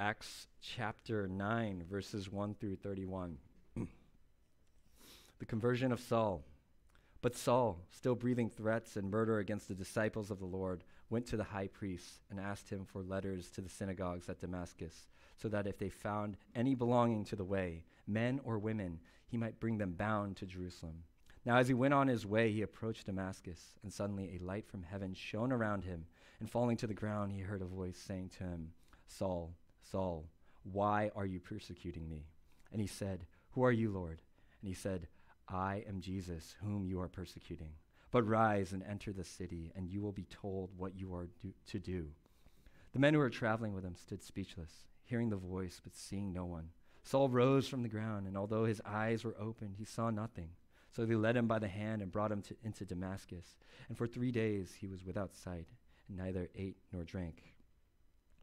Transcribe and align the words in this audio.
Acts 0.00 0.46
chapter 0.62 1.28
9, 1.28 1.84
verses 1.90 2.32
1 2.32 2.54
through 2.54 2.76
31. 2.76 3.36
the 3.76 5.44
conversion 5.44 5.92
of 5.92 6.00
Saul. 6.00 6.42
But 7.20 7.36
Saul, 7.36 7.84
still 7.90 8.14
breathing 8.14 8.48
threats 8.48 8.96
and 8.96 9.10
murder 9.10 9.40
against 9.40 9.68
the 9.68 9.74
disciples 9.74 10.30
of 10.30 10.38
the 10.38 10.46
Lord, 10.46 10.84
went 11.10 11.26
to 11.26 11.36
the 11.36 11.44
high 11.44 11.66
priest 11.66 12.22
and 12.30 12.40
asked 12.40 12.70
him 12.70 12.86
for 12.86 13.02
letters 13.02 13.50
to 13.50 13.60
the 13.60 13.68
synagogues 13.68 14.30
at 14.30 14.40
Damascus, 14.40 15.06
so 15.36 15.50
that 15.50 15.66
if 15.66 15.76
they 15.76 15.90
found 15.90 16.38
any 16.56 16.74
belonging 16.74 17.22
to 17.26 17.36
the 17.36 17.44
way, 17.44 17.84
men 18.06 18.40
or 18.42 18.58
women, 18.58 19.00
he 19.26 19.36
might 19.36 19.60
bring 19.60 19.76
them 19.76 19.92
bound 19.92 20.34
to 20.38 20.46
Jerusalem. 20.46 21.02
Now, 21.44 21.58
as 21.58 21.68
he 21.68 21.74
went 21.74 21.92
on 21.92 22.08
his 22.08 22.24
way, 22.24 22.50
he 22.50 22.62
approached 22.62 23.04
Damascus, 23.04 23.74
and 23.82 23.92
suddenly 23.92 24.30
a 24.34 24.42
light 24.42 24.66
from 24.66 24.82
heaven 24.82 25.12
shone 25.12 25.52
around 25.52 25.84
him. 25.84 26.06
And 26.38 26.48
falling 26.48 26.78
to 26.78 26.86
the 26.86 26.94
ground, 26.94 27.32
he 27.32 27.40
heard 27.40 27.60
a 27.60 27.66
voice 27.66 27.98
saying 27.98 28.30
to 28.38 28.44
him, 28.44 28.72
Saul, 29.06 29.52
Saul, 29.90 30.28
why 30.62 31.10
are 31.16 31.26
you 31.26 31.40
persecuting 31.40 32.08
me? 32.08 32.26
And 32.72 32.80
he 32.80 32.86
said, 32.86 33.26
Who 33.52 33.64
are 33.64 33.72
you, 33.72 33.90
Lord? 33.90 34.20
And 34.60 34.68
he 34.68 34.74
said, 34.74 35.08
I 35.48 35.84
am 35.88 36.00
Jesus, 36.00 36.54
whom 36.62 36.86
you 36.86 37.00
are 37.00 37.08
persecuting. 37.08 37.72
But 38.10 38.26
rise 38.26 38.72
and 38.72 38.82
enter 38.82 39.12
the 39.12 39.24
city, 39.24 39.72
and 39.74 39.88
you 39.88 40.02
will 40.02 40.12
be 40.12 40.26
told 40.30 40.70
what 40.76 40.96
you 40.96 41.14
are 41.14 41.28
do- 41.40 41.54
to 41.68 41.78
do. 41.78 42.06
The 42.92 42.98
men 42.98 43.14
who 43.14 43.20
were 43.20 43.30
traveling 43.30 43.72
with 43.72 43.84
him 43.84 43.94
stood 43.96 44.22
speechless, 44.22 44.84
hearing 45.04 45.30
the 45.30 45.36
voice, 45.36 45.80
but 45.82 45.94
seeing 45.94 46.32
no 46.32 46.44
one. 46.44 46.70
Saul 47.02 47.28
rose 47.28 47.66
from 47.68 47.82
the 47.82 47.88
ground, 47.88 48.26
and 48.26 48.36
although 48.36 48.64
his 48.64 48.80
eyes 48.84 49.24
were 49.24 49.36
opened, 49.40 49.76
he 49.78 49.84
saw 49.84 50.10
nothing. 50.10 50.50
So 50.92 51.06
they 51.06 51.14
led 51.14 51.36
him 51.36 51.46
by 51.46 51.60
the 51.60 51.68
hand 51.68 52.02
and 52.02 52.10
brought 52.10 52.32
him 52.32 52.42
to, 52.42 52.56
into 52.64 52.84
Damascus. 52.84 53.56
And 53.88 53.96
for 53.96 54.06
three 54.06 54.32
days 54.32 54.74
he 54.80 54.88
was 54.88 55.04
without 55.04 55.34
sight, 55.34 55.66
and 56.08 56.18
neither 56.18 56.48
ate 56.54 56.78
nor 56.92 57.04
drank. 57.04 57.54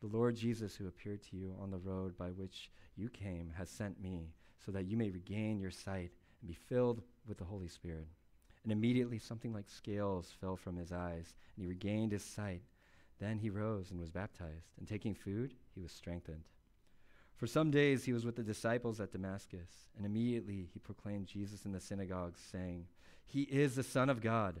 the 0.00 0.06
Lord 0.06 0.36
Jesus, 0.36 0.76
who 0.76 0.86
appeared 0.86 1.22
to 1.24 1.36
you 1.36 1.54
on 1.60 1.70
the 1.70 1.78
road 1.78 2.16
by 2.16 2.28
which 2.28 2.70
you 2.96 3.08
came, 3.08 3.52
has 3.56 3.68
sent 3.68 4.00
me, 4.00 4.32
so 4.64 4.70
that 4.72 4.86
you 4.86 4.96
may 4.96 5.10
regain 5.10 5.58
your 5.58 5.70
sight 5.70 6.10
and 6.40 6.48
be 6.48 6.54
filled 6.54 7.02
with 7.26 7.38
the 7.38 7.44
Holy 7.44 7.68
Spirit. 7.68 8.06
And 8.62 8.72
immediately 8.72 9.18
something 9.18 9.52
like 9.52 9.68
scales 9.68 10.32
fell 10.40 10.56
from 10.56 10.76
his 10.76 10.92
eyes, 10.92 11.34
and 11.56 11.64
he 11.64 11.66
regained 11.66 12.12
his 12.12 12.24
sight. 12.24 12.62
Then 13.18 13.38
he 13.38 13.50
rose 13.50 13.90
and 13.90 13.98
was 13.98 14.10
baptized, 14.10 14.70
and 14.78 14.86
taking 14.86 15.14
food, 15.14 15.54
he 15.74 15.80
was 15.80 15.90
strengthened. 15.90 16.44
For 17.36 17.46
some 17.46 17.70
days 17.70 18.04
he 18.04 18.12
was 18.12 18.24
with 18.24 18.36
the 18.36 18.42
disciples 18.42 19.00
at 19.00 19.12
Damascus, 19.12 19.88
and 19.96 20.04
immediately 20.04 20.68
he 20.72 20.78
proclaimed 20.78 21.26
Jesus 21.26 21.64
in 21.64 21.72
the 21.72 21.80
synagogues, 21.80 22.40
saying, 22.52 22.86
He 23.24 23.42
is 23.42 23.74
the 23.74 23.82
Son 23.82 24.10
of 24.10 24.20
God. 24.20 24.60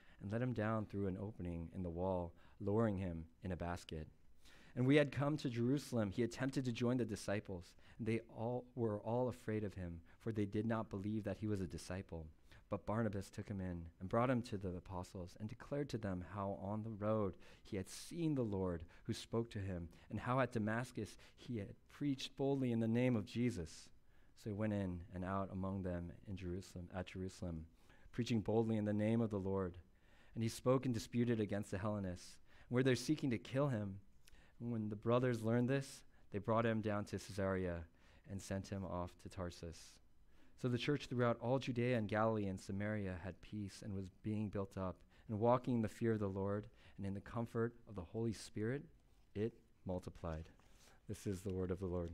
and 0.21 0.31
let 0.31 0.41
him 0.41 0.53
down 0.53 0.85
through 0.85 1.07
an 1.07 1.17
opening 1.21 1.69
in 1.75 1.83
the 1.83 1.89
wall, 1.89 2.33
lowering 2.59 2.97
him 2.97 3.25
in 3.43 3.51
a 3.51 3.55
basket. 3.55 4.07
And 4.75 4.85
we 4.85 4.95
had 4.95 5.11
come 5.11 5.35
to 5.37 5.49
Jerusalem. 5.49 6.11
He 6.11 6.23
attempted 6.23 6.65
to 6.65 6.71
join 6.71 6.97
the 6.97 7.05
disciples, 7.05 7.73
and 7.97 8.07
they 8.07 8.21
all 8.37 8.65
were 8.75 8.99
all 8.99 9.27
afraid 9.27 9.63
of 9.63 9.73
him, 9.73 9.99
for 10.19 10.31
they 10.31 10.45
did 10.45 10.65
not 10.65 10.89
believe 10.89 11.23
that 11.25 11.37
he 11.39 11.47
was 11.47 11.61
a 11.61 11.67
disciple. 11.67 12.27
But 12.69 12.85
Barnabas 12.85 13.29
took 13.29 13.49
him 13.49 13.59
in 13.59 13.83
and 13.99 14.07
brought 14.07 14.29
him 14.29 14.41
to 14.43 14.57
the 14.57 14.77
apostles 14.77 15.35
and 15.41 15.49
declared 15.49 15.89
to 15.89 15.97
them 15.97 16.23
how 16.33 16.57
on 16.61 16.83
the 16.83 17.05
road 17.05 17.33
he 17.63 17.75
had 17.75 17.89
seen 17.89 18.33
the 18.33 18.43
Lord 18.43 18.85
who 19.03 19.13
spoke 19.13 19.51
to 19.51 19.59
him, 19.59 19.89
and 20.09 20.17
how 20.17 20.39
at 20.39 20.53
Damascus 20.53 21.17
he 21.35 21.57
had 21.57 21.73
preached 21.91 22.37
boldly 22.37 22.71
in 22.71 22.79
the 22.79 22.87
name 22.87 23.17
of 23.17 23.25
Jesus. 23.25 23.89
So 24.41 24.49
he 24.49 24.55
went 24.55 24.71
in 24.71 25.01
and 25.13 25.25
out 25.25 25.49
among 25.51 25.83
them 25.83 26.13
in 26.29 26.37
Jerusalem 26.37 26.87
at 26.95 27.07
Jerusalem, 27.07 27.65
preaching 28.13 28.39
boldly 28.39 28.77
in 28.77 28.85
the 28.85 28.93
name 28.93 29.19
of 29.19 29.31
the 29.31 29.37
Lord. 29.37 29.73
And 30.33 30.43
he 30.43 30.49
spoke 30.49 30.85
and 30.85 30.93
disputed 30.93 31.39
against 31.39 31.71
the 31.71 31.77
Hellenists, 31.77 32.37
where 32.69 32.83
they're 32.83 32.95
seeking 32.95 33.29
to 33.31 33.37
kill 33.37 33.67
him. 33.67 33.99
And 34.59 34.71
when 34.71 34.89
the 34.89 34.95
brothers 34.95 35.41
learned 35.41 35.69
this, 35.69 36.03
they 36.31 36.39
brought 36.39 36.65
him 36.65 36.81
down 36.81 37.05
to 37.05 37.17
Caesarea 37.17 37.83
and 38.29 38.41
sent 38.41 38.69
him 38.69 38.85
off 38.85 39.11
to 39.23 39.29
Tarsus. 39.29 39.95
So 40.61 40.67
the 40.67 40.77
church 40.77 41.07
throughout 41.07 41.37
all 41.41 41.59
Judea 41.59 41.97
and 41.97 42.07
Galilee 42.07 42.45
and 42.45 42.59
Samaria 42.59 43.15
had 43.23 43.41
peace 43.41 43.81
and 43.83 43.93
was 43.93 44.11
being 44.23 44.47
built 44.47 44.77
up, 44.77 44.97
and 45.27 45.39
walking 45.39 45.75
in 45.75 45.81
the 45.81 45.89
fear 45.89 46.13
of 46.13 46.19
the 46.19 46.27
Lord 46.27 46.65
and 46.97 47.05
in 47.05 47.13
the 47.13 47.21
comfort 47.21 47.73
of 47.89 47.95
the 47.95 48.01
Holy 48.01 48.33
Spirit, 48.33 48.83
it 49.33 49.53
multiplied. 49.85 50.45
This 51.09 51.25
is 51.25 51.41
the 51.41 51.53
word 51.53 51.71
of 51.71 51.79
the 51.79 51.87
Lord. 51.87 52.11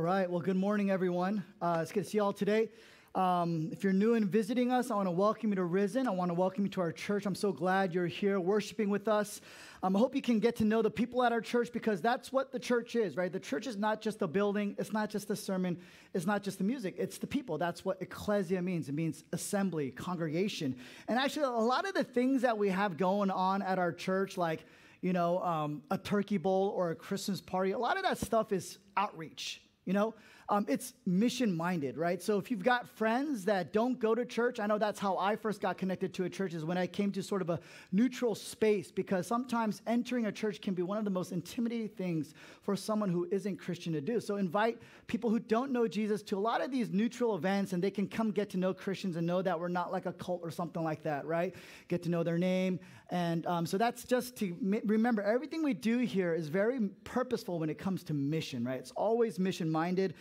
All 0.00 0.06
right. 0.06 0.30
Well, 0.30 0.40
good 0.40 0.56
morning, 0.56 0.90
everyone. 0.90 1.44
Uh, 1.60 1.80
it's 1.82 1.92
good 1.92 2.04
to 2.04 2.08
see 2.08 2.16
you 2.16 2.24
all 2.24 2.32
today. 2.32 2.70
Um, 3.14 3.68
if 3.70 3.84
you're 3.84 3.92
new 3.92 4.14
and 4.14 4.24
visiting 4.26 4.72
us, 4.72 4.90
I 4.90 4.94
want 4.94 5.08
to 5.08 5.10
welcome 5.10 5.50
you 5.50 5.56
to 5.56 5.64
Risen. 5.64 6.08
I 6.08 6.10
want 6.10 6.30
to 6.30 6.34
welcome 6.34 6.64
you 6.64 6.70
to 6.70 6.80
our 6.80 6.90
church. 6.90 7.26
I'm 7.26 7.34
so 7.34 7.52
glad 7.52 7.92
you're 7.92 8.06
here 8.06 8.40
worshiping 8.40 8.88
with 8.88 9.08
us. 9.08 9.42
Um, 9.82 9.94
I 9.94 9.98
hope 9.98 10.14
you 10.14 10.22
can 10.22 10.40
get 10.40 10.56
to 10.56 10.64
know 10.64 10.80
the 10.80 10.90
people 10.90 11.22
at 11.22 11.32
our 11.32 11.42
church 11.42 11.70
because 11.70 12.00
that's 12.00 12.32
what 12.32 12.50
the 12.50 12.58
church 12.58 12.96
is, 12.96 13.14
right? 13.14 13.30
The 13.30 13.38
church 13.38 13.66
is 13.66 13.76
not 13.76 14.00
just 14.00 14.22
a 14.22 14.26
building, 14.26 14.74
it's 14.78 14.90
not 14.90 15.10
just 15.10 15.28
a 15.28 15.36
sermon, 15.36 15.78
it's 16.14 16.24
not 16.24 16.42
just 16.42 16.56
the 16.56 16.64
music, 16.64 16.94
it's 16.96 17.18
the 17.18 17.26
people. 17.26 17.58
That's 17.58 17.84
what 17.84 18.00
ecclesia 18.00 18.62
means. 18.62 18.88
It 18.88 18.94
means 18.94 19.24
assembly, 19.34 19.90
congregation. 19.90 20.76
And 21.08 21.18
actually, 21.18 21.44
a 21.44 21.50
lot 21.50 21.86
of 21.86 21.92
the 21.92 22.04
things 22.04 22.40
that 22.40 22.56
we 22.56 22.70
have 22.70 22.96
going 22.96 23.30
on 23.30 23.60
at 23.60 23.78
our 23.78 23.92
church, 23.92 24.38
like 24.38 24.64
you 25.02 25.12
know, 25.12 25.42
um, 25.42 25.82
a 25.90 25.98
turkey 25.98 26.38
bowl 26.38 26.72
or 26.74 26.90
a 26.90 26.94
Christmas 26.94 27.42
party, 27.42 27.72
a 27.72 27.78
lot 27.78 27.98
of 27.98 28.02
that 28.04 28.16
stuff 28.16 28.50
is 28.50 28.78
outreach 28.96 29.60
you 29.84 29.92
know, 29.92 30.14
um, 30.50 30.66
it's 30.68 30.94
mission 31.06 31.56
minded, 31.56 31.96
right? 31.96 32.20
So 32.20 32.36
if 32.36 32.50
you've 32.50 32.64
got 32.64 32.88
friends 32.88 33.44
that 33.44 33.72
don't 33.72 34.00
go 34.00 34.16
to 34.16 34.24
church, 34.24 34.58
I 34.58 34.66
know 34.66 34.78
that's 34.78 34.98
how 34.98 35.16
I 35.16 35.36
first 35.36 35.60
got 35.60 35.78
connected 35.78 36.12
to 36.14 36.24
a 36.24 36.28
church 36.28 36.54
is 36.54 36.64
when 36.64 36.76
I 36.76 36.88
came 36.88 37.12
to 37.12 37.22
sort 37.22 37.40
of 37.40 37.50
a 37.50 37.60
neutral 37.92 38.34
space 38.34 38.90
because 38.90 39.28
sometimes 39.28 39.80
entering 39.86 40.26
a 40.26 40.32
church 40.32 40.60
can 40.60 40.74
be 40.74 40.82
one 40.82 40.98
of 40.98 41.04
the 41.04 41.10
most 41.10 41.30
intimidating 41.30 41.88
things 41.88 42.34
for 42.62 42.74
someone 42.74 43.10
who 43.10 43.28
isn't 43.30 43.58
Christian 43.58 43.92
to 43.92 44.00
do. 44.00 44.18
So 44.18 44.36
invite 44.36 44.78
people 45.06 45.30
who 45.30 45.38
don't 45.38 45.70
know 45.70 45.86
Jesus 45.86 46.20
to 46.24 46.36
a 46.36 46.40
lot 46.40 46.60
of 46.60 46.72
these 46.72 46.90
neutral 46.90 47.36
events 47.36 47.72
and 47.72 47.82
they 47.82 47.90
can 47.92 48.08
come 48.08 48.32
get 48.32 48.50
to 48.50 48.56
know 48.56 48.74
Christians 48.74 49.14
and 49.14 49.24
know 49.24 49.42
that 49.42 49.58
we're 49.58 49.68
not 49.68 49.92
like 49.92 50.06
a 50.06 50.12
cult 50.12 50.40
or 50.42 50.50
something 50.50 50.82
like 50.82 51.04
that, 51.04 51.26
right? 51.26 51.54
Get 51.86 52.02
to 52.02 52.08
know 52.08 52.24
their 52.24 52.38
name 52.38 52.80
And 53.10 53.44
um, 53.46 53.66
so 53.66 53.76
that's 53.76 54.04
just 54.04 54.36
to 54.36 54.56
remember 54.84 55.22
everything 55.22 55.64
we 55.64 55.74
do 55.74 55.98
here 55.98 56.32
is 56.32 56.48
very 56.48 56.78
purposeful 57.02 57.58
when 57.58 57.68
it 57.68 57.76
comes 57.78 58.04
to 58.04 58.14
mission, 58.14 58.64
right? 58.64 58.78
It's 58.78 58.92
always 58.92 59.38
mission 59.38 59.68
minded. 59.70 60.14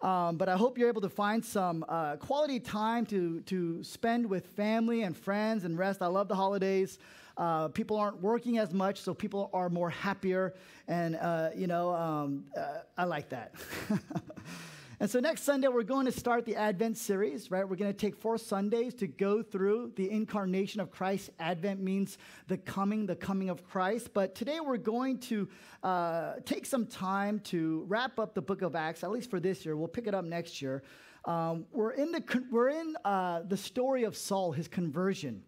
Um, 0.00 0.36
but 0.36 0.48
I 0.48 0.56
hope 0.56 0.78
you're 0.78 0.88
able 0.88 1.00
to 1.00 1.08
find 1.08 1.44
some 1.44 1.84
uh, 1.88 2.16
quality 2.16 2.60
time 2.60 3.06
to, 3.06 3.40
to 3.42 3.82
spend 3.82 4.28
with 4.28 4.46
family 4.48 5.02
and 5.02 5.16
friends 5.16 5.64
and 5.64 5.76
rest. 5.76 6.02
I 6.02 6.06
love 6.06 6.28
the 6.28 6.34
holidays. 6.34 6.98
Uh, 7.36 7.68
people 7.68 7.96
aren't 7.96 8.20
working 8.22 8.58
as 8.58 8.72
much, 8.72 9.00
so 9.00 9.12
people 9.12 9.50
are 9.52 9.68
more 9.68 9.90
happier. 9.90 10.54
And, 10.86 11.16
uh, 11.16 11.50
you 11.54 11.66
know, 11.66 11.94
um, 11.94 12.44
uh, 12.56 12.80
I 12.96 13.04
like 13.04 13.28
that. 13.30 13.54
And 14.98 15.10
so 15.10 15.20
next 15.20 15.42
Sunday, 15.42 15.68
we're 15.68 15.82
going 15.82 16.06
to 16.06 16.12
start 16.12 16.46
the 16.46 16.56
Advent 16.56 16.96
series, 16.96 17.50
right? 17.50 17.68
We're 17.68 17.76
going 17.76 17.92
to 17.92 17.98
take 17.98 18.16
four 18.16 18.38
Sundays 18.38 18.94
to 18.94 19.06
go 19.06 19.42
through 19.42 19.92
the 19.94 20.10
incarnation 20.10 20.80
of 20.80 20.90
Christ. 20.90 21.28
Advent 21.38 21.82
means 21.82 22.16
the 22.46 22.56
coming, 22.56 23.04
the 23.04 23.14
coming 23.14 23.50
of 23.50 23.62
Christ. 23.62 24.14
But 24.14 24.34
today, 24.34 24.58
we're 24.58 24.78
going 24.78 25.18
to 25.18 25.50
uh, 25.82 26.34
take 26.46 26.64
some 26.64 26.86
time 26.86 27.40
to 27.40 27.84
wrap 27.88 28.18
up 28.18 28.34
the 28.34 28.40
book 28.40 28.62
of 28.62 28.74
Acts, 28.74 29.04
at 29.04 29.10
least 29.10 29.28
for 29.28 29.38
this 29.38 29.66
year. 29.66 29.76
We'll 29.76 29.86
pick 29.86 30.06
it 30.06 30.14
up 30.14 30.24
next 30.24 30.62
year. 30.62 30.82
Um, 31.26 31.66
we're 31.72 31.90
in, 31.90 32.10
the, 32.10 32.42
we're 32.50 32.70
in 32.70 32.96
uh, 33.04 33.42
the 33.46 33.56
story 33.58 34.04
of 34.04 34.16
Saul, 34.16 34.52
his 34.52 34.66
conversion. 34.66 35.42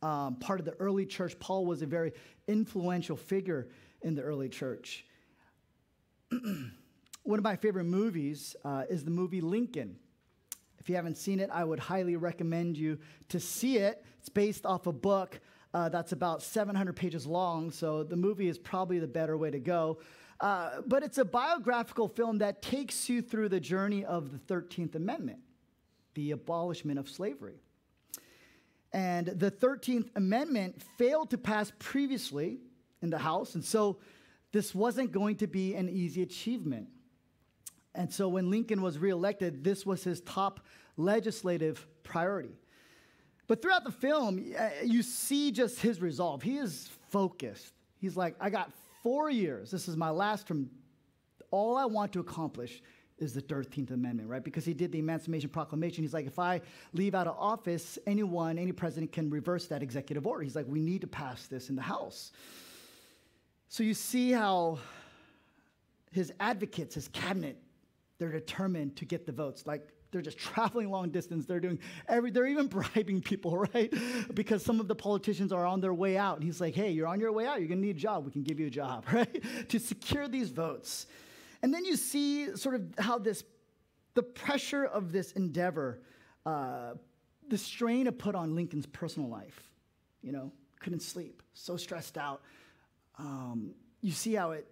Um, 0.00 0.36
part 0.36 0.60
of 0.60 0.66
the 0.66 0.74
early 0.78 1.06
church, 1.06 1.36
Paul 1.40 1.66
was 1.66 1.82
a 1.82 1.86
very 1.86 2.12
influential 2.46 3.16
figure 3.16 3.66
in 4.02 4.14
the 4.14 4.22
early 4.22 4.48
church. 4.48 5.04
One 7.24 7.38
of 7.38 7.42
my 7.42 7.56
favorite 7.56 7.84
movies 7.84 8.54
uh, 8.66 8.84
is 8.90 9.02
the 9.02 9.10
movie 9.10 9.40
Lincoln. 9.40 9.96
If 10.78 10.90
you 10.90 10.96
haven't 10.96 11.16
seen 11.16 11.40
it, 11.40 11.48
I 11.50 11.64
would 11.64 11.78
highly 11.78 12.16
recommend 12.16 12.76
you 12.76 12.98
to 13.30 13.40
see 13.40 13.78
it. 13.78 14.04
It's 14.18 14.28
based 14.28 14.66
off 14.66 14.86
a 14.86 14.92
book 14.92 15.40
uh, 15.72 15.88
that's 15.88 16.12
about 16.12 16.42
700 16.42 16.94
pages 16.94 17.26
long, 17.26 17.70
so 17.70 18.02
the 18.02 18.14
movie 18.14 18.46
is 18.46 18.58
probably 18.58 18.98
the 18.98 19.08
better 19.08 19.38
way 19.38 19.50
to 19.50 19.58
go. 19.58 20.00
Uh, 20.38 20.82
but 20.86 21.02
it's 21.02 21.16
a 21.16 21.24
biographical 21.24 22.08
film 22.08 22.38
that 22.38 22.60
takes 22.60 23.08
you 23.08 23.22
through 23.22 23.48
the 23.48 23.58
journey 23.58 24.04
of 24.04 24.30
the 24.30 24.54
13th 24.54 24.94
Amendment, 24.94 25.38
the 26.12 26.32
abolishment 26.32 26.98
of 26.98 27.08
slavery. 27.08 27.56
And 28.92 29.28
the 29.28 29.50
13th 29.50 30.10
Amendment 30.14 30.82
failed 30.98 31.30
to 31.30 31.38
pass 31.38 31.72
previously 31.78 32.58
in 33.00 33.08
the 33.08 33.18
House, 33.18 33.54
and 33.54 33.64
so 33.64 33.96
this 34.52 34.74
wasn't 34.74 35.10
going 35.10 35.36
to 35.36 35.46
be 35.46 35.74
an 35.74 35.88
easy 35.88 36.20
achievement. 36.20 36.88
And 37.94 38.12
so 38.12 38.28
when 38.28 38.50
Lincoln 38.50 38.82
was 38.82 38.98
reelected, 38.98 39.62
this 39.62 39.86
was 39.86 40.02
his 40.02 40.20
top 40.22 40.60
legislative 40.96 41.86
priority. 42.02 42.56
But 43.46 43.62
throughout 43.62 43.84
the 43.84 43.92
film, 43.92 44.54
uh, 44.58 44.68
you 44.82 45.02
see 45.02 45.52
just 45.52 45.80
his 45.80 46.00
resolve. 46.00 46.42
He 46.42 46.56
is 46.56 46.88
focused. 47.10 47.72
He's 47.98 48.16
like, 48.16 48.34
I 48.40 48.50
got 48.50 48.72
four 49.02 49.30
years. 49.30 49.70
This 49.70 49.86
is 49.86 49.96
my 49.96 50.10
last 50.10 50.48
term. 50.48 50.70
All 51.50 51.76
I 51.76 51.84
want 51.84 52.12
to 52.14 52.20
accomplish 52.20 52.82
is 53.18 53.32
the 53.32 53.42
13th 53.42 53.92
Amendment, 53.92 54.28
right? 54.28 54.42
Because 54.42 54.64
he 54.64 54.74
did 54.74 54.90
the 54.90 54.98
Emancipation 54.98 55.48
Proclamation. 55.50 56.02
He's 56.02 56.14
like, 56.14 56.26
if 56.26 56.38
I 56.38 56.60
leave 56.94 57.14
out 57.14 57.26
of 57.28 57.36
office, 57.38 57.98
anyone, 58.06 58.58
any 58.58 58.72
president 58.72 59.12
can 59.12 59.30
reverse 59.30 59.66
that 59.68 59.82
executive 59.82 60.26
order. 60.26 60.42
He's 60.42 60.56
like, 60.56 60.66
we 60.66 60.80
need 60.80 61.02
to 61.02 61.06
pass 61.06 61.46
this 61.46 61.68
in 61.68 61.76
the 61.76 61.82
House. 61.82 62.32
So 63.68 63.82
you 63.82 63.94
see 63.94 64.32
how 64.32 64.78
his 66.10 66.32
advocates, 66.40 66.94
his 66.94 67.08
cabinet, 67.08 67.56
they're 68.24 68.32
determined 68.32 68.96
to 68.96 69.04
get 69.04 69.26
the 69.26 69.32
votes. 69.32 69.66
Like 69.66 69.86
they're 70.10 70.22
just 70.22 70.38
traveling 70.38 70.90
long 70.90 71.10
distance. 71.10 71.44
They're 71.44 71.60
doing 71.60 71.78
every, 72.08 72.30
they're 72.30 72.46
even 72.46 72.66
bribing 72.68 73.20
people, 73.20 73.58
right? 73.58 73.92
Because 74.32 74.64
some 74.64 74.80
of 74.80 74.88
the 74.88 74.94
politicians 74.94 75.52
are 75.52 75.66
on 75.66 75.82
their 75.82 75.92
way 75.92 76.16
out. 76.16 76.36
And 76.36 76.44
he's 76.44 76.58
like, 76.58 76.74
hey, 76.74 76.90
you're 76.90 77.06
on 77.06 77.20
your 77.20 77.32
way 77.32 77.46
out. 77.46 77.58
You're 77.58 77.68
going 77.68 77.82
to 77.82 77.86
need 77.86 77.96
a 77.96 78.00
job. 78.00 78.24
We 78.24 78.32
can 78.32 78.42
give 78.42 78.58
you 78.58 78.68
a 78.68 78.70
job, 78.70 79.04
right? 79.12 79.44
to 79.68 79.78
secure 79.78 80.26
these 80.26 80.48
votes. 80.48 81.06
And 81.62 81.72
then 81.72 81.84
you 81.84 81.96
see 81.96 82.56
sort 82.56 82.76
of 82.76 82.94
how 82.98 83.18
this, 83.18 83.44
the 84.14 84.22
pressure 84.22 84.84
of 84.86 85.12
this 85.12 85.32
endeavor, 85.32 86.00
uh, 86.46 86.94
the 87.48 87.58
strain 87.58 88.06
it 88.06 88.18
put 88.18 88.34
on 88.34 88.54
Lincoln's 88.54 88.86
personal 88.86 89.28
life. 89.28 89.70
You 90.22 90.32
know, 90.32 90.52
couldn't 90.80 91.02
sleep, 91.02 91.42
so 91.52 91.76
stressed 91.76 92.16
out. 92.16 92.40
Um, 93.18 93.74
you 94.00 94.12
see 94.12 94.32
how 94.32 94.52
it 94.52 94.66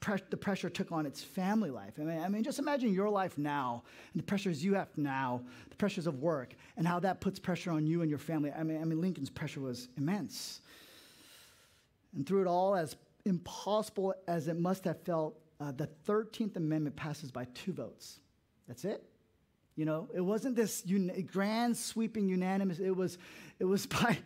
the 0.00 0.36
pressure 0.36 0.70
took 0.70 0.92
on 0.92 1.04
its 1.04 1.22
family 1.22 1.70
life. 1.70 1.94
I 1.98 2.02
mean, 2.02 2.20
I 2.20 2.28
mean, 2.28 2.42
just 2.42 2.58
imagine 2.58 2.92
your 2.92 3.10
life 3.10 3.36
now 3.36 3.82
and 4.12 4.20
the 4.20 4.24
pressures 4.24 4.64
you 4.64 4.74
have 4.74 4.88
now, 4.96 5.42
the 5.68 5.76
pressures 5.76 6.06
of 6.06 6.20
work, 6.20 6.54
and 6.76 6.86
how 6.86 7.00
that 7.00 7.20
puts 7.20 7.38
pressure 7.38 7.70
on 7.70 7.86
you 7.86 8.00
and 8.00 8.08
your 8.08 8.18
family. 8.18 8.50
I 8.50 8.62
mean, 8.62 8.80
I 8.80 8.84
mean 8.84 9.00
Lincoln's 9.00 9.30
pressure 9.30 9.60
was 9.60 9.88
immense. 9.98 10.62
And 12.14 12.26
through 12.26 12.42
it 12.42 12.46
all, 12.46 12.74
as 12.74 12.96
impossible 13.26 14.14
as 14.26 14.48
it 14.48 14.58
must 14.58 14.84
have 14.84 15.00
felt, 15.02 15.38
uh, 15.60 15.72
the 15.72 15.88
13th 16.08 16.56
Amendment 16.56 16.96
passes 16.96 17.30
by 17.30 17.44
two 17.54 17.72
votes. 17.72 18.20
That's 18.66 18.84
it. 18.84 19.04
You 19.76 19.84
know, 19.84 20.08
it 20.14 20.20
wasn't 20.20 20.56
this 20.56 20.82
un- 20.88 21.12
grand, 21.30 21.76
sweeping, 21.76 22.28
unanimous, 22.28 22.78
it 22.78 22.96
was, 22.96 23.18
it 23.58 23.64
was 23.64 23.86
by 24.02 24.18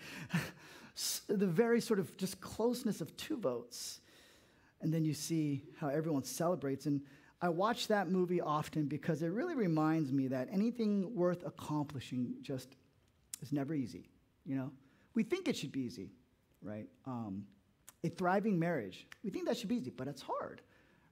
the 1.26 1.46
very 1.46 1.80
sort 1.80 1.98
of 1.98 2.16
just 2.16 2.40
closeness 2.40 3.00
of 3.00 3.16
two 3.16 3.36
votes 3.36 4.00
and 4.84 4.92
then 4.92 5.02
you 5.02 5.14
see 5.14 5.64
how 5.80 5.88
everyone 5.88 6.22
celebrates. 6.22 6.84
And 6.84 7.00
I 7.40 7.48
watch 7.48 7.88
that 7.88 8.10
movie 8.10 8.42
often 8.42 8.84
because 8.84 9.22
it 9.22 9.28
really 9.28 9.54
reminds 9.54 10.12
me 10.12 10.28
that 10.28 10.48
anything 10.52 11.14
worth 11.14 11.44
accomplishing 11.44 12.34
just 12.42 12.76
is 13.40 13.50
never 13.50 13.74
easy. 13.74 14.10
You 14.44 14.56
know, 14.56 14.70
we 15.14 15.22
think 15.22 15.48
it 15.48 15.56
should 15.56 15.72
be 15.72 15.80
easy, 15.80 16.10
right? 16.62 16.86
Um, 17.06 17.46
a 18.04 18.10
thriving 18.10 18.58
marriage, 18.58 19.06
we 19.24 19.30
think 19.30 19.46
that 19.46 19.56
should 19.56 19.70
be 19.70 19.76
easy, 19.76 19.90
but 19.90 20.06
it's 20.06 20.20
hard, 20.20 20.60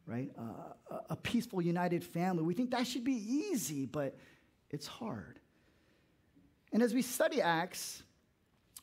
right? 0.07 0.31
Uh, 0.39 0.95
a, 0.95 1.01
a 1.15 1.17
peaceful, 1.17 1.63
united 1.63 2.05
family, 2.05 2.43
we 2.43 2.53
think 2.53 2.73
that 2.73 2.87
should 2.87 3.05
be 3.05 3.13
easy, 3.15 3.87
but 3.87 4.19
it's 4.71 4.87
hard. 4.87 5.39
And 6.75 6.83
as 6.83 6.93
we 6.93 7.01
study 7.01 7.41
Acts, 7.41 8.03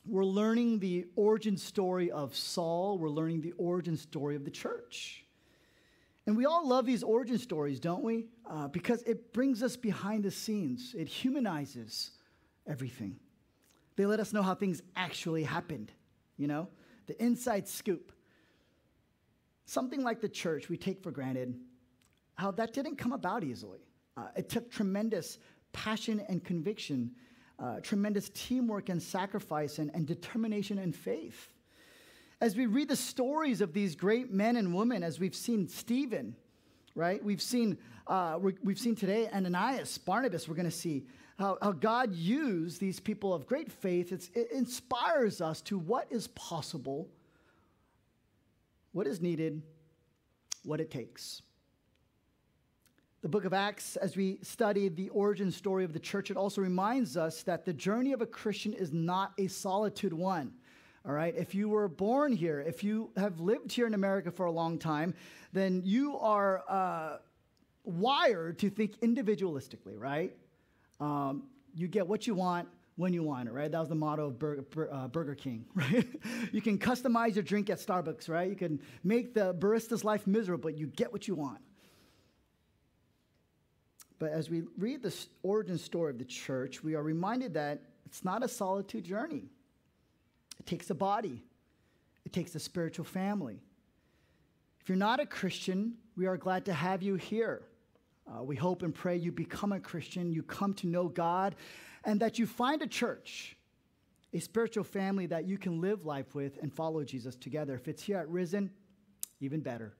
we're 0.06 0.24
learning 0.24 0.78
the 0.78 1.06
origin 1.16 1.56
story 1.56 2.10
of 2.10 2.34
Saul, 2.34 2.98
we're 2.98 3.10
learning 3.10 3.42
the 3.42 3.52
origin 3.52 3.96
story 3.96 4.36
of 4.36 4.44
the 4.44 4.50
church. 4.50 5.24
And 6.26 6.36
we 6.36 6.46
all 6.46 6.66
love 6.66 6.86
these 6.86 7.02
origin 7.02 7.38
stories, 7.38 7.80
don't 7.80 8.02
we? 8.02 8.26
Uh, 8.48 8.68
because 8.68 9.02
it 9.02 9.32
brings 9.32 9.62
us 9.62 9.76
behind 9.76 10.24
the 10.24 10.30
scenes, 10.30 10.94
it 10.96 11.08
humanizes 11.08 12.12
everything. 12.66 13.18
They 13.96 14.06
let 14.06 14.20
us 14.20 14.32
know 14.32 14.42
how 14.42 14.54
things 14.54 14.82
actually 14.96 15.42
happened, 15.42 15.92
you 16.36 16.46
know, 16.46 16.68
the 17.06 17.22
inside 17.22 17.68
scoop. 17.68 18.12
Something 19.66 20.02
like 20.02 20.20
the 20.20 20.28
church 20.28 20.68
we 20.68 20.76
take 20.76 21.02
for 21.02 21.10
granted, 21.10 21.58
how 22.34 22.50
that 22.52 22.72
didn't 22.72 22.96
come 22.96 23.12
about 23.12 23.44
easily. 23.44 23.80
Uh, 24.16 24.28
it 24.36 24.48
took 24.48 24.70
tremendous 24.70 25.38
passion 25.72 26.22
and 26.28 26.42
conviction 26.44 27.12
uh, 27.62 27.80
tremendous 27.80 28.30
teamwork 28.30 28.88
and 28.88 29.02
sacrifice 29.02 29.78
and, 29.78 29.90
and 29.94 30.06
determination 30.06 30.78
and 30.78 30.94
faith. 30.94 31.48
As 32.40 32.56
we 32.56 32.66
read 32.66 32.88
the 32.88 32.96
stories 32.96 33.60
of 33.60 33.74
these 33.74 33.94
great 33.94 34.32
men 34.32 34.56
and 34.56 34.74
women, 34.74 35.02
as 35.02 35.20
we've 35.20 35.34
seen 35.34 35.68
Stephen, 35.68 36.34
right? 36.94 37.22
We've 37.22 37.42
seen, 37.42 37.76
uh, 38.06 38.38
we've 38.40 38.78
seen 38.78 38.96
today 38.96 39.28
Ananias, 39.28 39.98
Barnabas, 39.98 40.48
we're 40.48 40.54
going 40.54 40.64
to 40.64 40.70
see 40.70 41.04
how, 41.38 41.58
how 41.60 41.72
God 41.72 42.14
used 42.14 42.80
these 42.80 42.98
people 42.98 43.34
of 43.34 43.46
great 43.46 43.70
faith. 43.70 44.12
It's, 44.12 44.30
it 44.34 44.52
inspires 44.52 45.40
us 45.40 45.60
to 45.62 45.78
what 45.78 46.06
is 46.10 46.28
possible, 46.28 47.08
what 48.92 49.06
is 49.06 49.20
needed, 49.20 49.62
what 50.64 50.80
it 50.80 50.90
takes. 50.90 51.42
The 53.22 53.28
book 53.28 53.44
of 53.44 53.52
Acts, 53.52 53.96
as 53.96 54.16
we 54.16 54.38
study 54.40 54.88
the 54.88 55.10
origin 55.10 55.52
story 55.52 55.84
of 55.84 55.92
the 55.92 55.98
church, 55.98 56.30
it 56.30 56.38
also 56.38 56.62
reminds 56.62 57.18
us 57.18 57.42
that 57.42 57.66
the 57.66 57.72
journey 57.72 58.12
of 58.12 58.22
a 58.22 58.26
Christian 58.26 58.72
is 58.72 58.94
not 58.94 59.34
a 59.36 59.46
solitude 59.46 60.14
one. 60.14 60.52
All 61.06 61.12
right, 61.12 61.34
if 61.36 61.54
you 61.54 61.68
were 61.68 61.86
born 61.86 62.32
here, 62.32 62.60
if 62.60 62.82
you 62.82 63.10
have 63.18 63.38
lived 63.38 63.72
here 63.72 63.86
in 63.86 63.92
America 63.92 64.30
for 64.30 64.46
a 64.46 64.50
long 64.50 64.78
time, 64.78 65.14
then 65.52 65.82
you 65.84 66.18
are 66.18 66.64
uh, 66.66 67.18
wired 67.84 68.58
to 68.60 68.70
think 68.70 68.98
individualistically, 69.00 69.98
right? 69.98 70.34
Um, 70.98 71.42
you 71.74 71.88
get 71.88 72.06
what 72.06 72.26
you 72.26 72.34
want 72.34 72.68
when 72.96 73.12
you 73.12 73.22
want 73.22 73.48
it, 73.48 73.52
right? 73.52 73.70
That 73.70 73.80
was 73.80 73.90
the 73.90 73.94
motto 73.94 74.28
of 74.28 74.88
uh, 74.90 75.08
Burger 75.08 75.34
King, 75.34 75.66
right? 75.74 76.08
you 76.52 76.62
can 76.62 76.78
customize 76.78 77.34
your 77.34 77.44
drink 77.44 77.68
at 77.68 77.78
Starbucks, 77.78 78.30
right? 78.30 78.48
You 78.48 78.56
can 78.56 78.80
make 79.04 79.34
the 79.34 79.52
barista's 79.52 80.04
life 80.04 80.26
miserable, 80.26 80.70
but 80.70 80.78
you 80.78 80.86
get 80.86 81.12
what 81.12 81.28
you 81.28 81.34
want. 81.34 81.60
But 84.20 84.30
as 84.30 84.48
we 84.48 84.62
read 84.78 85.02
the 85.02 85.12
origin 85.42 85.78
story 85.78 86.12
of 86.12 86.18
the 86.18 86.24
church, 86.24 86.84
we 86.84 86.94
are 86.94 87.02
reminded 87.02 87.54
that 87.54 87.80
it's 88.06 88.24
not 88.24 88.44
a 88.44 88.48
solitude 88.48 89.04
journey. 89.04 89.50
It 90.60 90.66
takes 90.66 90.90
a 90.90 90.94
body, 90.94 91.42
it 92.24 92.32
takes 92.32 92.54
a 92.54 92.60
spiritual 92.60 93.04
family. 93.04 93.60
If 94.80 94.88
you're 94.88 94.96
not 94.96 95.18
a 95.18 95.26
Christian, 95.26 95.94
we 96.16 96.26
are 96.26 96.36
glad 96.36 96.64
to 96.66 96.72
have 96.72 97.02
you 97.02 97.16
here. 97.16 97.62
Uh, 98.26 98.44
we 98.44 98.54
hope 98.54 98.82
and 98.82 98.94
pray 98.94 99.16
you 99.16 99.32
become 99.32 99.72
a 99.72 99.80
Christian, 99.80 100.32
you 100.32 100.44
come 100.44 100.74
to 100.74 100.86
know 100.86 101.08
God, 101.08 101.56
and 102.04 102.20
that 102.20 102.38
you 102.38 102.46
find 102.46 102.80
a 102.82 102.86
church 102.86 103.56
a 104.32 104.38
spiritual 104.38 104.84
family 104.84 105.26
that 105.26 105.44
you 105.46 105.58
can 105.58 105.80
live 105.80 106.06
life 106.06 106.34
with 106.34 106.58
and 106.62 106.72
follow 106.72 107.02
Jesus 107.02 107.34
together. 107.34 107.74
If 107.74 107.88
it's 107.88 108.02
here 108.02 108.18
at 108.18 108.28
Risen, 108.28 108.70
even 109.40 109.60
better. 109.60 109.94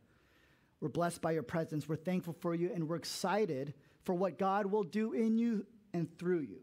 We're 0.80 0.88
blessed 0.88 1.20
by 1.20 1.32
your 1.32 1.42
presence. 1.42 1.88
We're 1.88 1.96
thankful 1.96 2.34
for 2.40 2.54
you, 2.54 2.70
and 2.72 2.88
we're 2.88 2.96
excited 2.96 3.74
for 4.04 4.14
what 4.14 4.38
God 4.38 4.66
will 4.66 4.84
do 4.84 5.12
in 5.12 5.38
you 5.38 5.66
and 5.92 6.08
through 6.18 6.40
you. 6.40 6.60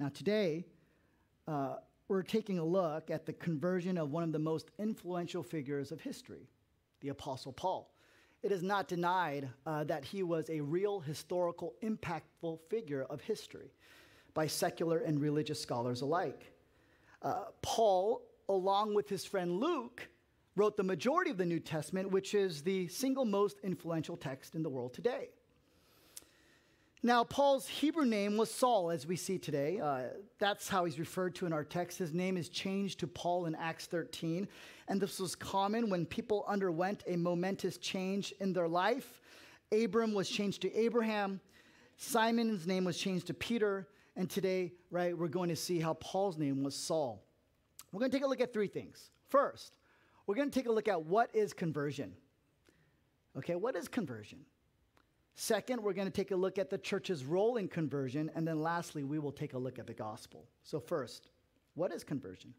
Now, 0.00 0.10
today, 0.10 0.64
uh, 1.46 1.76
we're 2.08 2.22
taking 2.22 2.58
a 2.58 2.64
look 2.64 3.10
at 3.10 3.26
the 3.26 3.32
conversion 3.32 3.98
of 3.98 4.10
one 4.10 4.22
of 4.22 4.32
the 4.32 4.38
most 4.38 4.70
influential 4.78 5.42
figures 5.42 5.92
of 5.92 6.00
history, 6.00 6.48
the 7.00 7.08
Apostle 7.08 7.52
Paul. 7.52 7.92
It 8.42 8.52
is 8.52 8.62
not 8.62 8.86
denied 8.86 9.48
uh, 9.66 9.84
that 9.84 10.04
he 10.04 10.22
was 10.22 10.48
a 10.48 10.60
real 10.60 11.00
historical, 11.00 11.74
impactful 11.82 12.60
figure 12.70 13.02
of 13.10 13.20
history 13.20 13.72
by 14.32 14.46
secular 14.46 14.98
and 14.98 15.20
religious 15.20 15.60
scholars 15.60 16.02
alike. 16.02 16.52
Uh, 17.20 17.46
Paul, 17.62 18.22
along 18.48 18.94
with 18.94 19.08
his 19.08 19.24
friend 19.24 19.58
Luke, 19.58 20.08
wrote 20.58 20.76
the 20.76 20.82
majority 20.82 21.30
of 21.30 21.38
the 21.38 21.46
New 21.46 21.60
Testament, 21.60 22.10
which 22.10 22.34
is 22.34 22.62
the 22.62 22.88
single 22.88 23.24
most 23.24 23.60
influential 23.62 24.16
text 24.16 24.56
in 24.56 24.62
the 24.64 24.68
world 24.68 24.92
today. 24.92 25.28
Now, 27.00 27.22
Paul's 27.22 27.68
Hebrew 27.68 28.04
name 28.04 28.36
was 28.36 28.50
Saul, 28.50 28.90
as 28.90 29.06
we 29.06 29.14
see 29.14 29.38
today. 29.38 29.78
Uh, 29.78 30.08
that's 30.40 30.68
how 30.68 30.84
he's 30.84 30.98
referred 30.98 31.36
to 31.36 31.46
in 31.46 31.52
our 31.52 31.62
text. 31.62 31.96
His 31.96 32.12
name 32.12 32.36
is 32.36 32.48
changed 32.48 32.98
to 33.00 33.06
Paul 33.06 33.46
in 33.46 33.54
Acts 33.54 33.86
13. 33.86 34.48
And 34.88 35.00
this 35.00 35.20
was 35.20 35.36
common 35.36 35.90
when 35.90 36.04
people 36.04 36.44
underwent 36.48 37.04
a 37.06 37.14
momentous 37.14 37.78
change 37.78 38.34
in 38.40 38.52
their 38.52 38.66
life. 38.66 39.20
Abram 39.70 40.12
was 40.12 40.28
changed 40.28 40.62
to 40.62 40.74
Abraham, 40.74 41.40
Simon's 41.98 42.66
name 42.66 42.84
was 42.84 42.98
changed 42.98 43.28
to 43.28 43.34
Peter. 43.34 43.86
And 44.16 44.28
today, 44.28 44.72
right, 44.90 45.16
we're 45.16 45.28
going 45.28 45.50
to 45.50 45.56
see 45.56 45.78
how 45.78 45.94
Paul's 45.94 46.36
name 46.36 46.64
was 46.64 46.74
Saul. 46.74 47.22
We're 47.92 48.00
going 48.00 48.10
to 48.10 48.16
take 48.16 48.24
a 48.24 48.28
look 48.28 48.40
at 48.40 48.52
three 48.52 48.66
things. 48.66 49.10
First, 49.28 49.77
we're 50.28 50.34
going 50.34 50.50
to 50.50 50.54
take 50.54 50.68
a 50.68 50.72
look 50.72 50.88
at 50.88 51.06
what 51.06 51.34
is 51.34 51.54
conversion. 51.54 52.12
Okay, 53.38 53.54
what 53.54 53.74
is 53.74 53.88
conversion? 53.88 54.40
Second, 55.34 55.82
we're 55.82 55.94
going 55.94 56.06
to 56.06 56.12
take 56.12 56.32
a 56.32 56.36
look 56.36 56.58
at 56.58 56.68
the 56.68 56.76
church's 56.76 57.24
role 57.24 57.56
in 57.56 57.66
conversion. 57.66 58.30
And 58.34 58.46
then 58.46 58.60
lastly, 58.60 59.04
we 59.04 59.18
will 59.18 59.32
take 59.32 59.54
a 59.54 59.58
look 59.58 59.78
at 59.78 59.86
the 59.86 59.94
gospel. 59.94 60.44
So, 60.64 60.80
first, 60.80 61.30
what 61.76 61.94
is 61.94 62.04
conversion? 62.04 62.52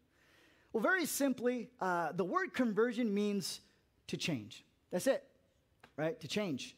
Well, 0.72 0.82
very 0.82 1.06
simply, 1.06 1.68
uh, 1.80 2.10
the 2.10 2.24
word 2.24 2.54
conversion 2.54 3.14
means 3.14 3.60
to 4.08 4.16
change. 4.16 4.64
That's 4.90 5.06
it, 5.06 5.22
right? 5.96 6.18
To 6.18 6.26
change. 6.26 6.74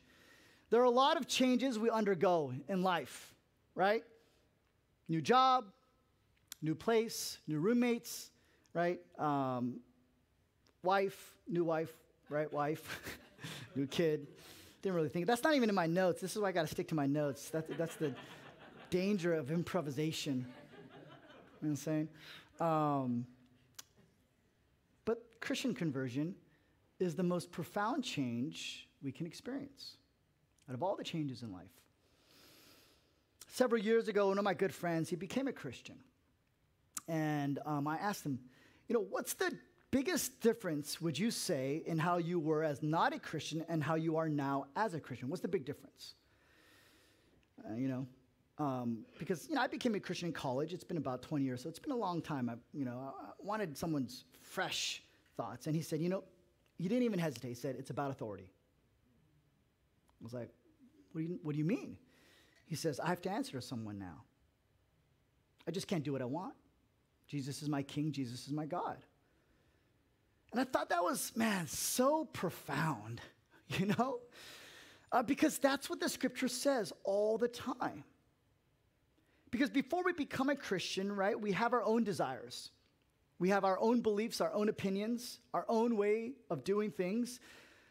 There 0.69 0.83
are 0.83 0.85
a 0.85 0.91
lot 0.91 1.17
of 1.17 1.27
changes 1.27 1.79
we 1.79 1.89
undergo 1.89 2.53
in 2.69 2.83
life, 2.83 3.35
right? 3.75 4.05
New 5.09 5.23
job, 5.23 5.65
new 6.61 6.75
place, 6.75 7.39
new 7.49 7.61
roommates, 7.61 8.31
right? 8.75 9.01
Um, 9.19 9.81
wife, 10.83 11.35
new 11.49 11.65
wife, 11.65 11.93
right? 12.29 12.53
Wife, 12.53 13.01
new 13.77 13.87
kid 13.87 14.27
didn't 14.83 14.97
really 14.97 15.09
think. 15.09 15.27
That's 15.27 15.45
not 15.45 15.55
even 15.55 15.69
in 15.69 15.75
my 15.75 15.87
notes. 15.87 16.21
This 16.21 16.35
is 16.35 16.43
why 16.43 16.49
I 16.49 16.53
got 16.53 16.62
to 16.62 16.69
stick 16.69 16.89
to 16.89 16.95
my 16.95 17.07
notes. 17.07 17.49
That's, 17.51 17.71
that's 17.77 17.95
the 17.97 18.12
danger 18.91 19.33
of 19.33 19.51
improvisation. 19.51 20.39
You 20.39 20.41
know 20.41 20.47
what 21.61 21.69
I'm 21.69 21.77
saying? 21.77 22.09
Um, 22.61 23.27
but 25.05 25.25
Christian 25.41 25.73
conversion 25.75 26.35
is 26.99 27.15
the 27.15 27.23
most 27.23 27.53
profound 27.53 28.03
change 28.03 28.89
we 29.03 29.12
can 29.12 29.27
experience 29.27 29.97
out 30.69 30.75
of 30.75 30.83
all 30.83 30.97
the 30.97 31.05
changes 31.05 31.43
in 31.43 31.53
life. 31.53 31.71
Several 33.49 33.81
years 33.81 34.09
ago, 34.09 34.29
one 34.29 34.39
of 34.39 34.45
my 34.45 34.55
good 34.55 34.75
friends, 34.75 35.11
he 35.11 35.17
became 35.17 35.47
a 35.47 35.53
Christian. 35.53 35.97
And 37.07 37.59
um, 37.67 37.87
I 37.87 37.99
asked 37.99 38.25
him, 38.25 38.39
you 38.89 38.95
know, 38.95 39.05
what's 39.09 39.35
the 39.35 39.53
biggest 39.93 40.41
difference 40.41 41.01
would 41.01 41.17
you 41.17 41.31
say 41.31 41.83
in 41.87 41.99
how 41.99 42.17
you 42.17 42.41
were 42.41 42.65
as 42.65 42.83
not 42.83 43.15
a 43.15 43.21
Christian 43.21 43.65
and 43.69 43.85
how 43.85 43.95
you 43.95 44.17
are 44.17 44.29
now 44.29 44.65
as 44.75 44.95
a 44.95 45.01
Christian? 45.01 45.29
What's 45.29 45.43
the 45.43 45.49
big 45.49 45.65
difference? 45.65 46.15
Uh, 47.65 47.77
you 47.77 47.87
know, 47.87 48.07
um, 48.59 49.05
because 49.19 49.49
you 49.49 49.55
know 49.55 49.61
I 49.61 49.69
became 49.69 49.95
a 49.95 50.01
Christian 50.01 50.27
in 50.27 50.33
college. 50.33 50.73
It's 50.73 50.83
been 50.83 50.97
about 50.97 51.23
20 51.23 51.45
years, 51.45 51.63
so 51.63 51.69
it's 51.69 51.79
been 51.79 51.93
a 51.93 51.97
long 51.97 52.21
time. 52.21 52.49
I, 52.49 52.55
you 52.73 52.85
know, 52.85 53.15
I 53.17 53.31
wanted 53.39 53.79
someone's 53.79 54.25
fresh 54.41 55.03
thoughts, 55.37 55.69
and 55.69 55.77
he 55.77 55.83
said, 55.83 56.01
you 56.01 56.09
know, 56.09 56.25
he 56.79 56.89
didn't 56.89 57.05
even 57.05 57.19
hesitate. 57.19 57.49
He 57.49 57.55
said, 57.55 57.77
it's 57.79 57.91
about 57.91 58.11
authority. 58.11 58.51
I 60.21 60.25
was 60.25 60.33
like, 60.33 60.51
what 61.13 61.21
do 61.21 61.27
you, 61.27 61.39
what 61.43 61.53
do 61.53 61.59
you 61.59 61.65
mean? 61.65 61.97
He 62.67 62.75
says, 62.75 62.99
I 62.99 63.09
have 63.09 63.21
to 63.23 63.31
answer 63.31 63.53
to 63.53 63.63
someone 63.63 63.99
now. 63.99 64.23
I 65.67 65.71
just 65.71 65.87
can't 65.87 66.03
do 66.03 66.13
what 66.13 66.23
I 66.23 66.27
want. 66.27 66.55
Jesus 67.29 67.63
is 67.63 67.69
my 67.69 67.83
king. 67.83 68.11
Jesus 68.11 68.47
is 68.47 68.53
my 68.53 68.67
God. 68.67 68.99
And 70.53 70.61
I 70.61 70.65
thought 70.65 70.91
that 70.91 71.03
was, 71.03 71.33
man, 71.35 71.67
so 71.67 72.27
profound, 72.27 73.21
you 73.69 73.87
know? 73.87 74.21
Uh, 75.11 75.23
because 75.23 75.59
that's 75.59 75.91
what 75.91 75.99
the 75.99 76.09
scripture 76.09 76.49
says 76.49 76.93
all 77.05 77.39
the 77.39 77.49
time. 77.49 78.05
Because 79.51 79.71
before 79.71 80.03
we 80.05 80.13
become 80.13 80.49
a 80.49 80.57
Christian, 80.57 81.13
right, 81.13 81.39
we 81.39 81.53
have 81.53 81.73
our 81.73 81.83
own 81.83 82.05
desires. 82.05 82.71
We 83.39 83.51
have 83.51 83.65
our 83.65 83.79
own 83.81 84.01
beliefs, 84.01 84.41
our 84.41 84.53
own 84.53 84.69
opinions, 84.69 85.41
our 85.53 85.67
own 85.69 85.97
way 85.97 86.33
of 86.49 86.65
doing 86.65 86.91
things. 86.91 87.41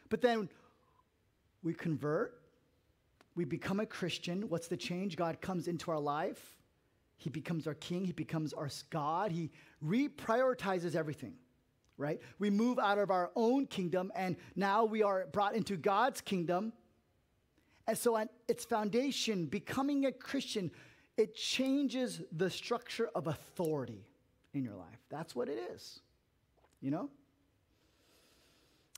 But 0.08 0.20
then 0.20 0.48
we 1.62 1.74
convert, 1.74 2.40
we 3.36 3.44
become 3.44 3.78
a 3.78 3.86
Christian. 3.86 4.48
What's 4.48 4.66
the 4.66 4.76
change? 4.76 5.16
God 5.16 5.40
comes 5.40 5.68
into 5.68 5.90
our 5.90 6.00
life. 6.00 6.58
He 7.16 7.30
becomes 7.30 7.68
our 7.68 7.74
king, 7.74 8.04
He 8.04 8.12
becomes 8.12 8.52
our 8.52 8.68
God. 8.90 9.30
He 9.30 9.50
reprioritizes 9.84 10.96
everything 10.96 11.34
right? 12.02 12.20
We 12.40 12.50
move 12.50 12.78
out 12.80 12.98
of 12.98 13.10
our 13.10 13.30
own 13.36 13.66
kingdom 13.66 14.10
and 14.16 14.36
now 14.56 14.84
we 14.84 15.02
are 15.04 15.26
brought 15.32 15.54
into 15.54 15.76
God's 15.76 16.20
kingdom. 16.20 16.72
And 17.86 17.96
so, 17.96 18.16
at 18.16 18.28
its 18.48 18.64
foundation, 18.64 19.46
becoming 19.46 20.06
a 20.06 20.12
Christian, 20.12 20.70
it 21.16 21.34
changes 21.34 22.20
the 22.32 22.50
structure 22.50 23.08
of 23.14 23.28
authority 23.28 24.04
in 24.52 24.64
your 24.64 24.74
life. 24.74 24.98
That's 25.10 25.34
what 25.34 25.48
it 25.48 25.58
is, 25.74 26.00
you 26.80 26.90
know? 26.90 27.08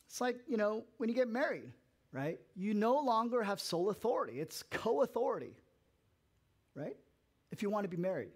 It's 0.07 0.21
like, 0.21 0.39
you 0.49 0.57
know, 0.57 0.85
when 0.99 1.09
you 1.09 1.15
get 1.15 1.29
married, 1.29 1.71
right? 2.13 2.39
You 2.55 2.73
no 2.73 3.01
longer 3.01 3.43
have 3.43 3.61
sole 3.61 3.91
authority, 3.91 4.41
it's 4.41 4.63
co 4.63 5.03
authority, 5.03 5.57
right? 6.75 6.97
If 7.51 7.63
you 7.63 7.71
want 7.71 7.85
to 7.85 7.89
be 7.89 7.97
married, 7.97 8.33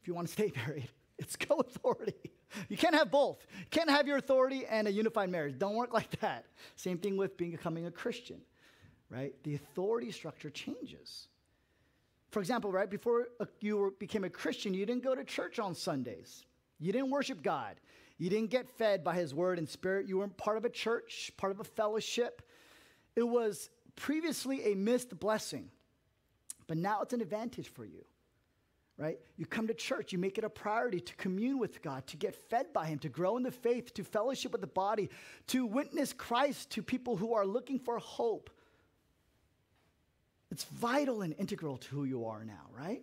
if 0.00 0.08
you 0.08 0.14
want 0.14 0.26
to 0.26 0.32
stay 0.32 0.52
married, 0.66 0.88
it's 1.18 1.36
co 1.36 1.56
authority. 1.56 2.32
You 2.68 2.76
can't 2.76 2.94
have 2.94 3.10
both. 3.10 3.44
You 3.58 3.66
can't 3.70 3.90
have 3.90 4.06
your 4.06 4.16
authority 4.18 4.66
and 4.66 4.88
a 4.88 4.92
unified 4.92 5.30
marriage. 5.30 5.58
Don't 5.58 5.74
work 5.74 5.92
like 6.00 6.20
that. 6.20 6.46
Same 6.76 6.98
thing 6.98 7.16
with 7.16 7.36
being, 7.36 7.50
becoming 7.50 7.86
a 7.86 7.90
Christian, 7.90 8.40
right? 9.10 9.34
The 9.42 9.54
authority 9.54 10.10
structure 10.12 10.50
changes. 10.50 11.28
For 12.30 12.40
example, 12.40 12.72
right 12.72 12.90
before 12.90 13.28
you 13.60 13.94
became 13.98 14.24
a 14.24 14.30
Christian, 14.30 14.74
you 14.74 14.84
didn't 14.84 15.04
go 15.04 15.14
to 15.14 15.24
church 15.24 15.58
on 15.58 15.74
Sundays. 15.74 16.44
You 16.78 16.92
didn't 16.92 17.10
worship 17.10 17.42
God. 17.42 17.76
You 18.18 18.30
didn't 18.30 18.50
get 18.50 18.68
fed 18.68 19.04
by 19.04 19.14
His 19.14 19.34
Word 19.34 19.58
and 19.58 19.68
Spirit. 19.68 20.08
You 20.08 20.18
weren't 20.18 20.36
part 20.36 20.56
of 20.56 20.64
a 20.64 20.70
church, 20.70 21.32
part 21.36 21.52
of 21.52 21.60
a 21.60 21.64
fellowship. 21.64 22.42
It 23.14 23.22
was 23.22 23.70
previously 23.94 24.72
a 24.72 24.74
missed 24.74 25.18
blessing, 25.18 25.70
but 26.66 26.76
now 26.76 27.00
it's 27.02 27.12
an 27.12 27.20
advantage 27.20 27.68
for 27.68 27.84
you 27.84 28.04
right? 28.98 29.18
You 29.36 29.46
come 29.46 29.66
to 29.66 29.74
church, 29.74 30.12
you 30.12 30.18
make 30.18 30.38
it 30.38 30.44
a 30.44 30.48
priority 30.48 31.00
to 31.00 31.14
commune 31.16 31.58
with 31.58 31.82
God, 31.82 32.06
to 32.08 32.16
get 32.16 32.34
fed 32.34 32.72
by 32.72 32.86
Him, 32.86 32.98
to 33.00 33.08
grow 33.08 33.36
in 33.36 33.42
the 33.42 33.50
faith, 33.50 33.92
to 33.94 34.04
fellowship 34.04 34.52
with 34.52 34.62
the 34.62 34.66
body, 34.66 35.10
to 35.48 35.66
witness 35.66 36.12
Christ 36.12 36.70
to 36.70 36.82
people 36.82 37.16
who 37.16 37.34
are 37.34 37.46
looking 37.46 37.78
for 37.78 37.98
hope. 37.98 38.50
It's 40.50 40.64
vital 40.64 41.22
and 41.22 41.34
integral 41.38 41.76
to 41.76 41.88
who 41.88 42.04
you 42.04 42.26
are 42.26 42.44
now, 42.44 42.70
right? 42.72 43.02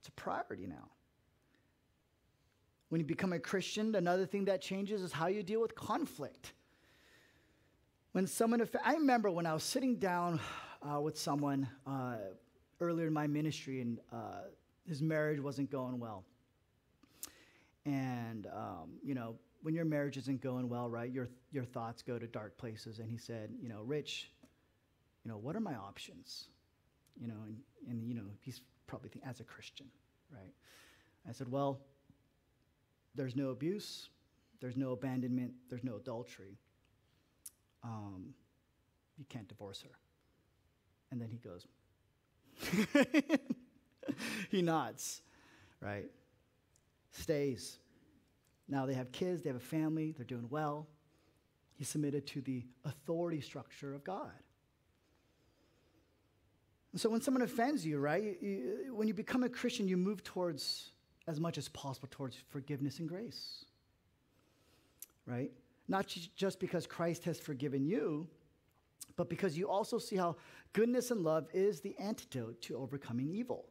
It's 0.00 0.08
a 0.08 0.12
priority 0.12 0.66
now. 0.66 0.88
When 2.88 3.00
you 3.00 3.06
become 3.06 3.32
a 3.32 3.38
Christian, 3.38 3.94
another 3.94 4.26
thing 4.26 4.46
that 4.46 4.62
changes 4.62 5.02
is 5.02 5.12
how 5.12 5.26
you 5.26 5.42
deal 5.42 5.60
with 5.60 5.74
conflict. 5.74 6.54
When 8.12 8.26
someone, 8.26 8.66
I 8.84 8.94
remember 8.94 9.30
when 9.30 9.46
I 9.46 9.52
was 9.52 9.62
sitting 9.62 9.96
down 9.96 10.40
uh, 10.82 11.00
with 11.00 11.18
someone, 11.18 11.68
uh, 11.86 12.16
earlier 12.80 13.06
in 13.06 13.12
my 13.12 13.26
ministry, 13.26 13.80
and 13.80 13.98
uh, 14.12 14.42
his 14.86 15.02
marriage 15.02 15.40
wasn't 15.40 15.70
going 15.70 15.98
well. 15.98 16.24
And, 17.86 18.46
um, 18.46 18.98
you 19.02 19.14
know, 19.14 19.36
when 19.62 19.74
your 19.74 19.84
marriage 19.84 20.16
isn't 20.16 20.40
going 20.40 20.68
well, 20.68 20.88
right, 20.88 21.10
your, 21.10 21.28
your 21.52 21.64
thoughts 21.64 22.02
go 22.02 22.18
to 22.18 22.26
dark 22.26 22.56
places. 22.56 22.98
And 22.98 23.10
he 23.10 23.16
said, 23.16 23.50
you 23.60 23.68
know, 23.68 23.82
Rich, 23.82 24.30
you 25.24 25.30
know, 25.30 25.36
what 25.36 25.56
are 25.56 25.60
my 25.60 25.74
options? 25.74 26.48
You 27.20 27.28
know, 27.28 27.36
and, 27.46 27.56
and 27.88 28.08
you 28.08 28.14
know, 28.14 28.24
he's 28.40 28.60
probably 28.86 29.08
thinking, 29.10 29.28
as 29.28 29.40
a 29.40 29.44
Christian, 29.44 29.86
right? 30.32 30.52
I 31.28 31.32
said, 31.32 31.50
well, 31.50 31.80
there's 33.14 33.36
no 33.36 33.50
abuse, 33.50 34.08
there's 34.60 34.76
no 34.76 34.92
abandonment, 34.92 35.52
there's 35.68 35.84
no 35.84 35.96
adultery. 35.96 36.58
Um, 37.82 38.34
you 39.18 39.24
can't 39.28 39.48
divorce 39.48 39.82
her. 39.82 39.90
And 41.10 41.20
then 41.20 41.30
he 41.30 41.38
goes, 41.38 41.66
he 44.50 44.62
nods, 44.62 45.22
right? 45.80 46.10
Stays. 47.12 47.78
Now 48.68 48.86
they 48.86 48.94
have 48.94 49.12
kids, 49.12 49.42
they 49.42 49.48
have 49.48 49.56
a 49.56 49.60
family, 49.60 50.12
they're 50.12 50.24
doing 50.24 50.46
well. 50.48 50.86
He 51.76 51.84
submitted 51.84 52.26
to 52.28 52.40
the 52.40 52.64
authority 52.84 53.40
structure 53.40 53.94
of 53.94 54.04
God. 54.04 54.30
And 56.92 57.00
so 57.00 57.08
when 57.08 57.20
someone 57.20 57.42
offends 57.42 57.86
you, 57.86 57.98
right, 57.98 58.36
you, 58.40 58.92
when 58.92 59.06
you 59.08 59.14
become 59.14 59.44
a 59.44 59.48
Christian, 59.48 59.88
you 59.88 59.96
move 59.96 60.22
towards, 60.24 60.90
as 61.26 61.38
much 61.38 61.56
as 61.56 61.68
possible, 61.68 62.08
towards 62.10 62.36
forgiveness 62.48 62.98
and 62.98 63.08
grace, 63.08 63.64
right? 65.26 65.50
Not 65.88 66.06
just 66.36 66.60
because 66.60 66.86
Christ 66.86 67.24
has 67.24 67.38
forgiven 67.38 67.86
you, 67.86 68.28
but 69.16 69.28
because 69.28 69.56
you 69.56 69.68
also 69.68 69.98
see 69.98 70.16
how 70.16 70.36
goodness 70.72 71.10
and 71.10 71.22
love 71.22 71.48
is 71.52 71.80
the 71.80 71.96
antidote 71.98 72.60
to 72.62 72.76
overcoming 72.76 73.30
evil. 73.30 73.66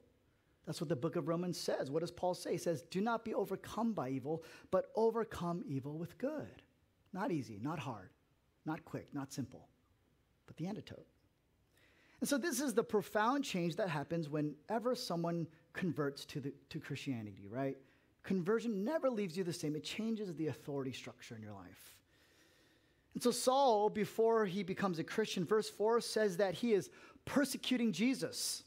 That's 0.65 0.79
what 0.79 0.89
the 0.89 0.95
book 0.95 1.15
of 1.15 1.27
Romans 1.27 1.59
says. 1.59 1.89
What 1.89 2.01
does 2.01 2.11
Paul 2.11 2.35
say? 2.35 2.51
He 2.51 2.57
says, 2.57 2.83
Do 2.91 3.01
not 3.01 3.25
be 3.25 3.33
overcome 3.33 3.93
by 3.93 4.09
evil, 4.09 4.43
but 4.69 4.91
overcome 4.95 5.63
evil 5.65 5.97
with 5.97 6.17
good. 6.17 6.61
Not 7.13 7.31
easy, 7.31 7.59
not 7.61 7.79
hard, 7.79 8.11
not 8.65 8.85
quick, 8.85 9.07
not 9.13 9.33
simple, 9.33 9.67
but 10.45 10.57
the 10.57 10.67
antidote. 10.67 11.07
And 12.19 12.29
so 12.29 12.37
this 12.37 12.59
is 12.59 12.73
the 12.73 12.83
profound 12.83 13.43
change 13.43 13.77
that 13.77 13.89
happens 13.89 14.29
whenever 14.29 14.93
someone 14.93 15.47
converts 15.73 16.25
to, 16.25 16.39
the, 16.39 16.53
to 16.69 16.79
Christianity, 16.79 17.47
right? 17.49 17.77
Conversion 18.23 18.83
never 18.83 19.09
leaves 19.09 19.37
you 19.37 19.43
the 19.43 19.53
same. 19.53 19.75
It 19.75 19.83
changes 19.83 20.33
the 20.35 20.47
authority 20.47 20.91
structure 20.91 21.35
in 21.35 21.41
your 21.41 21.53
life. 21.53 21.98
And 23.13 23.23
so 23.23 23.31
Saul, 23.31 23.89
before 23.89 24.45
he 24.45 24.63
becomes 24.63 24.99
a 24.99 25.03
Christian, 25.03 25.45
verse 25.45 25.69
4 25.69 26.01
says 26.01 26.37
that 26.37 26.53
he 26.53 26.73
is 26.73 26.89
persecuting 27.25 27.91
Jesus. 27.91 28.63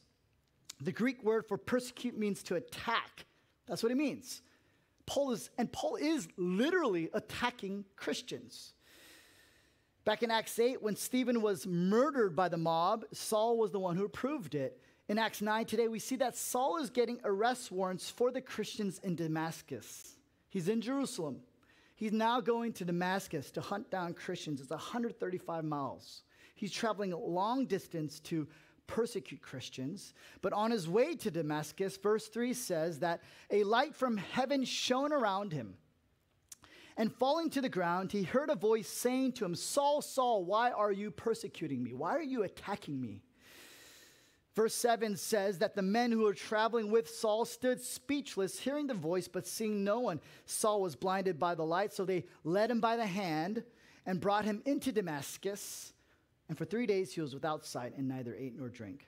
The 0.80 0.92
Greek 0.92 1.22
word 1.22 1.46
for 1.46 1.56
persecute 1.56 2.18
means 2.18 2.42
to 2.44 2.56
attack. 2.56 3.26
That's 3.66 3.82
what 3.82 3.92
it 3.92 3.96
means. 3.96 4.42
Paul 5.06 5.32
is, 5.32 5.50
and 5.58 5.70
Paul 5.72 5.96
is 5.96 6.28
literally 6.37 7.08
attacking 7.12 7.84
Christians. 7.96 8.75
Back 10.04 10.22
in 10.22 10.30
Acts 10.30 10.58
8, 10.58 10.82
when 10.82 10.96
Stephen 10.96 11.42
was 11.42 11.66
murdered 11.66 12.34
by 12.34 12.49
the 12.49 12.56
mob, 12.56 13.04
Saul 13.12 13.56
was 13.56 13.70
the 13.70 13.78
one 13.78 13.96
who 13.96 14.04
approved 14.04 14.54
it. 14.54 14.80
In 15.08 15.18
Acts 15.18 15.40
9 15.42 15.64
today, 15.66 15.87
we 15.87 15.99
see 15.99 16.16
that 16.16 16.37
Saul 16.37 16.78
is 16.78 16.90
getting 16.90 17.20
arrest 17.25 17.70
warrants 17.70 18.11
for 18.11 18.30
the 18.32 18.40
Christians 18.40 19.00
in 19.04 19.14
Damascus. 19.14 20.16
He's 20.49 20.68
in 20.68 20.80
Jerusalem. 20.80 21.40
He's 22.02 22.11
now 22.11 22.40
going 22.40 22.73
to 22.73 22.85
Damascus 22.85 23.52
to 23.52 23.61
hunt 23.61 23.88
down 23.88 24.14
Christians. 24.14 24.61
It's 24.61 24.71
135 24.71 25.64
miles. 25.64 26.23
He's 26.56 26.73
traveling 26.73 27.12
a 27.12 27.16
long 27.16 27.64
distance 27.64 28.18
to 28.23 28.49
persecute 28.88 29.40
Christians. 29.40 30.12
But 30.40 30.52
on 30.52 30.73
his 30.73 30.88
way 30.88 31.14
to 31.14 31.30
Damascus, 31.30 31.97
verse 31.97 32.26
3 32.26 32.54
says 32.54 32.99
that 32.99 33.23
a 33.52 33.62
light 33.62 33.94
from 33.94 34.16
heaven 34.16 34.64
shone 34.64 35.12
around 35.12 35.52
him. 35.52 35.75
And 36.97 37.14
falling 37.14 37.50
to 37.50 37.61
the 37.61 37.68
ground, 37.68 38.11
he 38.11 38.25
heard 38.25 38.50
a 38.50 38.56
voice 38.56 38.88
saying 38.88 39.35
to 39.35 39.44
him, 39.44 39.54
Saul, 39.54 40.02
Saul, 40.02 40.44
why 40.44 40.73
are 40.73 40.90
you 40.90 41.12
persecuting 41.12 41.85
me? 41.85 41.94
Why 41.94 42.16
are 42.16 42.21
you 42.21 42.42
attacking 42.42 43.00
me? 43.00 43.23
Verse 44.54 44.75
7 44.75 45.16
says 45.16 45.59
that 45.59 45.75
the 45.75 45.82
men 45.82 46.12
who 46.12 46.25
were 46.25 46.35
traveling 46.35 46.90
with 46.90 47.09
Saul 47.09 47.44
stood 47.47 47.80
speechless, 47.80 48.59
hearing 48.59 48.87
the 48.87 48.94
voice, 48.94 49.26
but 49.26 49.47
seeing 49.47 49.82
no 49.82 50.00
one. 50.00 50.21
Saul 50.44 50.82
was 50.82 50.94
blinded 50.94 51.38
by 51.38 51.54
the 51.54 51.64
light, 51.64 51.92
so 51.92 52.04
they 52.04 52.25
led 52.44 52.71
him 52.71 52.80
by 52.80 52.97
the 52.97 53.06
hand 53.06 53.62
and 54.04 54.21
brought 54.21 54.44
him 54.44 54.61
into 54.66 54.92
Damascus. 54.92 55.94
And 56.49 56.59
for 56.59 56.66
three 56.66 56.87
days 56.87 57.12
he 57.12 57.23
was 57.23 57.32
without 57.32 57.64
sight 57.64 57.97
and 57.97 58.09
neither 58.09 58.35
ate 58.35 58.54
nor 58.54 58.68
drank. 58.68 59.06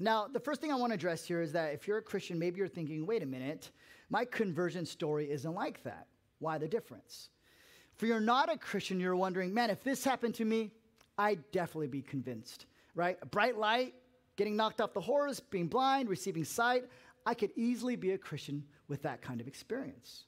Now, 0.00 0.26
the 0.26 0.40
first 0.40 0.60
thing 0.60 0.72
I 0.72 0.76
want 0.76 0.90
to 0.90 0.94
address 0.94 1.24
here 1.24 1.42
is 1.42 1.52
that 1.52 1.74
if 1.74 1.86
you're 1.86 1.98
a 1.98 2.02
Christian, 2.02 2.38
maybe 2.38 2.58
you're 2.58 2.68
thinking, 2.68 3.06
wait 3.06 3.22
a 3.22 3.26
minute, 3.26 3.70
my 4.08 4.24
conversion 4.24 4.86
story 4.86 5.30
isn't 5.30 5.54
like 5.54 5.84
that. 5.84 6.06
Why 6.38 6.58
the 6.58 6.66
difference? 6.66 7.28
If 7.94 8.08
you're 8.08 8.18
not 8.18 8.50
a 8.50 8.56
Christian, 8.56 8.98
you're 8.98 9.14
wondering, 9.14 9.52
man, 9.52 9.68
if 9.68 9.84
this 9.84 10.02
happened 10.02 10.34
to 10.36 10.44
me, 10.44 10.72
I'd 11.18 11.48
definitely 11.52 11.88
be 11.88 12.00
convinced, 12.00 12.64
right? 12.94 13.18
A 13.20 13.26
bright 13.26 13.58
light, 13.58 13.94
getting 14.40 14.56
knocked 14.56 14.80
off 14.80 14.94
the 14.94 15.00
horse, 15.02 15.38
being 15.38 15.66
blind, 15.66 16.08
receiving 16.08 16.44
sight. 16.44 16.84
I 17.26 17.34
could 17.34 17.50
easily 17.56 17.94
be 17.94 18.12
a 18.12 18.18
Christian 18.18 18.64
with 18.88 19.02
that 19.02 19.20
kind 19.20 19.38
of 19.38 19.46
experience. 19.46 20.24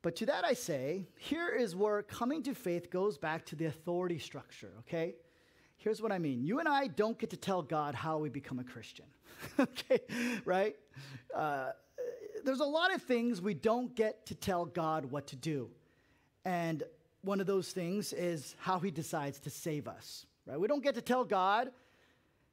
But 0.00 0.14
to 0.16 0.26
that 0.26 0.44
I 0.44 0.52
say, 0.52 1.08
here 1.18 1.48
is 1.48 1.74
where 1.74 2.00
coming 2.04 2.40
to 2.44 2.54
faith 2.54 2.88
goes 2.88 3.18
back 3.18 3.44
to 3.46 3.56
the 3.56 3.64
authority 3.64 4.20
structure, 4.20 4.70
okay? 4.78 5.16
Here's 5.76 6.00
what 6.00 6.12
I 6.12 6.20
mean. 6.20 6.44
You 6.44 6.60
and 6.60 6.68
I 6.68 6.86
don't 6.86 7.18
get 7.18 7.30
to 7.30 7.36
tell 7.36 7.62
God 7.62 7.96
how 7.96 8.18
we 8.18 8.28
become 8.28 8.60
a 8.60 8.64
Christian, 8.64 9.06
okay? 9.58 9.98
Right? 10.44 10.76
Uh, 11.34 11.70
there's 12.44 12.60
a 12.60 12.64
lot 12.64 12.94
of 12.94 13.02
things 13.02 13.42
we 13.42 13.54
don't 13.54 13.92
get 13.92 14.24
to 14.26 14.36
tell 14.36 14.66
God 14.66 15.06
what 15.06 15.26
to 15.26 15.36
do. 15.36 15.68
And 16.44 16.84
one 17.22 17.40
of 17.40 17.48
those 17.48 17.72
things 17.72 18.12
is 18.12 18.54
how 18.60 18.78
he 18.78 18.92
decides 18.92 19.40
to 19.40 19.50
save 19.50 19.88
us, 19.88 20.26
right? 20.46 20.60
We 20.60 20.68
don't 20.68 20.84
get 20.84 20.94
to 20.94 21.02
tell 21.02 21.24
God, 21.24 21.72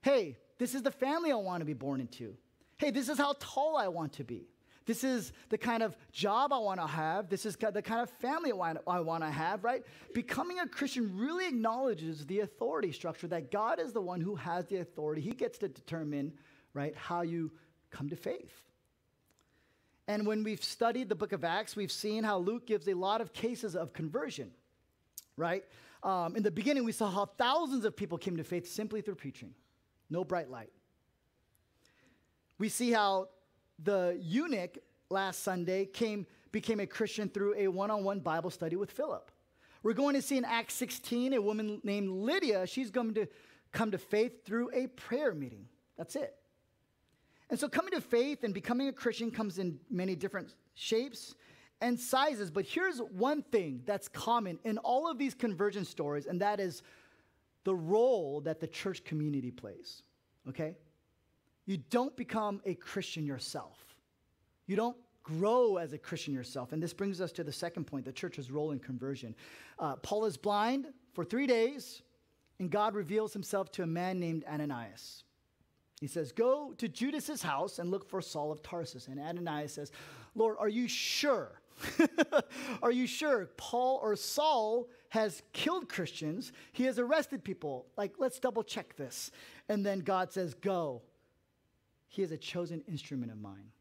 hey, 0.02 0.38
this 0.58 0.76
is 0.76 0.84
the 0.84 0.92
family 0.92 1.32
I 1.32 1.36
want 1.36 1.62
to 1.62 1.66
be 1.66 1.74
born 1.74 2.02
into. 2.02 2.36
Hey, 2.78 2.92
this 2.92 3.10
is 3.10 3.18
how 3.18 3.36
tall 3.40 3.78
I 3.78 3.88
want 3.88 4.14
to 4.14 4.24
be. 4.24 4.48
This 4.86 5.04
is 5.04 5.32
the 5.50 5.58
kind 5.58 5.84
of 5.84 5.96
job 6.12 6.52
I 6.52 6.58
want 6.58 6.80
to 6.80 6.88
have. 6.88 7.30
This 7.30 7.46
is 7.46 7.56
the 7.56 7.82
kind 7.82 8.02
of 8.02 8.10
family 8.10 8.52
I 8.88 9.00
want 9.00 9.24
to 9.24 9.30
have, 9.30 9.64
right? 9.64 9.84
Becoming 10.14 10.60
a 10.60 10.68
Christian 10.68 11.18
really 11.18 11.48
acknowledges 11.48 12.26
the 12.26 12.40
authority 12.40 12.92
structure 12.92 13.28
that 13.28 13.52
God 13.52 13.80
is 13.80 13.94
the 13.94 14.02
one 14.02 14.22
who 14.22 14.36
has 14.36 14.66
the 14.66 14.78
authority. 14.78 15.22
He 15.22 15.32
gets 15.32 15.60
to 15.60 15.68
determine, 15.68 16.34
right, 16.74 16.96
how 16.96 17.22
you 17.22 17.52
come 17.92 18.10
to 18.10 18.16
faith. 18.16 18.54
And 20.08 20.26
when 20.26 20.44
we've 20.44 20.64
studied 20.64 21.10
the 21.10 21.16
book 21.16 21.32
of 21.32 21.44
Acts, 21.44 21.76
we've 21.76 21.92
seen 21.92 22.24
how 22.24 22.40
Luke 22.40 22.66
gives 22.66 22.88
a 22.88 22.94
lot 22.94 23.22
of 23.22 23.34
cases 23.34 23.76
of 23.76 23.94
conversion, 23.94 24.52
right? 25.38 25.64
Um, 26.04 26.36
in 26.36 26.44
the 26.44 26.52
beginning, 26.52 26.84
we 26.84 26.92
saw 26.92 27.10
how 27.10 27.28
thousands 27.28 27.86
of 27.86 27.96
people 27.96 28.18
came 28.18 28.36
to 28.38 28.44
faith 28.44 28.68
simply 28.68 29.02
through 29.02 29.16
preaching, 29.16 29.54
no 30.12 30.24
bright 30.24 30.50
light. 30.50 30.72
We 32.60 32.70
see 32.70 32.92
how 32.92 33.30
the 33.82 34.20
eunuch 34.22 34.78
last 35.10 35.42
Sunday 35.42 35.86
came, 35.86 36.28
became 36.52 36.80
a 36.80 36.86
Christian 36.86 37.30
through 37.30 37.56
a 37.58 37.68
one 37.68 37.90
on 37.90 38.04
one 38.04 38.20
Bible 38.20 38.52
study 38.52 38.76
with 38.76 38.92
Philip. 38.92 39.32
We're 39.82 39.94
going 39.94 40.14
to 40.14 40.22
see 40.22 40.38
in 40.38 40.46
Acts 40.46 40.76
16 40.76 41.34
a 41.34 41.42
woman 41.42 41.82
named 41.84 42.10
Lydia. 42.10 42.68
She's 42.68 42.92
going 42.92 43.16
to 43.16 43.28
come 43.72 43.92
to 43.92 43.98
faith 43.98 44.46
through 44.46 44.70
a 44.74 44.88
prayer 44.88 45.34
meeting. 45.34 45.66
That's 45.98 46.16
it. 46.16 46.36
And 47.50 47.60
so 47.60 47.68
coming 47.68 47.92
to 47.94 48.02
faith 48.02 48.44
and 48.44 48.54
becoming 48.54 48.88
a 48.88 48.94
Christian 48.94 49.32
comes 49.32 49.58
in 49.58 49.80
many 49.90 50.16
different 50.16 50.54
shapes 50.76 51.36
and 51.82 52.00
sizes. 52.00 52.52
But 52.52 52.66
here's 52.66 53.00
one 53.00 53.42
thing 53.42 53.82
that's 53.86 54.08
common 54.08 54.60
in 54.64 54.78
all 54.78 55.10
of 55.10 55.18
these 55.18 55.34
conversion 55.34 55.84
stories, 55.84 56.28
and 56.28 56.40
that 56.42 56.60
is 56.60 56.84
the 57.64 57.76
role 57.76 58.42
that 58.42 58.60
the 58.60 58.68
church 58.68 59.04
community 59.04 59.52
plays. 59.52 60.04
Okay? 60.50 60.76
You 61.66 61.78
don't 61.90 62.16
become 62.16 62.62
a 62.66 62.76
Christian 62.76 63.26
yourself. 63.26 63.78
You 64.66 64.76
don't 64.76 64.98
grow 65.24 65.78
as 65.78 65.94
a 65.94 65.98
Christian 65.98 66.34
yourself. 66.34 66.72
And 66.72 66.82
this 66.82 66.94
brings 66.94 67.22
us 67.22 67.32
to 67.34 67.44
the 67.44 67.52
second 67.52 67.86
point 67.86 68.06
the 68.06 68.12
church's 68.12 68.52
role 68.52 68.72
in 68.72 68.80
conversion. 68.80 69.36
Uh, 69.78 69.96
Paul 69.98 70.26
is 70.26 70.38
blind 70.38 70.88
for 71.14 71.24
three 71.24 71.48
days, 71.48 72.02
and 72.60 72.70
God 72.70 72.96
reveals 72.96 73.34
himself 73.34 73.72
to 73.74 73.84
a 73.84 73.88
man 73.88 74.20
named 74.20 74.44
Ananias. 74.52 75.24
He 76.00 76.08
says, 76.08 76.32
Go 76.32 76.74
to 76.78 76.88
Judas's 76.88 77.44
house 77.44 77.78
and 77.78 77.92
look 77.92 78.10
for 78.10 78.22
Saul 78.22 78.52
of 78.52 78.64
Tarsus. 78.64 79.08
And 79.08 79.20
Ananias 79.20 79.74
says, 79.74 79.92
Lord, 80.34 80.58
are 80.60 80.70
you 80.70 80.88
sure? 80.88 81.61
are 82.84 82.92
you 82.92 83.08
sure 83.08 83.50
Paul 83.58 84.00
or 84.02 84.16
Saul 84.16 84.88
has 85.10 85.42
killed 85.54 85.90
Christians? 85.90 86.52
He 86.72 86.86
has 86.86 87.00
arrested 87.00 87.44
people. 87.44 87.86
Like, 87.98 88.14
let's 88.18 88.40
double 88.40 88.64
check 88.64 88.96
this. 88.96 89.32
And 89.70 89.86
then 89.86 90.00
God 90.00 90.32
says, 90.32 90.54
Go. 90.54 91.02
He 92.08 92.22
is 92.22 92.32
a 92.32 92.38
chosen 92.38 92.84
instrument 92.90 93.32
of 93.32 93.40
mine. 93.40 93.72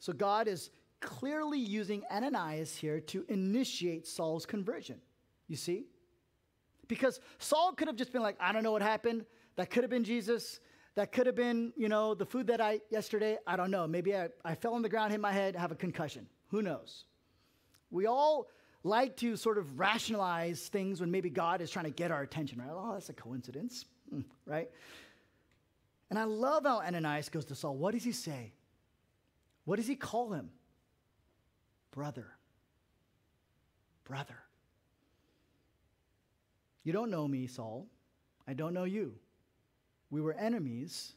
So 0.00 0.12
God 0.12 0.48
is 0.48 0.70
clearly 1.00 1.60
using 1.60 2.02
Ananias 2.10 2.74
here 2.74 2.98
to 3.00 3.24
initiate 3.28 4.06
Saul's 4.06 4.46
conversion. 4.46 5.00
You 5.46 5.56
see? 5.56 5.84
Because 6.88 7.20
Saul 7.38 7.72
could 7.72 7.86
have 7.86 7.96
just 7.96 8.12
been 8.12 8.22
like, 8.22 8.36
I 8.40 8.52
don't 8.52 8.64
know 8.64 8.72
what 8.72 8.82
happened. 8.82 9.26
That 9.56 9.70
could 9.70 9.84
have 9.84 9.90
been 9.90 10.04
Jesus. 10.04 10.60
That 10.94 11.10
could 11.12 11.26
have 11.26 11.36
been, 11.36 11.72
you 11.76 11.88
know, 11.88 12.14
the 12.14 12.26
food 12.26 12.48
that 12.48 12.60
I 12.60 12.80
yesterday. 12.90 13.38
I 13.46 13.56
don't 13.56 13.70
know. 13.70 13.86
Maybe 13.86 14.14
I, 14.14 14.28
I 14.44 14.54
fell 14.54 14.74
on 14.74 14.82
the 14.82 14.88
ground, 14.88 15.12
hit 15.12 15.20
my 15.20 15.32
head, 15.32 15.56
have 15.56 15.72
a 15.72 15.74
concussion. 15.74 16.26
Who 16.48 16.60
knows? 16.60 17.04
We 17.90 18.06
all 18.06 18.48
like 18.84 19.16
to 19.18 19.36
sort 19.36 19.58
of 19.58 19.78
rationalize 19.78 20.68
things 20.68 21.00
when 21.00 21.10
maybe 21.10 21.30
God 21.30 21.60
is 21.60 21.70
trying 21.70 21.86
to 21.86 21.90
get 21.90 22.10
our 22.10 22.22
attention, 22.22 22.58
right? 22.58 22.68
Oh, 22.70 22.92
that's 22.92 23.08
a 23.08 23.14
coincidence, 23.14 23.86
mm, 24.12 24.24
right? 24.44 24.68
And 26.10 26.18
I 26.18 26.24
love 26.24 26.64
how 26.64 26.80
Ananias 26.80 27.30
goes 27.30 27.46
to 27.46 27.54
Saul. 27.54 27.76
What 27.76 27.94
does 27.94 28.04
he 28.04 28.12
say? 28.12 28.52
What 29.64 29.76
does 29.76 29.86
he 29.86 29.94
call 29.94 30.32
him? 30.32 30.50
Brother. 31.92 32.26
Brother. 34.04 34.36
You 36.84 36.92
don't 36.92 37.10
know 37.10 37.26
me, 37.26 37.46
Saul. 37.46 37.86
I 38.46 38.54
don't 38.54 38.74
know 38.74 38.84
you. 38.84 39.14
We 40.12 40.20
were 40.20 40.34
enemies, 40.34 41.14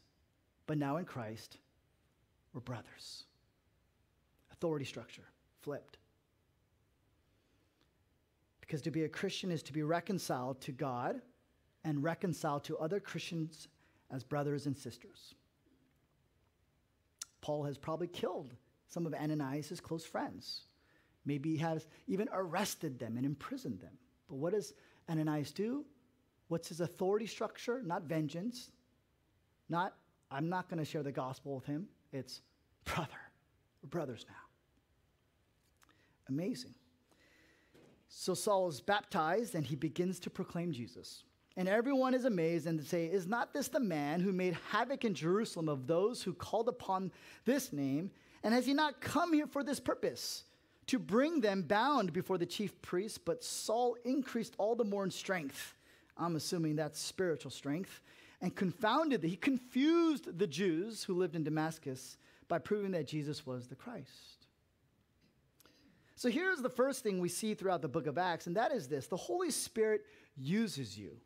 but 0.66 0.78
now 0.78 0.96
in 0.96 1.04
Christ, 1.04 1.58
we're 2.54 2.62
brothers. 2.62 3.24
Authority 4.50 4.86
structure 4.86 5.26
flipped. 5.60 5.98
Because 8.62 8.80
to 8.80 8.90
be 8.90 9.04
a 9.04 9.08
Christian 9.08 9.52
is 9.52 9.62
to 9.64 9.74
be 9.74 9.82
reconciled 9.82 10.62
to 10.62 10.72
God 10.72 11.20
and 11.84 12.02
reconciled 12.02 12.64
to 12.64 12.78
other 12.78 12.98
Christians 12.98 13.68
as 14.10 14.24
brothers 14.24 14.64
and 14.64 14.74
sisters. 14.74 15.34
Paul 17.42 17.64
has 17.64 17.76
probably 17.76 18.08
killed 18.08 18.54
some 18.88 19.04
of 19.04 19.12
Ananias' 19.12 19.78
close 19.78 20.06
friends. 20.06 20.62
Maybe 21.26 21.50
he 21.50 21.58
has 21.58 21.86
even 22.08 22.30
arrested 22.32 22.98
them 22.98 23.18
and 23.18 23.26
imprisoned 23.26 23.78
them. 23.80 23.98
But 24.26 24.36
what 24.36 24.54
does 24.54 24.72
Ananias 25.10 25.50
do? 25.50 25.84
What's 26.48 26.70
his 26.70 26.80
authority 26.80 27.26
structure? 27.26 27.82
Not 27.84 28.04
vengeance. 28.04 28.70
Not, 29.68 29.94
I'm 30.30 30.48
not 30.48 30.68
going 30.68 30.78
to 30.78 30.84
share 30.84 31.02
the 31.02 31.12
gospel 31.12 31.56
with 31.56 31.66
him. 31.66 31.88
It's 32.12 32.40
brother. 32.84 33.08
We're 33.82 33.88
brothers 33.88 34.24
now. 34.28 34.34
Amazing. 36.28 36.74
So 38.08 38.34
Saul 38.34 38.68
is 38.68 38.80
baptized 38.80 39.54
and 39.54 39.66
he 39.66 39.76
begins 39.76 40.18
to 40.20 40.30
proclaim 40.30 40.72
Jesus. 40.72 41.22
And 41.56 41.68
everyone 41.68 42.14
is 42.14 42.24
amazed 42.24 42.66
and 42.66 42.82
say, 42.84 43.06
Is 43.06 43.26
not 43.26 43.52
this 43.52 43.68
the 43.68 43.80
man 43.80 44.20
who 44.20 44.32
made 44.32 44.56
havoc 44.70 45.04
in 45.04 45.14
Jerusalem 45.14 45.68
of 45.68 45.86
those 45.86 46.22
who 46.22 46.34
called 46.34 46.68
upon 46.68 47.10
this 47.44 47.72
name? 47.72 48.10
And 48.42 48.52
has 48.52 48.66
he 48.66 48.74
not 48.74 49.00
come 49.00 49.32
here 49.32 49.46
for 49.46 49.64
this 49.64 49.80
purpose? 49.80 50.44
To 50.88 50.98
bring 50.98 51.40
them 51.40 51.62
bound 51.62 52.12
before 52.12 52.38
the 52.38 52.46
chief 52.46 52.80
priests, 52.82 53.18
but 53.18 53.42
Saul 53.42 53.96
increased 54.04 54.54
all 54.58 54.76
the 54.76 54.84
more 54.84 55.02
in 55.02 55.10
strength. 55.10 55.74
I'm 56.16 56.36
assuming 56.36 56.76
that's 56.76 57.00
spiritual 57.00 57.50
strength. 57.50 58.02
And 58.40 58.54
confounded, 58.54 59.22
he 59.22 59.36
confused 59.36 60.38
the 60.38 60.46
Jews 60.46 61.04
who 61.04 61.14
lived 61.14 61.36
in 61.36 61.44
Damascus 61.44 62.18
by 62.48 62.58
proving 62.58 62.92
that 62.92 63.08
Jesus 63.08 63.46
was 63.46 63.66
the 63.66 63.74
Christ. 63.74 64.46
So 66.16 66.28
here's 66.28 66.60
the 66.60 66.70
first 66.70 67.02
thing 67.02 67.18
we 67.20 67.28
see 67.28 67.54
throughout 67.54 67.82
the 67.82 67.88
book 67.88 68.06
of 68.06 68.18
Acts, 68.18 68.46
and 68.46 68.56
that 68.56 68.72
is 68.72 68.88
this 68.88 69.06
the 69.06 69.16
Holy 69.16 69.50
Spirit 69.50 70.02
uses 70.36 70.98
you 70.98 71.16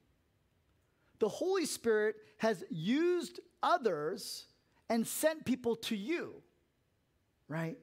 the 1.20 1.28
Holy 1.28 1.66
Spirit 1.66 2.16
has 2.38 2.64
used 2.68 3.38
others 3.62 4.46
and 4.88 5.06
sent 5.06 5.44
people 5.44 5.76
to 5.76 5.94
you, 5.94 6.42
right? 7.46 7.78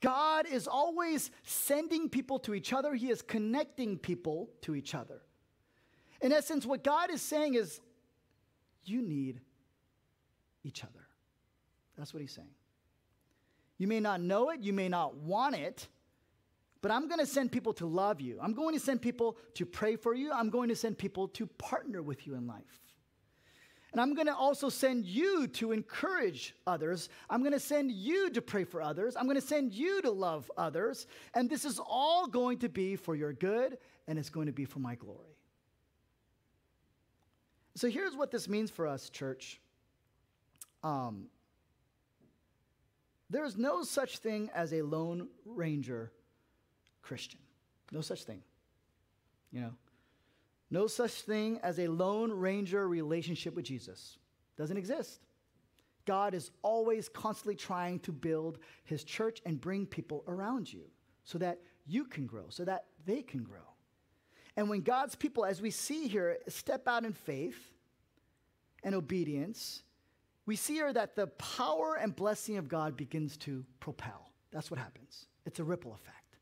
God 0.00 0.46
is 0.46 0.66
always 0.66 1.30
sending 1.44 2.08
people 2.08 2.38
to 2.40 2.54
each 2.54 2.72
other, 2.72 2.94
He 2.94 3.10
is 3.10 3.22
connecting 3.22 3.96
people 3.98 4.50
to 4.62 4.74
each 4.74 4.94
other. 4.94 5.22
In 6.20 6.32
essence, 6.32 6.66
what 6.66 6.82
God 6.82 7.10
is 7.10 7.22
saying 7.22 7.54
is, 7.54 7.80
you 8.88 9.02
need 9.02 9.40
each 10.64 10.82
other. 10.82 11.06
That's 11.96 12.12
what 12.12 12.20
He's 12.20 12.32
saying. 12.32 12.48
You 13.78 13.86
may 13.86 14.00
not 14.00 14.20
know 14.20 14.50
it, 14.50 14.60
you 14.60 14.72
may 14.72 14.88
not 14.88 15.16
want 15.16 15.56
it, 15.56 15.88
but 16.80 16.90
I'm 16.90 17.08
going 17.08 17.20
to 17.20 17.26
send 17.26 17.50
people 17.50 17.72
to 17.74 17.86
love 17.86 18.20
you. 18.20 18.38
I'm 18.40 18.52
going 18.52 18.74
to 18.74 18.80
send 18.80 19.00
people 19.00 19.36
to 19.54 19.64
pray 19.64 19.96
for 19.96 20.14
you. 20.14 20.32
I'm 20.32 20.50
going 20.50 20.68
to 20.68 20.76
send 20.76 20.98
people 20.98 21.28
to 21.28 21.46
partner 21.46 22.02
with 22.02 22.26
you 22.26 22.34
in 22.34 22.46
life. 22.46 22.80
And 23.92 24.00
I'm 24.00 24.14
going 24.14 24.26
to 24.26 24.34
also 24.34 24.68
send 24.68 25.06
you 25.06 25.46
to 25.46 25.70
encourage 25.70 26.54
others. 26.66 27.08
I'm 27.30 27.42
going 27.42 27.52
to 27.52 27.60
send 27.60 27.92
you 27.92 28.28
to 28.30 28.42
pray 28.42 28.64
for 28.64 28.82
others. 28.82 29.14
I'm 29.16 29.24
going 29.24 29.40
to 29.40 29.46
send 29.46 29.72
you 29.72 30.02
to 30.02 30.10
love 30.10 30.50
others. 30.56 31.06
And 31.32 31.48
this 31.48 31.64
is 31.64 31.78
all 31.78 32.26
going 32.26 32.58
to 32.58 32.68
be 32.68 32.96
for 32.96 33.14
your 33.14 33.32
good 33.32 33.78
and 34.08 34.18
it's 34.18 34.30
going 34.30 34.46
to 34.46 34.52
be 34.52 34.64
for 34.64 34.80
my 34.80 34.96
glory. 34.96 35.33
So 37.76 37.88
here's 37.88 38.16
what 38.16 38.30
this 38.30 38.48
means 38.48 38.70
for 38.70 38.86
us, 38.86 39.10
church. 39.10 39.60
Um, 40.82 41.26
there 43.30 43.44
is 43.44 43.56
no 43.56 43.82
such 43.82 44.18
thing 44.18 44.50
as 44.54 44.72
a 44.72 44.82
lone 44.82 45.28
ranger 45.44 46.12
Christian. 47.02 47.40
No 47.90 48.00
such 48.00 48.24
thing. 48.24 48.42
You 49.50 49.60
know, 49.62 49.74
no 50.70 50.86
such 50.86 51.12
thing 51.12 51.58
as 51.62 51.78
a 51.78 51.88
lone 51.88 52.32
ranger 52.32 52.86
relationship 52.88 53.54
with 53.54 53.64
Jesus. 53.64 54.18
Doesn't 54.56 54.76
exist. 54.76 55.20
God 56.04 56.34
is 56.34 56.50
always 56.62 57.08
constantly 57.08 57.56
trying 57.56 57.98
to 58.00 58.12
build 58.12 58.58
his 58.84 59.04
church 59.04 59.40
and 59.46 59.60
bring 59.60 59.86
people 59.86 60.22
around 60.28 60.72
you 60.72 60.82
so 61.24 61.38
that 61.38 61.60
you 61.86 62.04
can 62.04 62.26
grow, 62.26 62.44
so 62.48 62.64
that 62.64 62.86
they 63.06 63.22
can 63.22 63.42
grow. 63.42 63.73
And 64.56 64.68
when 64.68 64.82
God's 64.82 65.14
people, 65.14 65.44
as 65.44 65.60
we 65.60 65.70
see 65.70 66.06
here, 66.06 66.38
step 66.48 66.86
out 66.86 67.04
in 67.04 67.12
faith 67.12 67.58
and 68.82 68.94
obedience, 68.94 69.82
we 70.46 70.56
see 70.56 70.74
here 70.74 70.92
that 70.92 71.16
the 71.16 71.26
power 71.26 71.96
and 72.00 72.14
blessing 72.14 72.56
of 72.56 72.68
God 72.68 72.96
begins 72.96 73.36
to 73.38 73.64
propel. 73.80 74.30
That's 74.52 74.70
what 74.70 74.78
happens. 74.78 75.26
It's 75.46 75.58
a 75.58 75.64
ripple 75.64 75.92
effect. 75.94 76.36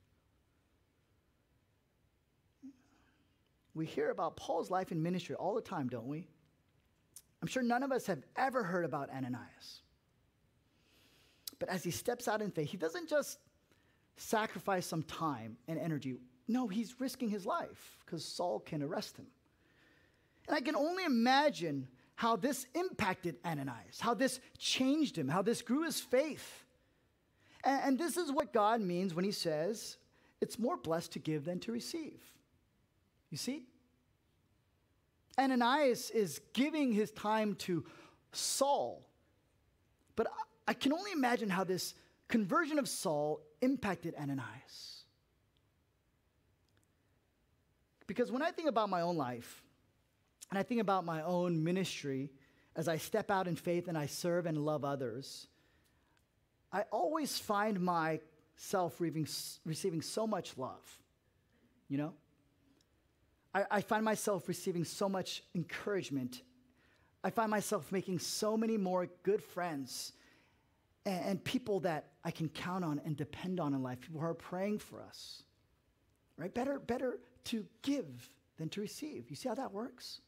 We 3.75 3.87
hear 3.87 4.11
about 4.11 4.37
Paul's 4.37 4.71
life 4.71 4.91
and 4.91 5.03
ministry 5.03 5.35
all 5.35 5.55
the 5.55 5.63
time, 5.63 5.89
don't 5.89 6.07
we? 6.07 6.29
I'm 7.41 7.49
sure 7.49 7.63
none 7.63 7.83
of 7.83 7.91
us 7.91 8.07
have 8.07 8.23
ever 8.37 8.63
heard 8.63 8.85
about 8.85 9.09
Ananias. 9.11 9.81
But 11.59 11.71
as 11.71 11.83
he 11.83 11.91
steps 11.91 12.29
out 12.29 12.43
in 12.43 12.51
faith, 12.51 12.69
he 12.69 12.77
doesn't 12.77 13.09
just 13.09 13.39
sacrifice 14.17 14.87
some 14.87 15.03
time 15.05 15.57
and 15.69 15.79
energy. 15.79 16.17
No, 16.49 16.69
he's 16.69 17.01
risking 17.01 17.29
his 17.29 17.47
life 17.47 17.99
because 18.05 18.25
Saul 18.25 18.61
can 18.61 18.83
arrest 18.83 19.17
him. 19.17 19.27
And 20.49 20.57
I 20.57 20.61
can 20.61 20.77
only 20.77 21.05
imagine 21.05 21.89
how 22.15 22.37
this 22.37 22.67
impacted 22.75 23.37
Ananias, 23.45 24.01
how 24.01 24.15
this 24.15 24.41
changed 24.59 25.17
him, 25.17 25.29
how 25.29 25.43
this 25.43 25.63
grew 25.63 25.85
his 25.85 26.01
faith. 26.01 26.65
And, 27.65 27.81
and 27.85 27.99
this 27.99 28.17
is 28.17 28.31
what 28.31 28.53
God 28.53 28.81
means 28.81 29.15
when 29.15 29.25
he 29.25 29.33
says, 29.33 29.97
it's 30.41 30.59
more 30.59 30.77
blessed 30.77 31.13
to 31.13 31.19
give 31.19 31.45
than 31.45 31.61
to 31.61 31.73
receive. 31.73 32.21
You 33.31 33.39
see? 33.39 33.65
Ananias 35.39 36.11
is 36.11 36.41
giving 36.53 36.93
his 36.93 37.11
time 37.13 37.55
to 37.57 37.85
Saul. 38.33 39.07
But 40.17 40.27
I 40.69 40.75
can 40.75 40.93
only 40.93 41.13
imagine 41.13 41.49
how 41.49 41.65
this 41.65 41.95
conversion 42.29 42.79
of 42.79 42.89
Saul 42.89 43.41
impacted 43.61 44.15
Ananias. 44.17 45.02
Because 48.13 48.31
when 48.31 48.43
I 48.43 48.51
think 48.51 48.69
about 48.69 48.91
my 48.91 49.01
own 49.01 49.17
life, 49.17 49.63
and 50.51 50.59
I 50.59 50.63
think 50.63 50.83
about 50.83 51.07
my 51.07 51.23
own 51.23 51.65
ministry 51.65 52.31
as 52.77 52.87
I 52.87 52.99
step 52.99 53.31
out 53.31 53.49
in 53.49 53.57
faith 53.57 53.89
and 53.89 53.97
I 53.97 54.05
serve 54.05 54.45
and 54.45 54.59
love 54.59 54.85
others, 54.85 55.47
I 56.71 56.83
always 56.93 57.39
find 57.39 57.81
myself 57.81 59.01
receiving 59.01 60.03
so 60.03 60.27
much 60.27 60.59
love. 60.59 61.01
You 61.89 61.97
know? 61.97 62.13
I, 63.55 63.65
I 63.71 63.81
find 63.81 64.05
myself 64.05 64.47
receiving 64.47 64.85
so 64.85 65.09
much 65.09 65.43
encouragement. 65.55 66.43
I 67.25 67.31
find 67.31 67.51
myself 67.51 67.91
making 67.91 68.19
so 68.19 68.59
many 68.59 68.77
more 68.77 69.09
good 69.23 69.43
friends 69.43 70.13
and, 71.07 71.25
and 71.25 71.45
people 71.45 71.81
that 71.81 72.09
I 72.23 72.31
can 72.31 72.51
count 72.51 72.85
on 72.85 73.01
and 73.07 73.17
depend 73.17 73.59
on 73.59 73.73
in 73.73 73.83
life, 73.83 74.03
people 74.03 74.21
who 74.21 74.27
are 74.27 74.35
praying 74.35 74.81
for 74.81 75.01
us. 75.01 75.45
Right? 76.37 76.53
Better, 76.53 76.79
better 76.79 77.19
to 77.45 77.67
give 77.83 78.31
than 78.59 78.69
to 78.71 78.81
receive. 78.81 79.31
You 79.31 79.37
see 79.37 79.49
how 79.49 79.55
that 79.55 79.73
works? 79.73 80.21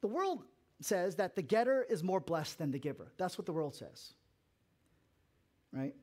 The 0.00 0.08
world 0.08 0.44
says 0.80 1.16
that 1.16 1.34
the 1.34 1.42
getter 1.42 1.84
is 1.88 2.04
more 2.04 2.20
blessed 2.20 2.58
than 2.58 2.70
the 2.70 2.78
giver. 2.78 3.12
That's 3.18 3.36
what 3.36 3.46
the 3.46 3.52
world 3.52 3.74
says. 3.74 4.12
Right? 5.72 5.94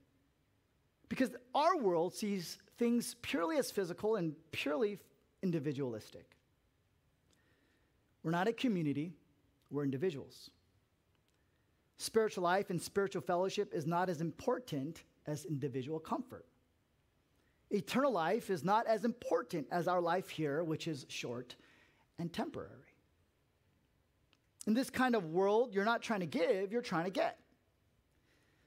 Because 1.10 1.32
our 1.54 1.78
world 1.78 2.14
sees 2.14 2.58
things 2.78 3.16
purely 3.22 3.58
as 3.58 3.72
physical 3.72 4.16
and 4.16 4.36
purely 4.52 5.00
individualistic. 5.42 6.36
We're 8.24 8.32
not 8.32 8.48
a 8.48 8.54
community, 8.54 9.14
we're 9.70 9.84
individuals. 9.84 10.50
Spiritual 11.98 12.44
life 12.44 12.70
and 12.70 12.82
spiritual 12.82 13.22
fellowship 13.22 13.74
is 13.74 13.86
not 13.86 14.10
as 14.10 14.20
important 14.20 15.04
as 15.28 15.46
individual 15.46 16.00
comfort. 16.00 16.46
Eternal 17.72 18.12
life 18.12 18.50
is 18.50 18.64
not 18.64 18.86
as 18.88 19.06
important 19.06 19.68
as 19.72 19.88
our 19.88 20.02
life 20.02 20.30
here, 20.30 20.64
which 20.64 20.88
is 20.88 21.06
short 21.10 21.56
and 22.20 22.32
temporary. 22.32 22.70
In 24.68 24.74
this 24.74 24.90
kind 24.90 25.16
of 25.16 25.26
world, 25.26 25.74
you're 25.74 25.86
not 25.86 26.02
trying 26.02 26.22
to 26.22 26.26
give, 26.26 26.72
you're 26.72 26.82
trying 26.82 27.06
to 27.06 27.12
get. 27.12 27.40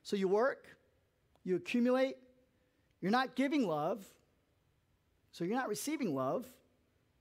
So 0.02 0.16
you 0.16 0.28
work, 0.28 0.66
you 1.44 1.56
accumulate, 1.56 2.16
you're 3.00 3.12
not 3.12 3.34
giving 3.34 3.66
love, 3.66 4.04
so 5.32 5.44
you're 5.44 5.56
not 5.56 5.68
receiving 5.68 6.14
love. 6.14 6.46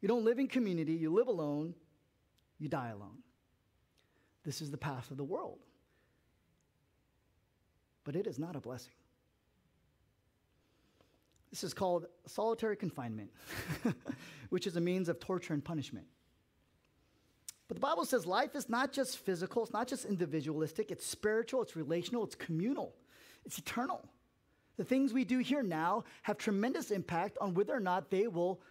You 0.01 0.07
don't 0.07 0.25
live 0.25 0.39
in 0.39 0.47
community, 0.47 0.93
you 0.93 1.13
live 1.13 1.27
alone, 1.27 1.73
you 2.59 2.69
die 2.69 2.89
alone. 2.89 3.23
This 4.43 4.61
is 4.61 4.71
the 4.71 4.77
path 4.77 5.11
of 5.11 5.17
the 5.17 5.23
world. 5.23 5.59
But 8.03 8.15
it 8.15 8.27
is 8.27 8.39
not 8.39 8.55
a 8.55 8.59
blessing. 8.59 8.93
This 11.49 11.63
is 11.63 11.73
called 11.73 12.07
solitary 12.25 12.75
confinement, 12.75 13.31
which 14.49 14.67
is 14.67 14.75
a 14.75 14.81
means 14.81 15.09
of 15.09 15.19
torture 15.19 15.53
and 15.53 15.63
punishment. 15.63 16.05
But 17.67 17.75
the 17.75 17.81
Bible 17.81 18.05
says 18.05 18.25
life 18.25 18.55
is 18.55 18.69
not 18.69 18.91
just 18.91 19.17
physical, 19.17 19.63
it's 19.63 19.73
not 19.73 19.87
just 19.87 20.05
individualistic, 20.05 20.91
it's 20.91 21.05
spiritual, 21.05 21.61
it's 21.61 21.75
relational, 21.75 22.23
it's 22.23 22.35
communal, 22.35 22.93
it's 23.45 23.57
eternal. 23.57 24.07
The 24.77 24.83
things 24.83 25.11
we 25.11 25.25
do 25.25 25.39
here 25.39 25.63
now 25.63 26.03
have 26.21 26.37
tremendous 26.37 26.91
impact 26.91 27.37
on 27.41 27.53
whether 27.53 27.73
or 27.73 27.79
not 27.79 28.09
they 28.09 28.27
will 28.27 28.61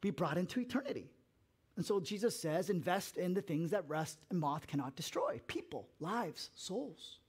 be 0.00 0.10
brought 0.10 0.36
into 0.36 0.60
eternity. 0.60 1.10
And 1.76 1.86
so 1.86 2.00
Jesus 2.00 2.38
says, 2.38 2.68
invest 2.68 3.16
in 3.16 3.32
the 3.32 3.40
things 3.40 3.70
that 3.70 3.88
rust 3.88 4.18
and 4.28 4.38
moth 4.38 4.66
cannot 4.66 4.96
destroy 4.96 5.40
people, 5.46 5.88
lives, 6.00 6.50
souls. 6.56 7.19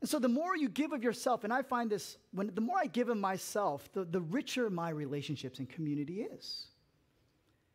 And 0.00 0.08
so 0.08 0.18
the 0.18 0.28
more 0.28 0.56
you 0.56 0.68
give 0.68 0.92
of 0.92 1.02
yourself, 1.02 1.44
and 1.44 1.52
I 1.52 1.62
find 1.62 1.90
this, 1.90 2.16
when 2.32 2.54
the 2.54 2.60
more 2.60 2.78
I 2.78 2.86
give 2.86 3.10
of 3.10 3.18
myself, 3.18 3.92
the, 3.92 4.04
the 4.04 4.20
richer 4.20 4.70
my 4.70 4.90
relationships 4.90 5.58
and 5.58 5.68
community 5.68 6.22
is, 6.22 6.68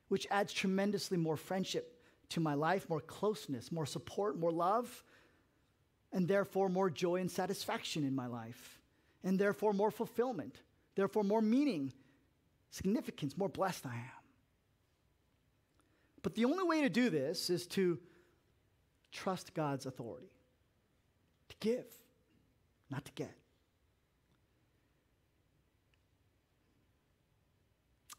which 0.07 0.25
adds 0.31 0.51
tremendously 0.51 1.17
more 1.17 1.37
friendship 1.37 2.01
to 2.29 2.39
my 2.39 2.55
life, 2.55 2.89
more 2.89 3.01
closeness, 3.01 3.71
more 3.71 3.85
support, 3.85 4.37
more 4.39 4.51
love, 4.51 5.03
and 6.13 6.27
therefore 6.27 6.67
more 6.67 6.89
joy 6.89 7.17
and 7.17 7.29
satisfaction 7.29 8.03
in 8.03 8.15
my 8.15 8.25
life, 8.25 8.79
and 9.23 9.37
therefore 9.37 9.73
more 9.73 9.91
fulfillment, 9.91 10.61
therefore 10.95 11.23
more 11.23 11.41
meaning, 11.41 11.93
significance, 12.71 13.37
more 13.37 13.49
blessed 13.49 13.85
I 13.85 13.95
am. 13.95 14.23
But 16.23 16.33
the 16.33 16.45
only 16.45 16.63
way 16.63 16.81
to 16.81 16.89
do 16.89 17.11
this 17.11 17.51
is 17.51 17.67
to 17.67 17.99
trust 19.11 19.53
God's 19.53 19.85
authority, 19.85 20.31
to 21.49 21.55
give 21.59 21.85
not 22.89 23.05
to 23.05 23.11
get. 23.13 23.35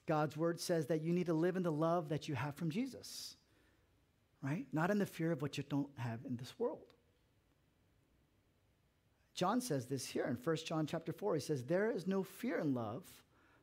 God's 0.06 0.36
word 0.36 0.60
says 0.60 0.86
that 0.86 1.02
you 1.02 1.12
need 1.12 1.26
to 1.26 1.34
live 1.34 1.56
in 1.56 1.62
the 1.62 1.72
love 1.72 2.08
that 2.10 2.28
you 2.28 2.34
have 2.34 2.54
from 2.54 2.70
Jesus, 2.70 3.36
right? 4.42 4.64
Not 4.72 4.90
in 4.90 4.98
the 4.98 5.06
fear 5.06 5.32
of 5.32 5.42
what 5.42 5.58
you 5.58 5.64
don't 5.68 5.90
have 5.98 6.20
in 6.24 6.36
this 6.36 6.54
world. 6.58 6.78
John 9.34 9.60
says 9.60 9.86
this 9.86 10.06
here 10.06 10.24
in 10.26 10.36
1 10.36 10.56
John 10.64 10.86
chapter 10.86 11.12
4. 11.12 11.34
He 11.34 11.40
says, 11.40 11.64
There 11.64 11.90
is 11.90 12.06
no 12.06 12.22
fear 12.22 12.58
in 12.58 12.72
love, 12.72 13.02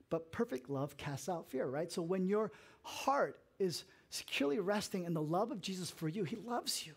but 0.09 0.31
perfect 0.31 0.69
love 0.69 0.97
casts 0.97 1.29
out 1.29 1.49
fear, 1.49 1.65
right? 1.65 1.91
So 1.91 2.01
when 2.01 2.27
your 2.27 2.51
heart 2.83 3.39
is 3.57 3.85
securely 4.09 4.59
resting 4.59 5.05
in 5.05 5.13
the 5.13 5.21
love 5.21 5.49
of 5.49 5.61
Jesus 5.61 5.89
for 5.89 6.07
you, 6.07 6.25
he 6.25 6.35
loves 6.35 6.85
you, 6.85 6.93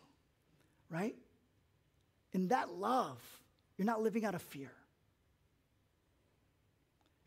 right? 0.90 1.14
In 2.32 2.48
that 2.48 2.72
love, 2.72 3.22
you're 3.76 3.86
not 3.86 4.02
living 4.02 4.24
out 4.24 4.34
of 4.34 4.42
fear. 4.42 4.72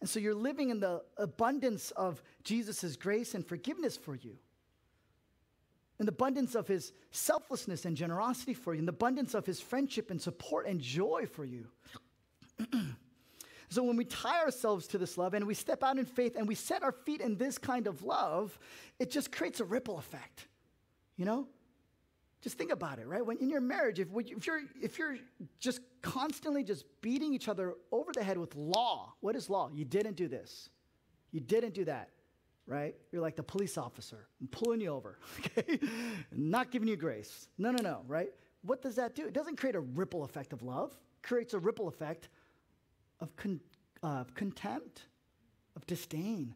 And 0.02 0.10
so 0.10 0.20
you're 0.20 0.34
living 0.34 0.70
in 0.70 0.80
the 0.80 1.02
abundance 1.18 1.92
of 1.92 2.22
Jesus' 2.44 2.96
grace 2.96 3.36
and 3.36 3.46
forgiveness 3.46 3.98
for 3.98 4.16
you. 4.16 4.38
In 6.00 6.06
the 6.06 6.14
abundance 6.14 6.56
of 6.56 6.68
his 6.68 6.94
selflessness 7.12 7.84
and 7.84 7.98
generosity 7.98 8.54
for 8.54 8.74
you, 8.74 8.80
in 8.80 8.86
the 8.86 8.92
abundance 8.92 9.34
of 9.34 9.46
his 9.46 9.60
friendship 9.60 10.10
and 10.10 10.22
support 10.22 10.66
and 10.66 10.80
joy 10.80 11.26
for 11.30 11.44
you. 11.44 11.68
so 13.70 13.84
when 13.84 13.98
we 13.98 14.06
tie 14.06 14.40
ourselves 14.40 14.88
to 14.88 14.98
this 14.98 15.18
love 15.18 15.34
and 15.34 15.46
we 15.46 15.54
step 15.54 15.84
out 15.84 15.98
in 15.98 16.06
faith 16.06 16.38
and 16.38 16.48
we 16.48 16.56
set 16.56 16.84
our 16.84 16.94
feet 16.94 17.20
in 17.20 17.36
this 17.36 17.58
kind 17.58 17.86
of 17.86 18.02
love, 18.04 18.58
it 18.98 19.12
just 19.12 19.34
creates 19.34 19.60
a 19.60 19.66
ripple 19.66 19.98
effect. 19.98 20.48
You 21.18 21.26
know? 21.26 21.48
Just 22.42 22.58
think 22.58 22.72
about 22.72 23.00
it, 23.00 23.08
right? 23.08 23.26
When 23.26 23.38
in 23.38 23.50
your 23.50 23.60
marriage, 23.60 24.00
if, 24.00 24.08
if, 24.16 24.48
you're, 24.48 24.62
if 24.82 24.98
you're 24.98 25.18
just 25.60 25.82
constantly 26.02 26.64
just 26.64 26.86
beating 27.02 27.34
each 27.34 27.50
other 27.50 27.76
over 27.92 28.12
the 28.14 28.24
head 28.24 28.38
with 28.38 28.56
law, 28.56 29.14
what 29.20 29.36
is 29.36 29.50
law? 29.50 29.70
You 29.74 29.84
didn't 29.84 30.16
do 30.16 30.30
this. 30.30 30.70
You 31.32 31.42
didn't 31.42 31.74
do 31.74 31.84
that, 31.86 32.10
right? 32.66 32.96
You're 33.12 33.22
like 33.22 33.36
the 33.36 33.44
police 33.44 33.78
officer. 33.78 34.28
I'm 34.40 34.48
pulling 34.48 34.80
you 34.80 34.90
over, 34.90 35.20
okay? 35.40 35.80
Not 36.32 36.72
giving 36.72 36.88
you 36.88 36.96
grace. 36.96 37.50
No, 37.58 37.72
no, 37.72 37.84
no, 37.84 38.04
right? 38.08 38.30
What 38.62 38.82
does 38.82 38.96
that 38.96 39.16
do? 39.16 39.26
It 39.26 39.34
doesn't 39.34 39.58
create 39.58 39.76
a 39.76 39.82
ripple 39.82 40.24
effect 40.24 40.54
of 40.54 40.64
love. 40.64 40.92
It 40.92 41.28
creates 41.28 41.54
a 41.54 41.60
ripple 41.60 41.90
effect 41.90 42.30
of 43.20 43.36
con- 43.36 43.60
uh, 44.02 44.24
contempt, 44.34 45.04
of 45.76 45.86
disdain, 45.88 46.56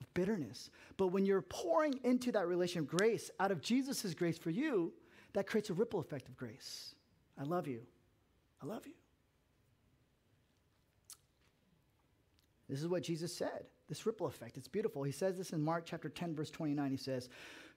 of 0.00 0.12
bitterness. 0.12 0.70
But 0.96 1.08
when 1.08 1.24
you're 1.24 1.42
pouring 1.42 2.00
into 2.02 2.32
that 2.32 2.48
relation 2.48 2.80
of 2.80 2.88
grace 2.88 3.30
out 3.38 3.52
of 3.52 3.60
Jesus' 3.60 4.12
grace 4.14 4.38
for 4.38 4.50
you, 4.50 4.92
that 5.32 5.46
creates 5.46 5.70
a 5.70 5.74
ripple 5.74 6.00
effect 6.00 6.28
of 6.28 6.36
grace. 6.36 6.94
I 7.38 7.44
love 7.44 7.66
you. 7.66 7.80
I 8.62 8.66
love 8.66 8.86
you. 8.86 8.94
This 12.68 12.80
is 12.80 12.88
what 12.88 13.02
Jesus 13.02 13.34
said. 13.34 13.66
This 13.88 14.06
ripple 14.06 14.28
effect. 14.28 14.56
It's 14.56 14.68
beautiful. 14.68 15.02
He 15.02 15.10
says 15.10 15.36
this 15.36 15.50
in 15.52 15.60
Mark 15.60 15.84
chapter 15.84 16.08
10, 16.08 16.36
verse 16.36 16.50
29. 16.50 16.90
He 16.90 16.96
says, 16.96 17.28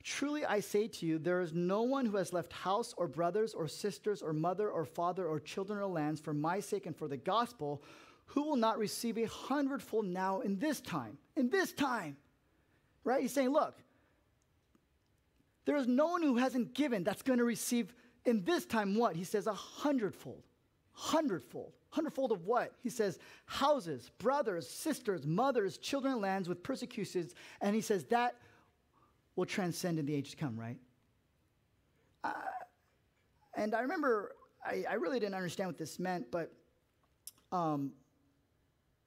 Truly 0.04 0.46
I 0.46 0.60
say 0.60 0.88
to 0.88 1.06
you, 1.06 1.18
there 1.18 1.42
is 1.42 1.54
no 1.54 1.82
one 1.82 2.06
who 2.06 2.18
has 2.18 2.34
left 2.34 2.54
house 2.54 2.94
or 2.98 3.08
brothers 3.08 3.54
or 3.54 3.68
sisters 3.68 4.22
or 4.22 4.34
mother 4.34 4.70
or 4.70 4.86
father 4.86 5.26
or 5.26 5.40
children 5.40 5.80
or 5.80 5.88
lands 5.88 6.22
for 6.22 6.34
my 6.34 6.60
sake 6.60 6.86
and 6.86 6.96
for 6.96 7.08
the 7.08 7.18
gospel 7.18 7.82
who 8.26 8.44
will 8.44 8.56
not 8.56 8.78
receive 8.78 9.18
a 9.18 9.26
hundredfold 9.26 10.06
now 10.06 10.42
in 10.42 10.60
this 10.60 10.82
time. 10.82 11.18
In 11.36 11.50
this 11.50 11.72
time. 11.72 12.18
Right? 13.04 13.22
He's 13.22 13.34
saying, 13.34 13.50
look, 13.50 13.76
there 15.66 15.78
is 15.78 15.88
no 15.88 16.08
one 16.08 16.22
who 16.22 16.38
hasn't 16.38 16.74
given 16.74 17.04
that's 17.04 17.22
going 17.22 17.40
to 17.40 17.46
receive 17.46 17.94
in 18.26 18.44
this 18.44 18.66
time 18.66 18.96
what? 18.96 19.16
He 19.16 19.24
says 19.24 19.48
a 19.48 19.54
hundredfold. 19.54 20.44
Hundredfold. 20.94 21.74
Hundredfold 21.90 22.32
of 22.32 22.46
what? 22.46 22.74
He 22.82 22.90
says 22.90 23.20
houses, 23.46 24.12
brothers, 24.18 24.70
sisters, 24.70 25.26
mothers, 25.26 25.78
children, 25.78 26.20
lands 26.22 26.50
with 26.50 26.64
persecutions. 26.64 27.34
And 27.62 27.76
he 27.76 27.82
says 27.82 28.04
that 28.06 28.36
will 29.36 29.46
transcend 29.46 30.00
in 30.00 30.06
the 30.06 30.16
age 30.16 30.32
to 30.32 30.38
come, 30.38 30.60
right? 30.60 30.78
Uh, 32.24 32.32
and 33.56 33.76
I 33.76 33.82
remember, 33.82 34.32
I, 34.66 34.86
I, 34.90 34.94
really 34.94 35.20
didn't 35.20 35.36
understand 35.36 35.68
what 35.68 35.78
this 35.78 36.00
meant, 36.00 36.32
but 36.32 36.54
um, 37.52 37.92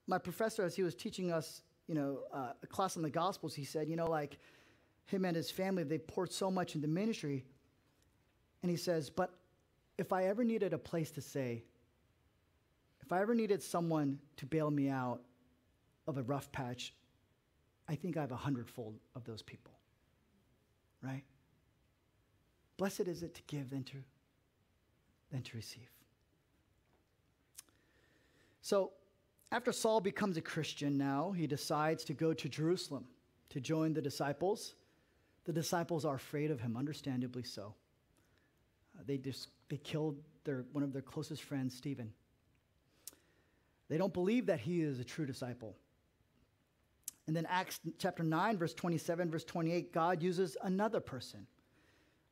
my 0.06 0.18
professor, 0.18 0.64
as 0.64 0.76
he 0.76 0.82
was 0.82 0.94
teaching 0.94 1.32
us, 1.32 1.62
you 1.86 1.94
know, 1.94 2.18
uh, 2.32 2.52
a 2.62 2.66
class 2.66 2.96
on 2.96 3.02
the 3.02 3.10
Gospels, 3.10 3.54
he 3.54 3.64
said, 3.64 3.88
you 3.88 3.96
know, 3.96 4.06
like, 4.06 4.38
him 5.06 5.24
and 5.24 5.36
his 5.36 5.50
family, 5.50 5.84
they 5.84 5.98
poured 5.98 6.32
so 6.32 6.50
much 6.50 6.74
into 6.74 6.88
ministry. 6.88 7.44
And 8.62 8.70
he 8.70 8.76
says, 8.76 9.08
But 9.08 9.32
if 9.98 10.12
I 10.12 10.24
ever 10.24 10.44
needed 10.44 10.72
a 10.72 10.78
place 10.78 11.10
to 11.12 11.20
stay, 11.20 11.62
if 13.00 13.12
I 13.12 13.20
ever 13.20 13.34
needed 13.34 13.62
someone 13.62 14.18
to 14.36 14.46
bail 14.46 14.70
me 14.70 14.88
out 14.88 15.20
of 16.08 16.18
a 16.18 16.22
rough 16.22 16.50
patch, 16.50 16.92
I 17.88 17.94
think 17.94 18.16
I 18.16 18.20
have 18.20 18.32
a 18.32 18.36
hundredfold 18.36 18.96
of 19.14 19.24
those 19.24 19.42
people. 19.42 19.72
Right? 21.02 21.22
Blessed 22.76 23.00
is 23.00 23.22
it 23.22 23.34
to 23.34 23.42
give 23.46 23.70
than 23.70 23.84
to, 23.84 23.96
than 25.30 25.42
to 25.42 25.56
receive. 25.56 25.88
So, 28.60 28.90
after 29.52 29.70
Saul 29.70 30.00
becomes 30.00 30.36
a 30.36 30.40
Christian 30.40 30.98
now, 30.98 31.30
he 31.30 31.46
decides 31.46 32.02
to 32.04 32.12
go 32.12 32.34
to 32.34 32.48
Jerusalem 32.48 33.04
to 33.50 33.60
join 33.60 33.94
the 33.94 34.02
disciples. 34.02 34.74
The 35.46 35.52
disciples 35.52 36.04
are 36.04 36.16
afraid 36.16 36.50
of 36.50 36.60
him, 36.60 36.76
understandably 36.76 37.44
so. 37.44 37.74
Uh, 38.98 39.02
they, 39.06 39.16
just, 39.16 39.48
they 39.68 39.76
killed 39.78 40.16
their, 40.44 40.64
one 40.72 40.82
of 40.82 40.92
their 40.92 41.02
closest 41.02 41.42
friends, 41.42 41.74
Stephen. 41.74 42.12
They 43.88 43.96
don't 43.96 44.12
believe 44.12 44.46
that 44.46 44.60
he 44.60 44.82
is 44.82 44.98
a 44.98 45.04
true 45.04 45.24
disciple. 45.24 45.76
And 47.26 47.34
then 47.34 47.46
Acts 47.46 47.80
chapter 47.98 48.22
9, 48.22 48.58
verse 48.58 48.74
27, 48.74 49.30
verse 49.30 49.44
28, 49.44 49.92
God 49.92 50.22
uses 50.22 50.56
another 50.62 51.00
person. 51.00 51.46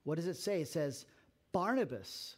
What 0.03 0.17
does 0.17 0.27
it 0.27 0.37
say? 0.37 0.61
It 0.61 0.69
says, 0.69 1.07
Barnabas 1.53 2.37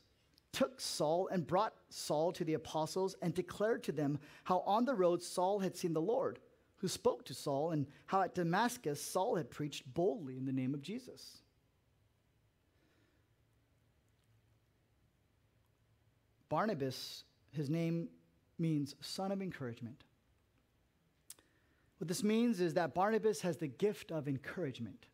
took 0.53 0.81
Saul 0.81 1.29
and 1.33 1.47
brought 1.47 1.75
Saul 1.91 2.33
to 2.33 2.45
the 2.45 2.55
apostles 2.55 3.15
and 3.21 3.35
declared 3.35 3.83
to 3.85 3.93
them 3.93 4.19
how 4.45 4.61
on 4.61 4.85
the 4.85 4.95
road 4.95 5.23
Saul 5.23 5.59
had 5.59 5.77
seen 5.77 5.93
the 5.93 6.01
Lord 6.01 6.39
who 6.87 6.91
spoke 6.91 7.25
to 7.25 7.35
Saul, 7.35 7.73
and 7.73 7.85
how 8.07 8.23
at 8.23 8.37
Damascus 8.37 9.03
Saul 9.03 9.35
had 9.35 9.51
preached 9.51 9.93
boldly 9.93 10.37
in 10.37 10.45
the 10.45 10.53
name 10.53 10.73
of 10.73 10.83
Jesus. 10.83 11.39
Barnabas, 16.49 17.25
his 17.51 17.69
name 17.69 18.07
means 18.61 18.95
son 19.01 19.33
of 19.33 19.43
encouragement. 19.43 20.05
What 21.99 22.07
this 22.07 22.23
means 22.23 22.61
is 22.61 22.75
that 22.75 22.95
Barnabas 22.95 23.41
has 23.41 23.57
the 23.57 23.67
gift 23.67 24.13
of 24.13 24.29
encouragement. 24.29 25.07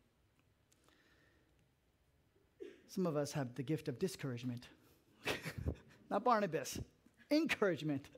Some 2.87 3.07
of 3.07 3.17
us 3.17 3.31
have 3.31 3.55
the 3.55 3.63
gift 3.63 3.87
of 3.87 3.97
discouragement. 3.97 4.67
Not 6.11 6.23
Barnabas, 6.23 6.79
encouragement. 7.31 8.09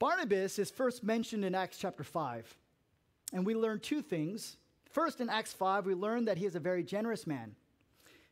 Barnabas 0.00 0.58
is 0.58 0.70
first 0.70 1.04
mentioned 1.04 1.44
in 1.44 1.54
Acts 1.54 1.76
chapter 1.76 2.02
5. 2.02 2.56
And 3.32 3.46
we 3.46 3.54
learn 3.54 3.78
two 3.78 4.02
things. 4.02 4.56
First, 4.90 5.20
in 5.20 5.28
Acts 5.28 5.52
5, 5.52 5.86
we 5.86 5.94
learn 5.94 6.24
that 6.24 6.38
he 6.38 6.46
is 6.46 6.56
a 6.56 6.60
very 6.60 6.82
generous 6.82 7.26
man. 7.26 7.54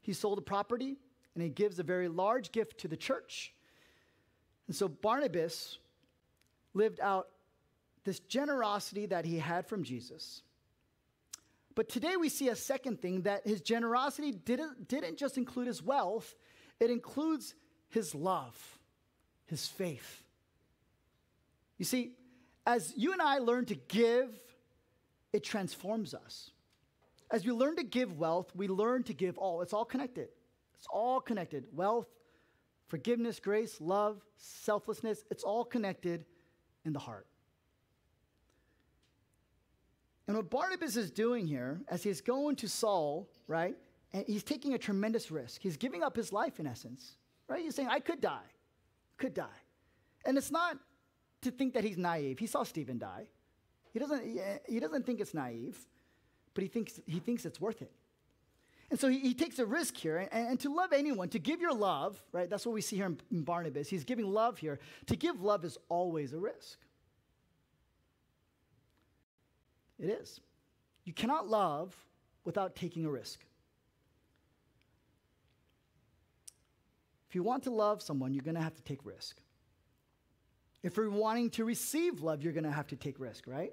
He 0.01 0.15
sold 0.15 0.39
a 0.39 0.43
property 0.43 0.97
and 1.35 1.45
he 1.45 1.51
gives 1.51 1.79
a 1.79 1.85
very 1.85 2.09
large 2.09 2.51
gift 2.51 2.79
to 2.79 2.89
the 2.89 2.97
church. 2.97 3.53
And 4.67 4.75
so 4.75 4.89
Barnabas 4.89 5.79
lived 6.73 7.01
out 7.01 7.29
this 8.03 8.19
generosity 8.21 9.05
that 9.07 9.27
he 9.27 9.39
had 9.39 9.67
from 9.67 9.85
Jesus. 9.85 10.43
But 11.75 11.91
today 11.91 12.17
we 12.17 12.31
see 12.31 12.49
a 12.49 12.57
second 12.57 13.01
thing 13.01 13.23
that 13.23 13.47
his 13.47 13.61
generosity 13.61 14.33
didn't, 14.33 14.89
didn't 14.89 15.19
just 15.19 15.37
include 15.37 15.67
his 15.67 15.83
wealth, 15.83 16.35
it 16.81 16.91
includes 16.91 17.55
his 17.91 18.15
love, 18.15 18.79
his 19.45 19.69
faith. 19.69 20.25
You 21.79 21.85
see, 21.85 22.12
as 22.67 22.93
you 22.97 23.12
and 23.12 23.23
I 23.23 23.38
learn 23.38 23.64
to 23.67 23.75
give, 23.75 24.31
it 25.33 25.45
transforms 25.45 26.12
us. 26.12 26.51
As 27.31 27.45
we 27.45 27.53
learn 27.53 27.77
to 27.77 27.85
give 27.85 28.19
wealth, 28.19 28.55
we 28.55 28.69
learn 28.69 29.03
to 29.05 29.14
give 29.14 29.38
all. 29.38 29.62
It's 29.62 29.73
all 29.73 29.85
connected. 29.85 30.29
It's 30.77 30.87
all 30.91 31.21
connected. 31.21 31.67
Wealth, 31.73 32.09
forgiveness, 32.88 33.38
grace, 33.38 33.81
love, 33.81 34.23
selflessness, 34.37 35.25
it's 35.31 35.45
all 35.45 35.64
connected 35.64 36.25
in 36.85 36.93
the 36.93 36.99
heart. 36.99 37.27
And 40.27 40.37
what 40.37 40.51
Barnabas 40.51 40.97
is 40.97 41.11
doing 41.11 41.47
here, 41.47 41.81
as 41.88 42.03
he's 42.03 42.21
going 42.21 42.57
to 42.57 42.69
Saul, 42.69 43.29
right, 43.47 43.77
and 44.12 44.25
he's 44.27 44.43
taking 44.43 44.75
a 44.75 44.79
tremendous 44.79 45.31
risk. 45.31 45.62
He's 45.62 45.77
giving 45.77 46.03
up 46.03 46.17
his 46.17 46.33
life 46.33 46.61
in 46.61 46.67
essence, 46.67 47.17
right? 47.49 47.62
He's 47.62 47.75
saying, 47.75 47.88
I 47.88 48.01
could 48.01 48.21
die, 48.21 48.51
could 49.17 49.35
die. 49.35 49.47
And 50.25 50.37
it's 50.37 50.51
not 50.51 50.79
to 51.42 51.51
think 51.51 51.74
that 51.74 51.85
he's 51.85 51.98
naive. 51.98 52.38
He 52.38 52.46
saw 52.46 52.62
Stephen 52.62 52.98
die. 52.98 53.27
He 53.92 53.98
doesn't, 53.98 54.38
eh, 54.38 54.59
he 54.68 54.81
doesn't 54.81 55.07
think 55.07 55.20
it's 55.20 55.35
naive, 55.35 55.79
but 56.55 56.62
he 56.62 56.68
thinks, 56.68 57.01
he 57.07 57.20
thinks 57.20 57.44
it's 57.44 57.61
worth 57.61 57.83
it. 57.83 57.92
And 58.90 58.98
so 58.98 59.09
he, 59.09 59.18
he 59.18 59.35
takes 59.35 59.59
a 59.59 59.66
risk 59.66 59.96
here. 59.96 60.16
And, 60.33 60.48
and, 60.48 60.61
to 60.61 60.74
love 60.74 60.92
anyone, 60.92 61.29
to 61.31 61.38
give 61.38 61.61
your 61.61 61.74
love, 61.74 62.22
right? 62.33 62.48
That's 62.48 62.64
what 62.64 62.72
we 62.72 62.81
see 62.81 62.96
here 62.96 63.07
in, 63.07 63.20
in 63.31 63.42
Barnabas. 63.42 63.88
He's 63.88 64.05
giving 64.05 64.33
love 64.33 64.59
here. 64.59 64.79
To 65.07 65.16
give 65.16 65.42
love 65.42 65.64
is 65.64 65.77
always 65.88 66.33
a 66.33 66.38
risk. 66.38 66.79
It 69.98 70.09
is. 70.11 70.40
You 71.05 71.12
cannot 71.12 71.48
love 71.48 71.94
without 72.44 72.77
taking 72.77 73.05
a 73.05 73.11
risk. 73.11 73.40
If 77.29 77.35
you 77.35 77.42
want 77.42 77.64
to 77.64 77.70
love 77.70 78.01
someone, 78.01 78.33
you're 78.33 78.44
going 78.44 78.55
to 78.55 78.62
have 78.62 78.74
to 78.77 78.83
take 78.83 79.05
risk. 79.05 79.38
If 80.83 80.97
you're 80.97 81.11
wanting 81.11 81.51
to 81.51 81.64
receive 81.64 82.21
love, 82.23 82.43
you're 82.43 82.53
going 82.53 82.64
to 82.64 82.71
have 82.71 82.88
to 82.88 82.97
take 82.97 83.19
risk, 83.19 83.47
right? 83.47 83.73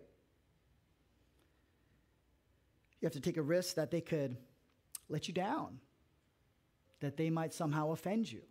You 2.99 3.05
have 3.05 3.13
to 3.13 3.19
take 3.19 3.37
a 3.37 3.41
risk 3.41 3.75
that 3.75 3.91
they 3.91 4.01
could 4.01 4.37
let 5.09 5.27
you 5.27 5.33
down, 5.33 5.79
that 7.01 7.17
they 7.17 7.29
might 7.29 7.53
somehow 7.53 7.91
offend 7.91 8.31
you, 8.31 8.41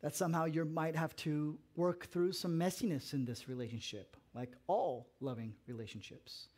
that 0.00 0.14
somehow 0.14 0.46
you 0.46 0.64
might 0.64 0.96
have 0.96 1.14
to 1.16 1.58
work 1.74 2.06
through 2.06 2.32
some 2.32 2.58
messiness 2.58 3.12
in 3.12 3.24
this 3.24 3.48
relationship, 3.48 4.16
like 4.34 4.52
all 4.66 5.08
loving 5.20 5.54
relationships. 5.66 6.48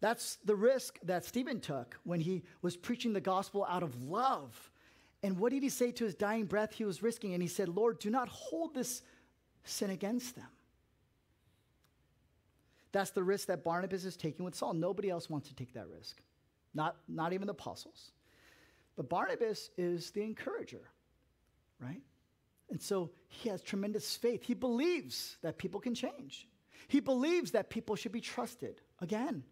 That's 0.00 0.36
the 0.44 0.56
risk 0.56 0.98
that 1.02 1.24
Stephen 1.24 1.60
took 1.60 1.98
when 2.04 2.20
he 2.20 2.42
was 2.62 2.76
preaching 2.76 3.12
the 3.12 3.20
gospel 3.20 3.66
out 3.68 3.82
of 3.82 4.02
love. 4.02 4.70
And 5.22 5.38
what 5.38 5.52
did 5.52 5.62
he 5.62 5.68
say 5.68 5.90
to 5.92 6.04
his 6.04 6.14
dying 6.14 6.44
breath 6.44 6.74
he 6.74 6.84
was 6.84 7.02
risking? 7.02 7.34
And 7.34 7.42
he 7.42 7.48
said, 7.48 7.68
Lord, 7.68 7.98
do 7.98 8.10
not 8.10 8.28
hold 8.28 8.74
this 8.74 9.02
sin 9.66 9.90
against 9.90 10.34
them. 10.36 10.48
That's 12.92 13.10
the 13.10 13.22
risk 13.22 13.48
that 13.48 13.62
Barnabas 13.62 14.04
is 14.04 14.16
taking 14.16 14.44
with 14.44 14.54
Saul. 14.54 14.72
Nobody 14.72 15.10
else 15.10 15.28
wants 15.28 15.48
to 15.48 15.54
take 15.54 15.74
that 15.74 15.86
risk, 15.88 16.22
not, 16.74 16.96
not 17.08 17.32
even 17.34 17.46
the 17.46 17.52
apostles. 17.52 18.12
But 18.96 19.10
Barnabas 19.10 19.70
is 19.76 20.10
the 20.12 20.22
encourager, 20.22 20.80
right? 21.78 22.00
And 22.70 22.80
so 22.80 23.10
he 23.28 23.50
has 23.50 23.60
tremendous 23.60 24.16
faith. 24.16 24.42
He 24.42 24.54
believes 24.54 25.36
that 25.42 25.58
people 25.58 25.80
can 25.80 25.94
change, 25.94 26.48
he 26.88 27.00
believes 27.00 27.50
that 27.50 27.68
people 27.68 27.96
should 27.96 28.12
be 28.12 28.20
trusted 28.20 28.80
again. 29.00 29.42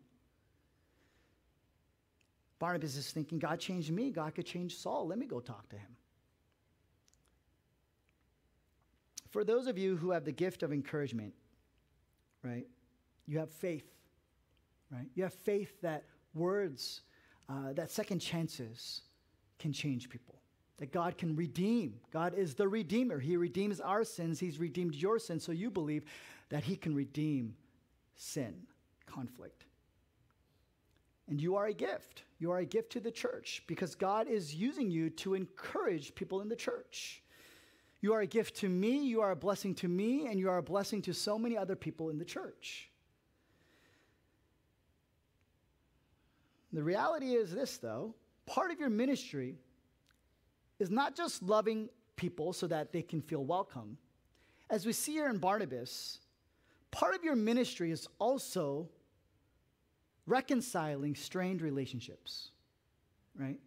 Barnabas 2.59 2.97
is 2.97 3.11
thinking, 3.11 3.39
God 3.39 3.61
changed 3.61 3.93
me, 3.93 4.11
God 4.11 4.35
could 4.35 4.47
change 4.47 4.77
Saul. 4.77 5.07
Let 5.07 5.19
me 5.19 5.27
go 5.27 5.41
talk 5.41 5.69
to 5.69 5.77
him. 5.77 5.97
For 9.35 9.43
those 9.43 9.67
of 9.67 9.77
you 9.77 9.97
who 9.97 10.13
have 10.13 10.25
the 10.25 10.31
gift 10.31 10.63
of 10.63 10.73
encouragement, 10.73 11.35
right, 12.45 12.69
you 13.27 13.41
have 13.41 13.51
faith, 13.51 13.91
right? 14.93 15.09
You 15.17 15.25
have 15.25 15.35
faith 15.35 15.81
that 15.81 16.05
words, 16.35 17.01
uh, 17.49 17.73
that 17.73 17.91
second 17.91 18.21
chances 18.21 19.01
can 19.59 19.73
change 19.73 20.09
people, 20.09 20.37
that 20.79 20.93
God 20.93 21.19
can 21.19 21.35
redeem. 21.35 21.95
God 22.13 22.35
is 22.35 22.55
the 22.55 22.69
Redeemer. 22.69 23.19
He 23.19 23.37
redeems 23.37 23.81
our 23.81 24.05
sins, 24.05 24.39
He's 24.39 24.61
redeemed 24.61 24.95
your 24.95 25.19
sins, 25.19 25.43
so 25.43 25.51
you 25.51 25.69
believe 25.69 26.05
that 26.51 26.63
He 26.63 26.77
can 26.77 26.95
redeem 26.95 27.57
sin, 28.15 28.55
conflict. 29.05 29.65
And 31.27 31.41
you 31.41 31.57
are 31.57 31.67
a 31.67 31.75
gift. 31.75 32.23
You 32.39 32.53
are 32.53 32.59
a 32.59 32.65
gift 32.65 32.93
to 32.93 33.01
the 33.01 33.11
church 33.11 33.65
because 33.67 33.97
God 33.97 34.29
is 34.29 34.55
using 34.55 34.93
you 34.93 35.11
to 35.11 35.35
encourage 35.35 36.15
people 36.15 36.41
in 36.41 36.49
the 36.49 36.55
church. 36.55 37.24
You 38.05 38.13
are 38.13 38.21
a 38.21 38.27
gift 38.27 38.57
to 38.57 38.69
me, 38.69 38.99
you 38.99 39.23
are 39.23 39.31
a 39.31 39.37
blessing 39.37 39.75
to 39.77 39.89
me, 39.89 40.27
and 40.27 40.39
you 40.39 40.51
are 40.51 40.59
a 40.59 40.63
blessing 40.63 41.01
to 41.01 41.15
so 41.15 41.39
many 41.39 41.57
other 41.57 41.75
people 41.75 42.11
in 42.11 42.19
the 42.19 42.25
church. 42.27 42.91
The 46.71 46.83
reality 46.83 47.33
is 47.33 47.51
this, 47.51 47.79
though 47.79 48.15
part 48.45 48.71
of 48.71 48.79
your 48.79 48.91
ministry 48.91 49.57
is 50.79 50.91
not 50.91 51.17
just 51.17 51.43
loving 51.43 51.89
people 52.15 52.53
so 52.53 52.67
that 52.67 52.93
they 52.93 53.01
can 53.01 53.23
feel 53.23 53.43
welcome. 53.43 53.97
As 54.69 54.85
we 54.85 54.93
see 54.93 55.13
here 55.13 55.31
in 55.31 55.39
Barnabas, 55.39 56.19
part 56.91 57.15
of 57.15 57.25
your 57.25 57.37
ministry 57.37 57.91
is 57.91 58.07
also 58.19 58.87
reconciling 60.27 61.15
strained 61.15 61.63
relationships, 61.63 62.51
right? 63.35 63.61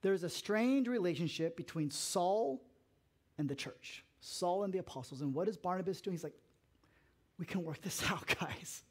There's 0.00 0.22
a 0.22 0.30
strained 0.30 0.88
relationship 0.88 1.58
between 1.58 1.90
Saul 1.90 2.62
and 3.42 3.48
the 3.48 3.56
church, 3.56 4.04
Saul 4.20 4.62
and 4.62 4.72
the 4.72 4.78
apostles. 4.78 5.20
And 5.20 5.34
what 5.34 5.48
is 5.48 5.56
Barnabas 5.56 6.00
doing? 6.00 6.14
He's 6.14 6.22
like, 6.22 6.38
we 7.38 7.44
can 7.44 7.64
work 7.64 7.82
this 7.82 8.00
out, 8.10 8.24
guys. 8.38 8.84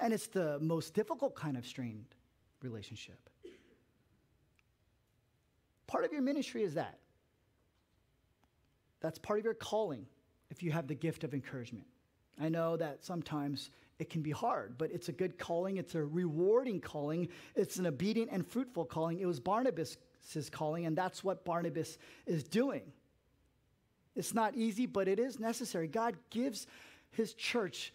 And 0.00 0.14
it's 0.14 0.28
the 0.28 0.58
most 0.60 0.94
difficult 0.94 1.34
kind 1.34 1.58
of 1.58 1.66
strained 1.66 2.06
relationship. 2.62 3.28
Part 5.86 6.06
of 6.06 6.12
your 6.12 6.22
ministry 6.22 6.62
is 6.62 6.74
that. 6.74 6.98
That's 9.00 9.18
part 9.18 9.38
of 9.38 9.44
your 9.44 9.54
calling 9.54 10.06
if 10.50 10.62
you 10.62 10.72
have 10.72 10.86
the 10.86 10.94
gift 10.94 11.22
of 11.22 11.34
encouragement. 11.34 11.86
I 12.40 12.48
know 12.48 12.78
that 12.78 13.04
sometimes 13.04 13.70
it 13.98 14.08
can 14.08 14.22
be 14.22 14.30
hard, 14.30 14.78
but 14.78 14.90
it's 14.90 15.10
a 15.10 15.12
good 15.12 15.38
calling. 15.38 15.76
It's 15.76 15.94
a 15.94 16.02
rewarding 16.02 16.80
calling. 16.80 17.28
It's 17.54 17.76
an 17.76 17.86
obedient 17.86 18.30
and 18.32 18.46
fruitful 18.46 18.86
calling. 18.86 19.20
It 19.20 19.26
was 19.26 19.38
Barnabas' 19.38 19.98
calling, 20.50 20.86
and 20.86 20.96
that's 20.96 21.22
what 21.22 21.44
Barnabas 21.44 21.98
is 22.26 22.44
doing. 22.44 22.82
It's 24.14 24.34
not 24.34 24.54
easy, 24.54 24.86
but 24.86 25.08
it 25.08 25.18
is 25.18 25.40
necessary. 25.40 25.88
God 25.88 26.16
gives 26.30 26.66
his 27.10 27.34
church, 27.34 27.92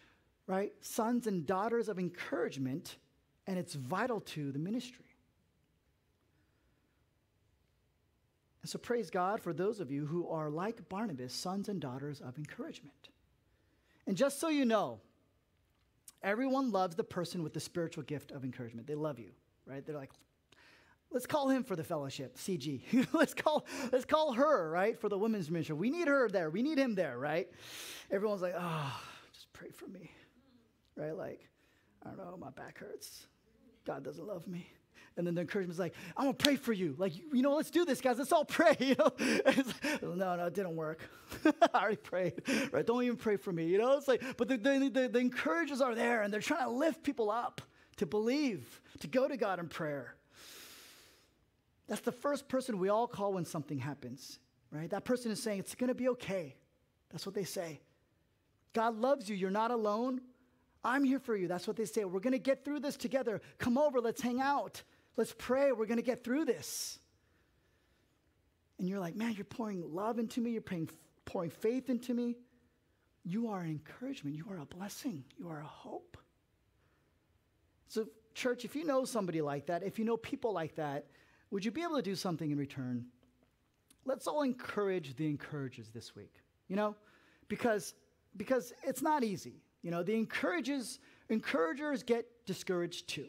right, 0.48 0.74
sons 0.82 1.28
and 1.28 1.46
daughters 1.46 1.90
of 1.90 2.00
encouragement, 2.00 2.98
and 3.46 3.58
it's 3.58 3.76
vital 3.76 4.22
to 4.22 4.52
the 4.52 4.60
ministry. 4.60 5.06
And 8.62 8.70
so 8.70 8.80
praise 8.80 9.10
God 9.10 9.42
for 9.42 9.54
those 9.54 9.80
of 9.80 9.92
you 9.92 10.06
who 10.06 10.28
are 10.28 10.50
like 10.50 10.90
Barnabas, 10.90 11.34
sons 11.34 11.70
and 11.70 11.80
daughters 11.80 12.20
of 12.20 12.38
encouragement. 12.38 13.10
And 14.06 14.18
just 14.18 14.40
so 14.40 14.50
you 14.50 14.66
know, 14.66 15.00
everyone 16.22 16.72
loves 16.72 16.96
the 16.96 17.04
person 17.04 17.44
with 17.44 17.54
the 17.54 17.60
spiritual 17.60 18.04
gift 18.04 18.32
of 18.32 18.44
encouragement. 18.44 18.88
They 18.88 18.96
love 18.96 19.20
you, 19.20 19.30
right? 19.66 19.86
They're 19.86 19.96
like, 19.96 20.12
Let's 21.12 21.26
call 21.26 21.50
him 21.50 21.64
for 21.64 21.76
the 21.76 21.84
fellowship, 21.84 22.38
CG. 22.38 23.08
let's 23.14 23.34
call 23.34 23.66
let's 23.92 24.06
call 24.06 24.34
her, 24.34 24.70
right, 24.70 25.00
for 25.00 25.10
the 25.10 25.18
women's 25.18 25.50
ministry. 25.50 25.76
We 25.76 25.90
need 25.90 26.08
her 26.08 26.28
there. 26.30 26.50
We 26.50 26.62
need 26.62 26.78
him 26.78 26.96
there, 26.96 27.18
right? 27.18 27.50
Everyone's 28.12 28.42
like, 28.42 28.56
oh, 28.58 29.02
just 29.34 29.52
pray 29.54 29.70
for 29.70 29.88
me. 29.88 30.12
Right? 30.96 31.16
Like, 31.16 31.48
I 32.06 32.10
don't 32.10 32.18
know, 32.18 32.38
my 32.38 32.50
back 32.50 32.80
hurts. 32.80 33.28
God 33.86 34.04
doesn't 34.04 34.26
love 34.26 34.48
me. 34.48 34.68
And 35.16 35.26
then 35.26 35.34
the 35.34 35.42
encouragement 35.42 35.74
is 35.74 35.80
like, 35.80 35.96
I'm 36.16 36.26
gonna 36.26 36.34
pray 36.36 36.58
for 36.58 36.74
you. 36.74 36.94
Like, 36.98 37.14
you 37.16 37.42
know, 37.42 37.56
let's 37.56 37.72
do 37.72 37.86
this, 37.86 38.02
guys. 38.02 38.20
Let's 38.20 38.32
all 38.32 38.46
pray. 38.46 38.76
You 38.80 38.96
know, 38.96 39.12
like, 39.46 40.04
no, 40.04 40.36
no, 40.36 40.46
it 40.46 40.54
didn't 40.54 40.76
work. 40.76 41.00
I 41.74 41.80
already 41.80 41.98
prayed. 41.98 42.34
Right? 42.72 42.86
Don't 42.86 43.04
even 43.04 43.18
pray 43.18 43.38
for 43.38 43.52
me. 43.52 43.66
You 43.66 43.80
know, 43.80 43.98
it's 43.98 44.08
like, 44.08 44.22
but 44.38 44.48
the, 44.48 44.58
the, 44.58 44.90
the, 44.94 45.08
the 45.08 45.20
encouragers 45.20 45.82
are 45.82 45.96
there, 45.96 46.22
and 46.22 46.32
they're 46.32 46.42
trying 46.42 46.66
to 46.66 46.70
lift 46.70 47.02
people 47.02 47.32
up 47.32 47.62
to 47.98 48.06
believe, 48.06 48.82
to 49.00 49.08
go 49.08 49.28
to 49.28 49.38
God 49.38 49.60
in 49.60 49.68
prayer. 49.68 50.17
That's 51.88 52.02
the 52.02 52.12
first 52.12 52.48
person 52.48 52.80
we 52.80 52.90
all 52.90 53.08
call 53.08 53.34
when 53.34 53.46
something 53.46 53.80
happens, 53.80 54.40
right? 54.72 54.90
That 54.90 55.06
person 55.06 55.32
is 55.32 55.42
saying, 55.42 55.60
It's 55.60 55.76
going 55.76 55.90
to 55.90 55.96
be 55.96 56.10
okay. 56.10 56.56
That's 57.10 57.26
what 57.26 57.36
they 57.36 57.46
say. 57.46 57.80
God 58.74 58.98
loves 58.98 59.30
you. 59.30 59.36
You're 59.36 59.50
not 59.50 59.72
alone. 59.72 60.22
I'm 60.84 61.04
here 61.04 61.20
for 61.20 61.36
you. 61.36 61.48
That's 61.48 61.68
what 61.68 61.78
they 61.78 61.86
say. 61.86 62.06
We're 62.06 62.20
going 62.20 62.34
to 62.34 62.40
get 62.40 62.64
through 62.64 62.82
this 62.82 62.98
together. 62.98 63.42
Come 63.58 63.78
over. 63.78 64.00
Let's 64.00 64.22
hang 64.22 64.42
out. 64.42 64.84
Let's 65.16 65.34
pray. 65.38 65.72
We're 65.72 65.86
going 65.86 65.98
to 65.98 66.04
get 66.04 66.24
through 66.24 66.46
this. 66.46 67.00
And 68.78 68.88
you're 68.88 69.00
like, 69.00 69.16
man, 69.16 69.34
you're 69.34 69.46
pouring 69.46 69.84
love 69.94 70.20
into 70.20 70.40
me. 70.42 70.52
You're 70.52 70.62
pouring, 70.62 70.90
pouring 71.26 71.50
faith 71.50 71.90
into 71.90 72.14
me. 72.14 72.36
You 73.24 73.50
are 73.50 73.62
an 73.62 73.70
encouragement. 73.72 74.36
You 74.36 74.46
are 74.52 74.60
a 74.60 74.66
blessing. 74.66 75.24
You 75.38 75.50
are 75.50 75.60
a 75.60 75.66
hope. 75.66 76.18
So, 77.90 78.08
church, 78.34 78.64
if 78.64 78.76
you 78.76 78.86
know 78.86 79.06
somebody 79.06 79.42
like 79.42 79.66
that, 79.68 79.84
if 79.84 79.98
you 79.98 80.06
know 80.06 80.18
people 80.18 80.54
like 80.54 80.76
that, 80.76 81.06
would 81.52 81.64
you 81.64 81.72
be 81.72 81.84
able 81.84 81.96
to 81.96 82.02
do 82.02 82.16
something 82.16 82.52
in 82.52 82.58
return? 82.58 83.06
Let's 84.06 84.28
all 84.28 84.42
encourage 84.42 85.16
the 85.16 85.28
encouragers 85.28 85.90
this 85.94 86.16
week, 86.16 86.34
you 86.68 86.76
know, 86.76 86.96
because, 87.48 87.94
because 88.36 88.74
it's 88.84 89.02
not 89.02 89.24
easy. 89.24 89.62
You 89.82 89.92
know, 89.92 90.04
the 90.04 90.16
encourages, 90.16 91.00
encouragers 91.30 92.04
get 92.04 92.26
discouraged 92.46 93.08
too. 93.08 93.28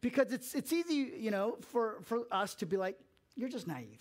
Because 0.00 0.32
it's, 0.32 0.54
it's 0.54 0.72
easy, 0.72 1.12
you 1.18 1.30
know, 1.30 1.56
for, 1.60 1.98
for 2.02 2.22
us 2.30 2.54
to 2.56 2.66
be 2.66 2.76
like, 2.76 2.98
you're 3.36 3.48
just 3.48 3.66
naive. 3.66 4.00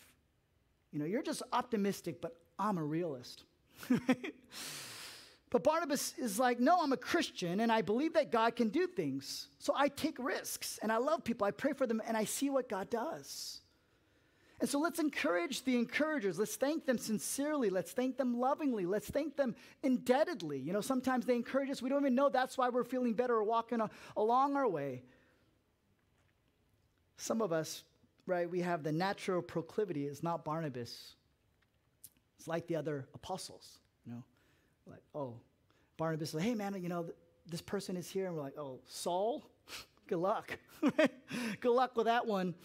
You 0.91 0.99
know, 0.99 1.05
you're 1.05 1.21
just 1.21 1.43
optimistic, 1.53 2.21
but 2.21 2.35
I'm 2.59 2.77
a 2.77 2.83
realist. 2.83 3.43
but 5.51 5.65
Barnabas 5.65 6.13
is 6.17 6.39
like, 6.39 6.61
no, 6.61 6.79
I'm 6.81 6.93
a 6.93 6.97
Christian 6.97 7.59
and 7.59 7.71
I 7.71 7.81
believe 7.81 8.13
that 8.13 8.31
God 8.31 8.55
can 8.55 8.69
do 8.69 8.87
things. 8.87 9.49
So 9.59 9.73
I 9.75 9.89
take 9.89 10.17
risks 10.17 10.79
and 10.81 10.91
I 10.91 10.97
love 10.97 11.25
people. 11.25 11.45
I 11.45 11.51
pray 11.51 11.73
for 11.73 11.85
them 11.85 12.01
and 12.07 12.15
I 12.15 12.23
see 12.23 12.49
what 12.49 12.69
God 12.69 12.89
does. 12.89 13.59
And 14.61 14.69
so 14.69 14.79
let's 14.79 14.99
encourage 14.99 15.65
the 15.65 15.75
encouragers. 15.75 16.39
Let's 16.39 16.55
thank 16.55 16.85
them 16.85 16.97
sincerely. 16.97 17.69
Let's 17.69 17.91
thank 17.91 18.15
them 18.15 18.39
lovingly. 18.39 18.85
Let's 18.85 19.09
thank 19.09 19.35
them 19.35 19.55
indebtedly. 19.83 20.59
You 20.59 20.71
know, 20.71 20.81
sometimes 20.81 21.25
they 21.25 21.35
encourage 21.35 21.69
us. 21.69 21.81
We 21.81 21.89
don't 21.89 22.03
even 22.03 22.15
know 22.15 22.29
that's 22.29 22.57
why 22.57 22.69
we're 22.69 22.85
feeling 22.85 23.13
better 23.13 23.35
or 23.35 23.43
walking 23.43 23.81
along 24.15 24.55
our 24.55 24.67
way. 24.67 25.03
Some 27.17 27.41
of 27.41 27.51
us, 27.51 27.83
right, 28.25 28.49
we 28.49 28.61
have 28.61 28.83
the 28.83 28.91
natural 28.93 29.41
proclivity. 29.41 30.05
It's 30.05 30.23
not 30.23 30.45
Barnabas. 30.45 31.15
It's 32.37 32.47
like 32.47 32.67
the 32.67 32.77
other 32.77 33.07
apostles, 33.13 33.79
you 34.05 34.13
know, 34.13 34.23
like, 34.91 35.03
oh, 35.15 35.35
Barnabas 35.97 36.33
like, 36.33 36.43
hey, 36.43 36.55
man, 36.55 36.75
you 36.81 36.89
know, 36.89 37.03
th- 37.03 37.15
this 37.47 37.61
person 37.61 37.97
is 37.97 38.09
here. 38.09 38.27
And 38.27 38.35
we're 38.35 38.41
like, 38.41 38.57
oh, 38.57 38.79
Saul? 38.87 39.43
Good 40.07 40.19
luck. 40.19 40.57
Good 41.61 41.71
luck 41.71 41.95
with 41.95 42.05
that 42.05 42.25
one. 42.27 42.55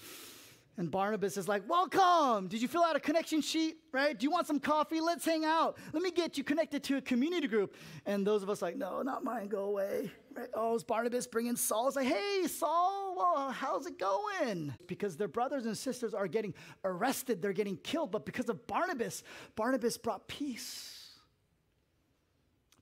And 0.78 0.90
Barnabas 0.90 1.36
is 1.38 1.48
like, 1.48 1.62
Welcome. 1.68 2.48
Did 2.48 2.60
you 2.60 2.68
fill 2.68 2.84
out 2.84 2.96
a 2.96 3.00
connection 3.00 3.40
sheet? 3.40 3.76
Right? 3.92 4.18
Do 4.18 4.24
you 4.24 4.30
want 4.30 4.46
some 4.46 4.60
coffee? 4.60 5.00
Let's 5.00 5.24
hang 5.24 5.44
out. 5.44 5.78
Let 5.92 6.02
me 6.02 6.10
get 6.10 6.36
you 6.36 6.44
connected 6.44 6.82
to 6.84 6.98
a 6.98 7.00
community 7.00 7.48
group. 7.48 7.74
And 8.04 8.26
those 8.26 8.42
of 8.42 8.50
us 8.50 8.60
like, 8.60 8.76
No, 8.76 9.00
not 9.02 9.24
mine. 9.24 9.48
Go 9.48 9.64
away. 9.64 10.10
Right? 10.34 10.48
Oh, 10.52 10.74
it's 10.74 10.84
Barnabas 10.84 11.26
bringing 11.26 11.56
Saul. 11.56 11.86
It's 11.86 11.96
like, 11.96 12.06
Hey, 12.06 12.46
Saul, 12.46 13.14
well, 13.16 13.50
how's 13.50 13.86
it 13.86 13.98
going? 13.98 14.74
Because 14.86 15.16
their 15.16 15.28
brothers 15.28 15.64
and 15.64 15.76
sisters 15.76 16.12
are 16.12 16.28
getting 16.28 16.52
arrested, 16.84 17.40
they're 17.40 17.54
getting 17.54 17.78
killed. 17.78 18.10
But 18.10 18.26
because 18.26 18.50
of 18.50 18.66
Barnabas, 18.66 19.22
Barnabas 19.54 19.96
brought 19.96 20.28
peace. 20.28 20.95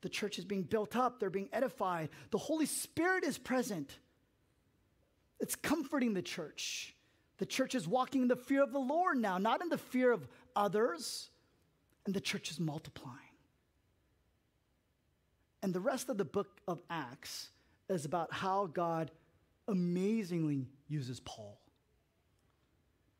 The 0.04 0.10
church 0.10 0.38
is 0.38 0.44
being 0.44 0.64
built 0.64 0.96
up, 0.96 1.18
they're 1.18 1.30
being 1.30 1.48
edified. 1.50 2.10
The 2.30 2.36
Holy 2.36 2.66
Spirit 2.66 3.24
is 3.24 3.38
present. 3.38 3.98
It's 5.40 5.56
comforting 5.56 6.12
the 6.12 6.20
church. 6.20 6.94
The 7.38 7.46
church 7.46 7.74
is 7.74 7.88
walking 7.88 8.20
in 8.20 8.28
the 8.28 8.36
fear 8.36 8.62
of 8.62 8.70
the 8.70 8.78
Lord 8.78 9.16
now, 9.16 9.38
not 9.38 9.62
in 9.62 9.70
the 9.70 9.78
fear 9.78 10.12
of 10.12 10.28
others, 10.54 11.30
and 12.04 12.14
the 12.14 12.20
church 12.20 12.50
is 12.50 12.60
multiplying. 12.60 13.16
And 15.62 15.72
the 15.72 15.80
rest 15.80 16.10
of 16.10 16.18
the 16.18 16.24
book 16.26 16.60
of 16.68 16.82
Acts 16.90 17.48
is 17.88 18.04
about 18.04 18.30
how 18.30 18.66
God 18.66 19.10
amazingly 19.68 20.68
uses 20.86 21.18
Paul. 21.20 21.58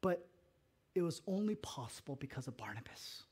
But 0.03 0.29
it 0.95 1.01
was 1.01 1.23
only 1.27 1.55
possible 1.55 2.17
because 2.17 2.47
of 2.47 2.59
Barnabas. 2.59 3.23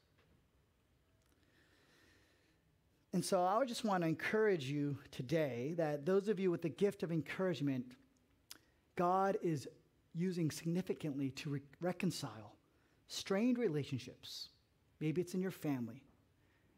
And 3.12 3.24
so 3.24 3.44
I 3.44 3.64
just 3.64 3.84
want 3.84 4.02
to 4.02 4.08
encourage 4.08 4.64
you 4.64 4.96
today 5.10 5.74
that 5.76 6.06
those 6.06 6.28
of 6.28 6.40
you 6.40 6.50
with 6.50 6.62
the 6.62 6.70
gift 6.70 7.02
of 7.02 7.12
encouragement, 7.12 7.84
God 8.96 9.36
is 9.42 9.68
using 10.14 10.50
significantly 10.50 11.30
to 11.30 11.50
re- 11.50 11.60
reconcile 11.80 12.56
strained 13.08 13.58
relationships. 13.58 14.48
Maybe 15.00 15.20
it's 15.20 15.34
in 15.34 15.42
your 15.42 15.50
family. 15.50 16.02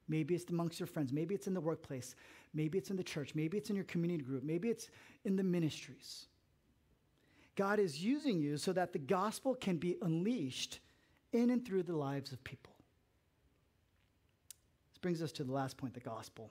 Maybe 0.08 0.34
it's 0.34 0.50
amongst 0.50 0.80
your 0.80 0.86
friends. 0.86 1.12
Maybe 1.12 1.34
it's 1.34 1.46
in 1.46 1.54
the 1.54 1.60
workplace. 1.60 2.16
Maybe 2.52 2.78
it's 2.78 2.90
in 2.90 2.96
the 2.96 3.04
church. 3.04 3.34
Maybe 3.34 3.56
it's 3.56 3.70
in 3.70 3.76
your 3.76 3.84
community 3.84 4.22
group. 4.22 4.42
Maybe 4.42 4.68
it's 4.68 4.88
in 5.24 5.36
the 5.36 5.42
ministries. 5.42 6.26
God 7.56 7.78
is 7.78 8.02
using 8.02 8.40
you 8.40 8.56
so 8.56 8.72
that 8.72 8.92
the 8.92 8.98
gospel 8.98 9.54
can 9.54 9.76
be 9.76 9.96
unleashed 10.02 10.80
in 11.32 11.50
and 11.50 11.64
through 11.64 11.84
the 11.84 11.96
lives 11.96 12.32
of 12.32 12.42
people. 12.42 12.73
Brings 15.04 15.20
us 15.20 15.32
to 15.32 15.44
the 15.44 15.52
last 15.52 15.76
point 15.76 15.92
the 15.92 16.00
gospel. 16.00 16.50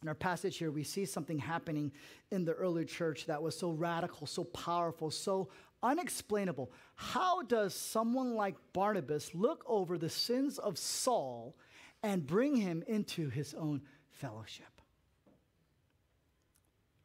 In 0.00 0.08
our 0.08 0.14
passage 0.14 0.56
here, 0.56 0.70
we 0.70 0.82
see 0.82 1.04
something 1.04 1.38
happening 1.38 1.92
in 2.30 2.42
the 2.42 2.54
early 2.54 2.86
church 2.86 3.26
that 3.26 3.42
was 3.42 3.54
so 3.54 3.70
radical, 3.70 4.26
so 4.26 4.44
powerful, 4.44 5.10
so 5.10 5.50
unexplainable. 5.82 6.72
How 6.94 7.42
does 7.42 7.74
someone 7.74 8.34
like 8.34 8.54
Barnabas 8.72 9.34
look 9.34 9.62
over 9.66 9.98
the 9.98 10.08
sins 10.08 10.58
of 10.58 10.78
Saul 10.78 11.54
and 12.02 12.26
bring 12.26 12.56
him 12.56 12.82
into 12.86 13.28
his 13.28 13.52
own 13.52 13.82
fellowship? 14.08 14.80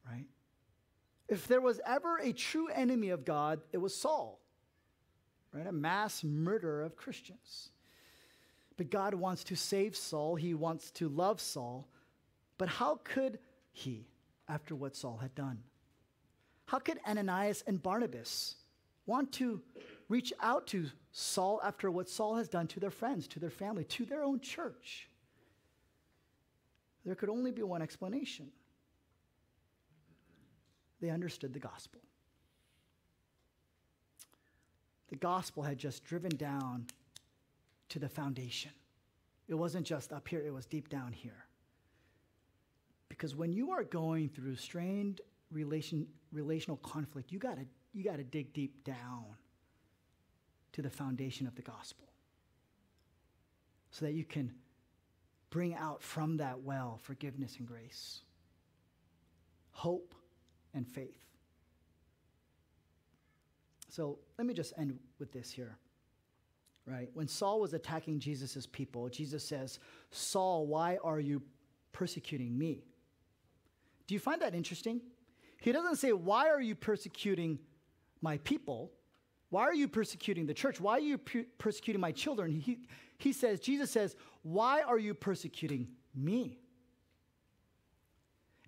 Right? 0.09 0.28
If 1.28 1.49
there 1.49 1.59
was 1.59 1.82
ever 1.86 2.15
a 2.19 2.32
true 2.32 2.69
enemy 2.69 3.09
of 3.09 3.26
God, 3.26 3.59
it 3.74 3.78
was 3.80 3.93
Saul, 3.93 4.39
right? 5.51 5.67
A 5.67 5.74
mass 5.74 6.24
murderer 6.24 6.84
of 6.84 6.95
Christians. 6.95 7.70
But 8.78 8.89
God 8.89 9.13
wants 9.13 9.43
to 9.45 9.55
save 9.55 9.95
Saul, 9.95 10.36
he 10.36 10.53
wants 10.53 10.91
to 10.91 11.09
love 11.09 11.39
Saul. 11.39 11.88
But 12.57 12.69
how 12.69 12.99
could 13.03 13.39
he 13.72 14.07
after 14.47 14.76
what 14.76 14.95
Saul 14.95 15.17
had 15.17 15.36
done? 15.36 15.59
How 16.65 16.80
could 16.80 16.99
Ananias 17.07 17.63
and 17.67 17.82
Barnabas 17.82 18.55
want 19.05 19.32
to 19.34 19.61
reach 20.07 20.34
out 20.41 20.67
to 20.67 20.88
Saul 21.11 21.59
after 21.63 21.91
what 21.91 22.09
Saul 22.09 22.36
has 22.36 22.47
done 22.47 22.67
to 22.67 22.80
their 22.80 22.91
friends, 22.91 23.28
to 23.30 23.39
their 23.39 23.49
family, 23.49 23.84
to 23.86 24.05
their 24.05 24.24
own 24.24 24.39
church. 24.39 25.09
There 27.05 27.15
could 27.15 27.30
only 27.30 27.51
be 27.51 27.63
one 27.63 27.82
explanation. 27.82 28.51
They 31.01 31.09
understood 31.09 31.53
the 31.53 31.59
gospel. 31.59 31.99
The 35.09 35.15
gospel 35.15 35.63
had 35.63 35.78
just 35.78 36.05
driven 36.05 36.36
down 36.38 36.86
to 37.91 37.99
the 37.99 38.09
foundation. 38.09 38.71
It 39.47 39.55
wasn't 39.55 39.85
just 39.85 40.13
up 40.13 40.27
here, 40.27 40.41
it 40.45 40.53
was 40.53 40.65
deep 40.65 40.87
down 40.87 41.11
here. 41.11 41.45
Because 43.09 43.35
when 43.35 43.51
you 43.51 43.71
are 43.71 43.83
going 43.83 44.29
through 44.29 44.55
strained 44.55 45.19
relation, 45.51 46.07
relational 46.31 46.77
conflict, 46.77 47.31
you 47.31 47.39
got 47.39 47.57
to 47.57 47.65
you 47.93 48.05
got 48.05 48.15
to 48.15 48.23
dig 48.23 48.53
deep 48.53 48.85
down 48.85 49.25
to 50.71 50.81
the 50.81 50.89
foundation 50.89 51.45
of 51.45 51.55
the 51.55 51.61
gospel 51.61 52.07
so 53.89 54.05
that 54.05 54.13
you 54.13 54.23
can 54.23 54.53
bring 55.49 55.75
out 55.75 56.01
from 56.01 56.37
that 56.37 56.61
well 56.61 56.97
forgiveness 57.03 57.57
and 57.57 57.67
grace, 57.67 58.21
hope 59.71 60.15
and 60.73 60.87
faith. 60.87 61.25
So 63.89 64.19
let 64.37 64.47
me 64.47 64.53
just 64.53 64.71
end 64.77 64.97
with 65.19 65.33
this 65.33 65.51
here. 65.51 65.77
Right? 66.86 67.09
When 67.13 67.27
Saul 67.27 67.61
was 67.61 67.73
attacking 67.73 68.19
Jesus' 68.19 68.65
people, 68.65 69.07
Jesus 69.09 69.43
says, 69.43 69.79
Saul, 70.09 70.65
why 70.65 70.97
are 71.03 71.19
you 71.19 71.41
persecuting 71.91 72.57
me? 72.57 72.84
Do 74.07 74.13
you 74.15 74.19
find 74.19 74.41
that 74.41 74.55
interesting? 74.55 75.01
He 75.61 75.71
doesn't 75.71 75.97
say, 75.97 76.11
Why 76.11 76.49
are 76.49 76.59
you 76.59 76.73
persecuting 76.75 77.59
my 78.21 78.38
people. 78.39 78.91
Why 79.49 79.63
are 79.63 79.73
you 79.73 79.88
persecuting 79.88 80.45
the 80.45 80.53
church? 80.53 80.79
Why 80.79 80.93
are 80.93 81.01
you 81.01 81.17
per- 81.17 81.45
persecuting 81.57 81.99
my 81.99 82.11
children? 82.11 82.51
He, 82.51 82.79
he 83.17 83.34
says, 83.34 83.59
Jesus 83.59 83.91
says, 83.91 84.15
Why 84.43 84.82
are 84.82 84.99
you 84.99 85.13
persecuting 85.13 85.89
me? 86.15 86.59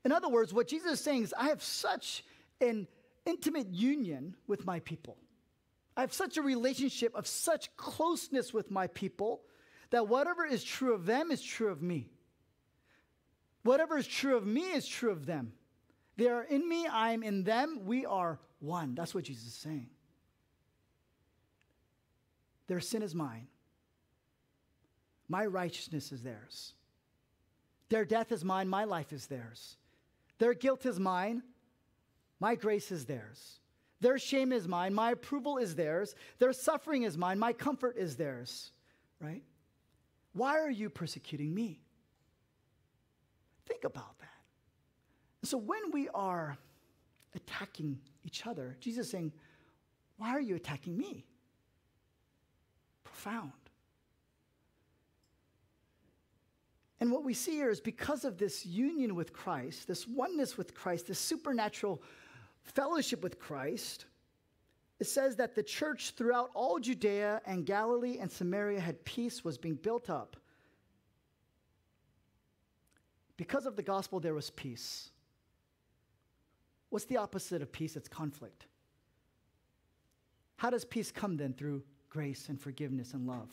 In 0.04 0.12
other 0.12 0.28
words, 0.28 0.54
what 0.54 0.68
Jesus 0.68 0.94
is 0.94 1.00
saying 1.00 1.24
is, 1.24 1.34
I 1.38 1.48
have 1.48 1.64
such 1.64 2.26
an 2.60 2.88
intimate 3.26 3.70
union 3.70 4.36
with 4.48 4.66
my 4.66 4.82
people. 4.82 5.18
I 5.96 6.02
have 6.02 6.14
such 6.14 6.38
a 6.38 6.42
relationship 6.42 7.14
of 7.16 7.28
such 7.28 7.76
closeness 7.78 8.54
with 8.54 8.72
my 8.72 8.88
people 8.88 9.42
that 9.92 10.08
whatever 10.08 10.46
is 10.46 10.64
true 10.64 10.94
of 10.94 11.06
them 11.06 11.30
is 11.30 11.42
true 11.42 11.70
of 11.70 11.82
me. 11.82 12.10
Whatever 13.64 13.98
is 13.98 14.08
true 14.08 14.36
of 14.36 14.46
me 14.46 14.62
is 14.62 14.88
true 14.88 15.12
of 15.12 15.26
them. 15.26 15.54
They 16.18 16.28
are 16.28 16.44
in 16.44 16.68
me, 16.68 16.88
I 16.88 17.12
am 17.12 17.24
in 17.24 17.44
them, 17.44 17.82
we 17.86 18.06
are 18.06 18.40
one. 18.60 18.96
That's 18.96 19.16
what 19.16 19.24
Jesus 19.24 19.48
is 19.48 19.54
saying. 19.54 19.90
Their 22.68 22.80
sin 22.80 23.02
is 23.02 23.14
mine, 23.14 23.48
my 25.28 25.46
righteousness 25.46 26.12
is 26.12 26.24
theirs. 26.24 26.74
Their 27.90 28.06
death 28.06 28.32
is 28.32 28.44
mine, 28.44 28.68
my 28.68 28.86
life 28.86 29.14
is 29.14 29.28
theirs. 29.28 29.78
Their 30.40 30.54
guilt 30.54 30.86
is 30.86 31.00
mine, 31.00 31.44
my 32.40 32.56
grace 32.56 32.92
is 32.92 33.06
theirs. 33.06 33.60
Their 34.04 34.20
shame 34.20 34.52
is 34.52 34.68
mine, 34.68 34.94
my 34.94 35.12
approval 35.12 35.58
is 35.58 35.76
theirs. 35.76 36.14
Their 36.38 36.54
suffering 36.54 37.04
is 37.04 37.18
mine, 37.18 37.40
my 37.40 37.54
comfort 37.54 37.96
is 37.98 38.16
theirs. 38.16 38.72
Right? 39.20 39.44
Why 40.34 40.60
are 40.60 40.70
you 40.70 40.90
persecuting 40.90 41.54
me? 41.54 41.80
Think 43.66 43.86
about 43.86 44.20
that. 44.20 45.48
So 45.48 45.58
when 45.58 45.92
we 45.92 46.10
are 46.10 46.58
attacking 47.36 48.00
each 48.24 48.46
other. 48.46 48.76
Jesus 48.80 49.06
is 49.06 49.12
saying, 49.12 49.32
Why 50.18 50.30
are 50.30 50.42
you 50.42 50.56
attacking 50.56 50.98
me? 50.98 51.26
Profound. 53.04 53.52
And 57.00 57.12
what 57.12 57.24
we 57.24 57.34
see 57.34 57.54
here 57.54 57.70
is 57.70 57.82
because 57.82 58.24
of 58.24 58.38
this 58.38 58.66
union 58.66 59.16
with 59.16 59.34
Christ, 59.34 59.88
this 59.88 60.08
oneness 60.08 60.58
with 60.58 60.74
Christ, 60.74 61.08
this 61.08 61.20
supernatural 61.20 62.02
fellowship 62.64 63.22
with 63.22 63.40
Christ, 63.40 64.06
it 65.00 65.08
says 65.08 65.36
that 65.36 65.56
the 65.56 65.64
church 65.64 66.14
throughout 66.16 66.50
all 66.54 66.80
Judea 66.80 67.42
and 67.46 67.66
Galilee 67.66 68.18
and 68.20 68.32
Samaria 68.32 68.80
had 68.80 69.04
peace, 69.06 69.44
was 69.44 69.58
being 69.58 69.76
built 69.76 70.10
up. 70.10 70.38
Because 73.36 73.66
of 73.66 73.76
the 73.76 73.84
gospel, 73.84 74.20
there 74.20 74.34
was 74.34 74.50
peace. 74.52 75.10
What's 76.90 77.06
the 77.06 77.18
opposite 77.18 77.62
of 77.62 77.72
peace? 77.72 77.96
It's 77.96 78.08
conflict. 78.08 78.68
How 80.58 80.70
does 80.70 80.86
peace 80.86 81.12
come 81.12 81.36
then? 81.36 81.54
Through 81.54 81.84
grace 82.10 82.50
and 82.50 82.62
forgiveness 82.62 83.14
and 83.14 83.26
love. 83.26 83.52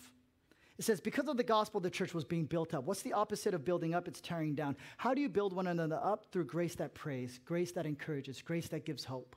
It 0.80 0.84
says, 0.84 0.98
because 0.98 1.28
of 1.28 1.36
the 1.36 1.44
gospel, 1.44 1.78
the 1.78 1.90
church 1.90 2.14
was 2.14 2.24
being 2.24 2.46
built 2.46 2.72
up. 2.72 2.84
What's 2.84 3.02
the 3.02 3.12
opposite 3.12 3.52
of 3.52 3.66
building 3.66 3.94
up? 3.94 4.08
It's 4.08 4.22
tearing 4.22 4.54
down. 4.54 4.78
How 4.96 5.12
do 5.12 5.20
you 5.20 5.28
build 5.28 5.52
one 5.52 5.66
another 5.66 6.00
up? 6.02 6.32
Through 6.32 6.46
grace 6.46 6.74
that 6.76 6.94
prays, 6.94 7.38
grace 7.44 7.72
that 7.72 7.84
encourages, 7.84 8.40
grace 8.40 8.66
that 8.68 8.86
gives 8.86 9.04
hope. 9.04 9.36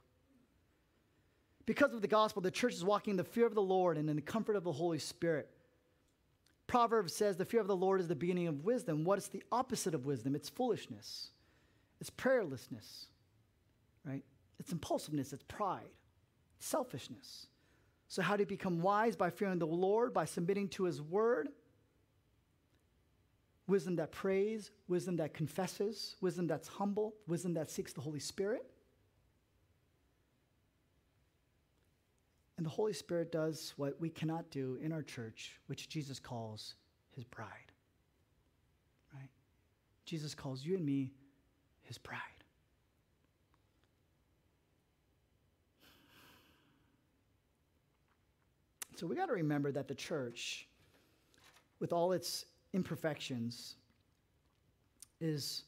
Because 1.66 1.94
of 1.94 2.02
the 2.02 2.08
gospel, 2.08 2.42
the 2.42 2.50
church 2.50 2.76
is 2.76 2.86
walking 2.86 3.12
in 3.12 3.18
the 3.18 3.26
fear 3.26 3.46
of 3.46 3.56
the 3.56 3.62
Lord 3.62 3.98
and 3.98 4.10
in 4.10 4.16
the 4.16 4.22
comfort 4.22 4.56
of 4.56 4.64
the 4.64 4.72
Holy 4.72 5.00
Spirit. 5.00 5.50
Proverbs 6.66 7.14
says 7.14 7.36
the 7.36 7.44
fear 7.44 7.60
of 7.60 7.68
the 7.68 7.76
Lord 7.76 8.00
is 8.00 8.08
the 8.08 8.16
beginning 8.16 8.48
of 8.48 8.64
wisdom. 8.64 9.04
What 9.04 9.18
is 9.18 9.28
the 9.28 9.44
opposite 9.52 9.94
of 9.94 10.06
wisdom? 10.06 10.36
It's 10.36 10.48
foolishness, 10.48 11.32
it's 12.00 12.10
prayerlessness, 12.10 13.08
right? 14.06 14.24
It's 14.62 14.72
impulsiveness, 14.72 15.34
it's 15.34 15.44
pride, 15.50 15.92
selfishness. 16.60 17.48
So, 18.14 18.22
how 18.22 18.38
do 18.38 18.44
you 18.44 18.46
become 18.46 18.80
wise? 18.80 19.16
By 19.16 19.32
fearing 19.32 19.58
the 19.58 19.66
Lord, 19.66 20.14
by 20.14 20.26
submitting 20.26 20.68
to 20.70 20.84
his 20.84 21.02
word. 21.02 21.50
Wisdom 23.66 23.96
that 23.96 24.12
prays, 24.12 24.70
wisdom 24.88 25.16
that 25.16 25.34
confesses, 25.34 26.16
wisdom 26.22 26.46
that's 26.46 26.68
humble, 26.68 27.16
wisdom 27.28 27.56
that 27.56 27.72
seeks 27.72 27.92
the 27.92 28.02
Holy 28.02 28.20
Spirit. 28.20 28.70
And 32.58 32.64
the 32.64 32.70
Holy 32.70 32.94
Spirit 32.94 33.32
does 33.32 33.74
what 33.78 34.00
we 34.00 34.12
cannot 34.12 34.52
do 34.52 34.78
in 34.80 34.92
our 34.92 35.02
church, 35.02 35.60
which 35.66 35.90
Jesus 35.90 36.20
calls 36.20 36.76
his 37.16 37.24
bride. 37.24 37.72
Right? 39.12 39.32
Jesus 40.06 40.36
calls 40.36 40.64
you 40.64 40.76
and 40.76 40.86
me 40.86 41.14
his 41.82 41.98
bride. 41.98 42.20
So 48.96 49.08
we 49.08 49.16
got 49.16 49.26
to 49.28 49.34
remember 49.34 49.72
that 49.72 49.88
the 49.88 49.96
church, 49.96 50.68
with 51.80 51.92
all 51.92 52.12
its 52.12 52.46
imperfections, 52.74 53.76
is 55.20 55.64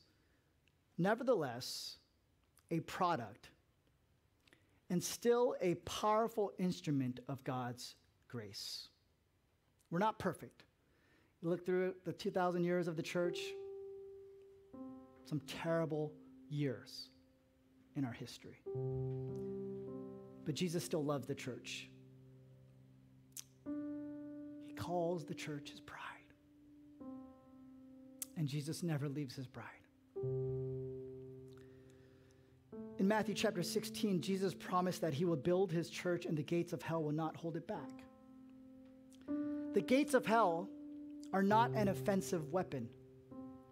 nevertheless 0.97 1.97
a 2.71 2.79
product 2.81 3.49
and 4.89 5.03
still 5.03 5.55
a 5.61 5.75
powerful 5.75 6.51
instrument 6.59 7.19
of 7.27 7.43
God's 7.43 7.95
grace. 8.27 8.89
We're 9.89 9.99
not 9.99 10.19
perfect. 10.19 10.63
You 11.41 11.49
look 11.49 11.65
through 11.65 11.95
the 12.05 12.13
2,000 12.13 12.63
years 12.63 12.87
of 12.87 12.95
the 12.95 13.03
church, 13.03 13.39
some 15.25 15.41
terrible 15.47 16.11
years 16.49 17.09
in 17.95 18.05
our 18.05 18.11
history. 18.11 18.61
But 20.45 20.53
Jesus 20.53 20.83
still 20.83 21.03
loved 21.03 21.27
the 21.27 21.35
church 21.35 21.89
calls 24.85 25.25
the 25.25 25.33
church 25.33 25.71
his 25.71 25.79
bride. 25.79 25.99
And 28.37 28.47
Jesus 28.47 28.83
never 28.83 29.09
leaves 29.09 29.35
his 29.35 29.47
bride. 29.47 29.65
In 32.99 33.07
Matthew 33.07 33.33
chapter 33.33 33.63
16, 33.63 34.21
Jesus 34.21 34.53
promised 34.53 35.01
that 35.01 35.13
he 35.13 35.25
will 35.25 35.37
build 35.37 35.71
his 35.71 35.89
church 35.89 36.25
and 36.25 36.37
the 36.37 36.43
gates 36.43 36.71
of 36.71 36.83
hell 36.83 37.03
will 37.03 37.11
not 37.11 37.35
hold 37.35 37.57
it 37.57 37.67
back. 37.67 38.03
The 39.73 39.81
gates 39.81 40.13
of 40.13 40.25
hell 40.25 40.69
are 41.33 41.43
not 41.43 41.71
an 41.71 41.87
offensive 41.87 42.51
weapon, 42.53 42.87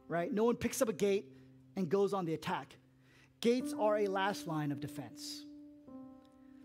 right? 0.07 0.33
No 0.33 0.45
one 0.45 0.55
picks 0.55 0.81
up 0.81 0.89
a 0.89 0.93
gate 0.93 1.27
and 1.75 1.89
goes 1.89 2.13
on 2.13 2.25
the 2.25 2.33
attack. 2.33 2.75
Gates 3.39 3.73
are 3.79 3.99
a 3.99 4.07
last 4.07 4.47
line 4.47 4.71
of 4.71 4.79
defense. 4.79 5.45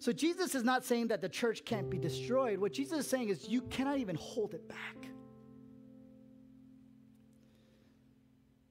So 0.00 0.12
Jesus 0.12 0.54
is 0.54 0.62
not 0.62 0.84
saying 0.84 1.08
that 1.08 1.20
the 1.20 1.28
church 1.28 1.64
can't 1.64 1.90
be 1.90 1.98
destroyed. 1.98 2.58
What 2.58 2.72
Jesus 2.72 3.00
is 3.00 3.06
saying 3.08 3.30
is 3.30 3.48
you 3.48 3.62
cannot 3.62 3.98
even 3.98 4.14
hold 4.16 4.54
it 4.54 4.68
back. 4.68 5.08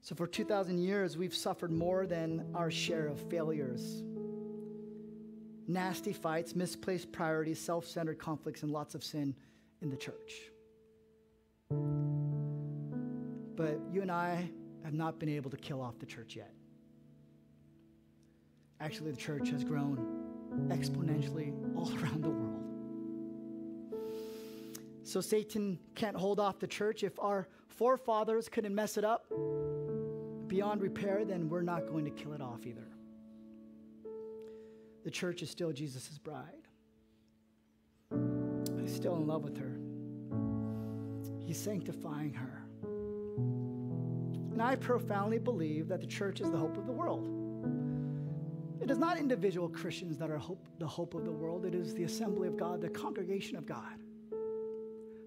So 0.02 0.16
for 0.16 0.26
2,000 0.26 0.78
years, 0.78 1.18
we've 1.18 1.36
suffered 1.36 1.70
more 1.70 2.08
than 2.08 2.46
our 2.56 2.72
share 2.72 3.08
of 3.08 3.20
failures. 3.30 4.04
Nasty 5.68 6.14
fights, 6.14 6.56
misplaced 6.56 7.12
priorities, 7.12 7.60
self 7.60 7.86
centered 7.86 8.18
conflicts, 8.18 8.64
and 8.64 8.72
lots 8.72 8.96
of 8.96 9.04
sin 9.04 9.36
in 9.82 9.90
the 9.90 9.98
church. 9.98 10.34
But 13.58 13.82
you 13.92 14.02
and 14.02 14.10
I 14.10 14.50
have 14.86 14.94
not 14.94 15.20
been 15.20 15.28
able 15.28 15.50
to 15.50 15.58
kill 15.58 15.82
off 15.82 16.00
the 16.00 16.06
church 16.06 16.38
yet. 16.38 16.54
Actually, 18.80 19.12
the 19.12 19.18
church 19.18 19.50
has 19.50 19.66
grown 19.66 20.27
exponentially 20.70 21.54
all 21.76 21.91
around 22.02 22.24
the 22.24 22.30
world. 22.30 22.48
So 25.04 25.22
Satan 25.22 25.80
can't 25.95 26.18
hold 26.18 26.39
off 26.39 26.60
the 26.60 26.68
church. 26.68 27.04
If 27.04 27.18
our 27.20 27.48
forefathers 27.70 28.50
couldn't 28.50 28.76
mess 28.76 28.98
it 28.98 29.06
up 29.06 29.32
beyond 30.48 30.82
repair, 30.82 31.24
then 31.24 31.48
we're 31.48 31.62
not 31.62 31.88
going 31.88 32.04
to 32.06 32.12
kill 32.12 32.34
it 32.34 32.41
off 32.41 32.66
either. 32.66 32.88
The 35.04 35.12
church 35.12 35.41
is 35.41 35.50
still 35.50 35.72
Jesus' 35.72 36.20
bride. 36.22 36.68
He's 38.82 38.93
still 38.93 39.16
in 39.16 39.26
love 39.26 39.43
with 39.43 39.58
her. 39.58 39.78
He's 41.45 41.58
sanctifying 41.58 42.34
her. 42.34 42.64
And 44.52 44.62
I 44.62 44.76
profoundly 44.76 45.39
believe 45.39 45.88
that 45.88 46.02
the 46.02 46.08
church 46.08 46.41
is 46.41 46.52
the 46.52 46.58
hope 46.58 46.78
of 46.78 46.86
the 46.86 46.91
world. 46.91 47.37
It 48.82 48.92
is 48.92 48.98
not 48.98 49.18
individual 49.18 49.70
Christians 49.70 50.18
that 50.18 50.30
are 50.30 50.38
hope, 50.38 50.66
the 50.80 50.88
hope 50.88 51.14
of 51.14 51.26
the 51.26 51.32
world, 51.32 51.66
it 51.66 51.74
is 51.74 51.94
the 51.94 52.04
assembly 52.04 52.48
of 52.48 52.58
God, 52.58 52.82
the 52.82 52.90
congregation 52.90 53.58
of 53.58 53.66
God, 53.66 54.00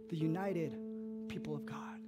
the 0.08 0.16
united 0.16 0.78
people 1.28 1.54
of 1.54 1.66
God. 1.66 2.00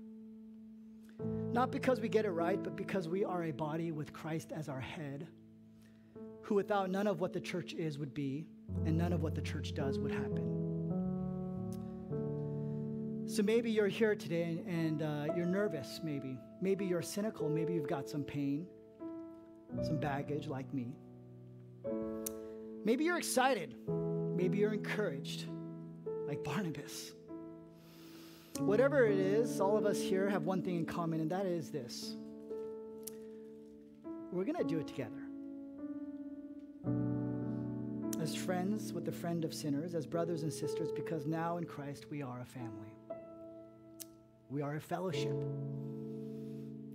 Not 1.53 1.71
because 1.71 2.01
we 2.01 2.09
get 2.09 2.25
it 2.25 2.31
right, 2.31 2.63
but 2.63 2.77
because 2.77 3.09
we 3.09 3.25
are 3.25 3.45
a 3.45 3.51
body 3.51 3.93
with 3.93 4.13
Christ 4.13 4.53
as 4.53 4.69
our 4.69 4.81
head, 4.81 5.29
who 6.43 6.55
without 6.55 6.91
none 6.91 7.07
of 7.07 7.21
what 7.21 7.33
the 7.33 7.41
church 7.41 7.75
is 7.75 7.99
would 7.99 8.15
be, 8.15 8.47
and 8.87 8.97
none 8.97 9.13
of 9.13 9.23
what 9.23 9.35
the 9.35 9.43
church 9.43 9.75
does 9.75 9.99
would 9.99 10.13
happen. 10.13 10.63
So 13.27 13.43
maybe 13.43 13.71
you're 13.71 13.89
here 13.89 14.15
today 14.15 14.43
and, 14.43 14.67
and 14.67 15.03
uh, 15.03 15.35
you're 15.35 15.47
nervous, 15.47 16.01
maybe. 16.03 16.39
Maybe 16.61 16.85
you're 16.85 17.03
cynical. 17.03 17.49
Maybe 17.49 17.73
you've 17.73 17.89
got 17.89 18.09
some 18.09 18.25
pain, 18.25 18.67
some 19.83 19.99
baggage 19.99 20.49
like 20.49 20.73
me. 20.75 20.95
Maybe 22.85 23.05
you're 23.05 23.19
excited. 23.19 23.75
Maybe 23.89 24.59
you're 24.59 24.73
encouraged, 24.73 25.47
like 26.27 26.43
Barnabas. 26.43 27.13
Whatever 28.59 29.07
it 29.07 29.19
is, 29.19 29.61
all 29.61 29.77
of 29.77 29.87
us 29.87 30.01
here 30.01 30.29
have 30.29 30.45
one 30.45 30.63
thing 30.63 30.77
in 30.77 30.87
common, 30.87 31.21
and 31.21 31.31
that 31.31 31.47
is 31.47 31.71
this 31.71 32.17
we're 34.33 34.45
going 34.45 34.57
to 34.57 34.65
do 34.65 34.79
it 34.79 34.89
together. 34.89 35.11
As 38.21 38.35
friends 38.35 38.93
with 38.93 39.05
the 39.05 39.13
friend 39.13 39.45
of 39.45 39.53
sinners, 39.53 39.95
as 39.95 40.07
brothers 40.07 40.43
and 40.43 40.53
sisters, 40.53 40.91
because 40.91 41.27
now 41.27 41.59
in 41.59 41.65
Christ 41.65 42.07
we 42.11 42.23
are 42.23 42.41
a 42.41 42.45
family. 42.45 42.95
We 44.49 44.63
are 44.63 44.77
a 44.77 44.81
fellowship, 44.81 45.37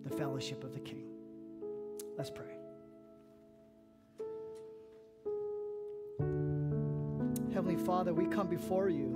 the 0.04 0.16
fellowship 0.16 0.64
of 0.64 0.74
the 0.74 0.80
King. 0.80 1.06
Let's 2.18 2.32
pray. 2.32 2.57
Father, 7.88 8.14
we 8.14 8.26
come 8.26 8.48
before 8.48 8.90
you. 8.90 9.08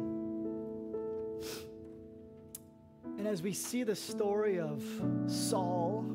And 3.18 3.28
as 3.28 3.42
we 3.42 3.52
see 3.52 3.84
the 3.84 3.98
story 3.98 4.62
of 4.62 4.82
Saul, 5.28 6.06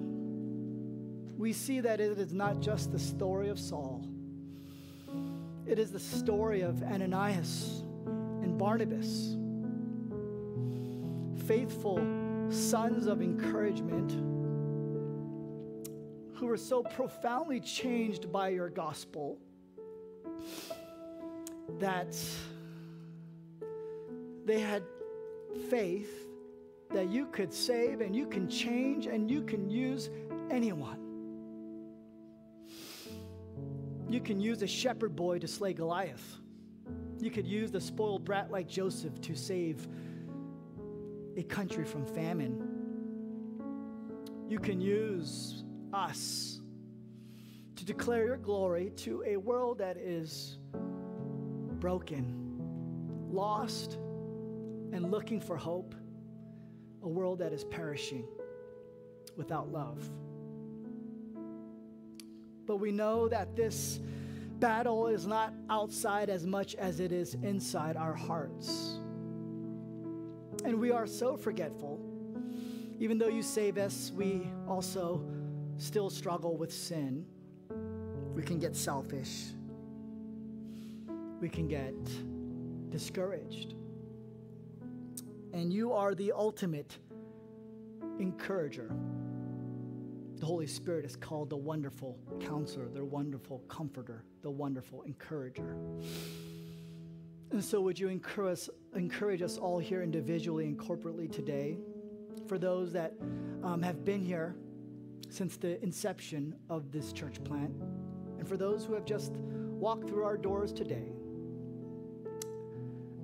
we 1.36 1.52
see 1.52 1.80
that 1.80 2.00
it 2.00 2.18
is 2.18 2.32
not 2.32 2.60
just 2.60 2.92
the 2.92 2.98
story 2.98 3.50
of 3.50 3.58
Saul, 3.58 4.06
it 5.66 5.78
is 5.78 5.92
the 5.92 6.00
story 6.00 6.62
of 6.62 6.82
Ananias 6.82 7.82
and 8.06 8.56
Barnabas, 8.56 9.36
faithful 11.46 11.98
sons 12.48 13.06
of 13.06 13.20
encouragement 13.20 14.12
who 16.36 16.46
were 16.46 16.56
so 16.56 16.82
profoundly 16.82 17.60
changed 17.60 18.32
by 18.32 18.48
your 18.48 18.70
gospel 18.70 19.38
that 21.78 22.16
they 24.44 24.60
had 24.60 24.82
faith 25.68 26.26
that 26.90 27.10
you 27.10 27.26
could 27.26 27.52
save 27.52 28.00
and 28.00 28.14
you 28.14 28.26
can 28.26 28.48
change 28.48 29.06
and 29.06 29.30
you 29.30 29.42
can 29.42 29.68
use 29.68 30.08
anyone. 30.50 31.00
You 34.08 34.20
can 34.20 34.40
use 34.40 34.62
a 34.62 34.66
shepherd 34.66 35.16
boy 35.16 35.40
to 35.40 35.48
slay 35.48 35.72
Goliath. 35.72 36.38
You 37.18 37.30
could 37.30 37.46
use 37.46 37.70
the 37.72 37.80
spoiled 37.80 38.24
brat 38.24 38.50
like 38.50 38.68
Joseph 38.68 39.20
to 39.22 39.34
save 39.34 39.88
a 41.36 41.42
country 41.42 41.84
from 41.84 42.06
famine. 42.06 42.62
You 44.48 44.60
can 44.60 44.80
use 44.80 45.64
us 45.92 46.60
to 47.74 47.84
declare 47.84 48.26
your 48.26 48.36
glory 48.36 48.90
to 48.96 49.24
a 49.26 49.36
world 49.36 49.78
that 49.78 49.96
is 49.96 50.58
broken, 51.86 52.34
lost, 53.30 53.92
and 54.90 55.08
looking 55.12 55.40
for 55.40 55.56
hope, 55.56 55.94
a 57.04 57.08
world 57.08 57.38
that 57.38 57.52
is 57.52 57.62
perishing 57.62 58.26
without 59.36 59.70
love. 59.70 60.10
But 62.66 62.78
we 62.78 62.90
know 62.90 63.28
that 63.28 63.54
this 63.54 64.00
battle 64.58 65.06
is 65.06 65.28
not 65.28 65.54
outside 65.70 66.28
as 66.28 66.44
much 66.44 66.74
as 66.74 66.98
it 66.98 67.12
is 67.12 67.34
inside 67.34 67.96
our 67.96 68.14
hearts. 68.14 68.98
And 70.64 70.80
we 70.80 70.90
are 70.90 71.06
so 71.06 71.36
forgetful. 71.36 72.00
Even 72.98 73.16
though 73.16 73.28
you 73.28 73.42
save 73.42 73.78
us, 73.78 74.10
we 74.12 74.50
also 74.66 75.24
still 75.78 76.10
struggle 76.10 76.56
with 76.56 76.72
sin. 76.72 77.24
We 78.34 78.42
can 78.42 78.58
get 78.58 78.74
selfish. 78.74 79.52
We 81.40 81.48
can 81.48 81.68
get 81.68 81.94
discouraged. 82.90 83.74
And 85.52 85.72
you 85.72 85.92
are 85.92 86.14
the 86.14 86.32
ultimate 86.32 86.98
encourager. 88.18 88.94
The 90.36 90.46
Holy 90.46 90.66
Spirit 90.66 91.04
is 91.04 91.16
called 91.16 91.50
the 91.50 91.56
wonderful 91.56 92.18
counselor, 92.40 92.88
the 92.88 93.04
wonderful 93.04 93.60
comforter, 93.68 94.24
the 94.42 94.50
wonderful 94.50 95.02
encourager. 95.02 95.76
And 97.52 97.64
so, 97.64 97.80
would 97.80 97.98
you 97.98 98.08
encourage, 98.08 98.68
encourage 98.94 99.40
us 99.40 99.56
all 99.56 99.78
here 99.78 100.02
individually 100.02 100.66
and 100.66 100.78
corporately 100.78 101.30
today? 101.30 101.78
For 102.46 102.58
those 102.58 102.92
that 102.92 103.14
um, 103.62 103.82
have 103.82 104.04
been 104.04 104.22
here 104.22 104.56
since 105.30 105.56
the 105.56 105.82
inception 105.82 106.54
of 106.68 106.92
this 106.92 107.12
church 107.12 107.42
plant, 107.44 107.72
and 108.38 108.46
for 108.46 108.56
those 108.56 108.84
who 108.84 108.92
have 108.94 109.04
just 109.04 109.32
walked 109.32 110.08
through 110.08 110.24
our 110.24 110.36
doors 110.36 110.72
today, 110.72 111.15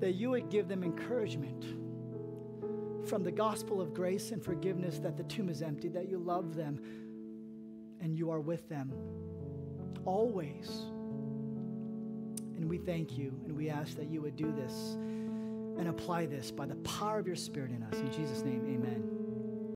that 0.03 0.15
you 0.15 0.31
would 0.31 0.51
give 0.51 0.67
them 0.67 0.83
encouragement 0.83 1.65
from 3.09 3.23
the 3.23 3.31
gospel 3.31 3.81
of 3.81 3.95
grace 3.95 4.33
and 4.33 4.45
forgiveness 4.45 4.99
that 4.99 5.17
the 5.17 5.23
tomb 5.23 5.49
is 5.49 5.63
empty, 5.63 5.89
that 5.89 6.09
you 6.09 6.19
love 6.19 6.57
them 6.57 6.81
and 8.01 8.19
you 8.19 8.29
are 8.29 8.41
with 8.41 8.69
them 8.69 8.93
always. 10.05 10.69
And 12.57 12.69
we 12.69 12.79
thank 12.79 13.17
you 13.17 13.33
and 13.47 13.57
we 13.57 13.71
ask 13.71 13.97
that 13.97 14.11
you 14.11 14.21
would 14.23 14.35
do 14.35 14.51
this 14.51 14.95
and 15.79 15.87
apply 15.87 16.27
this 16.27 16.51
by 16.51 16.67
the 16.67 16.75
power 16.77 17.21
of 17.21 17.29
your 17.29 17.37
Spirit 17.37 17.71
in 17.71 17.85
us. 17.85 17.95
In 17.95 18.11
Jesus' 18.11 18.43
name, 18.43 18.65
amen. 18.67 19.22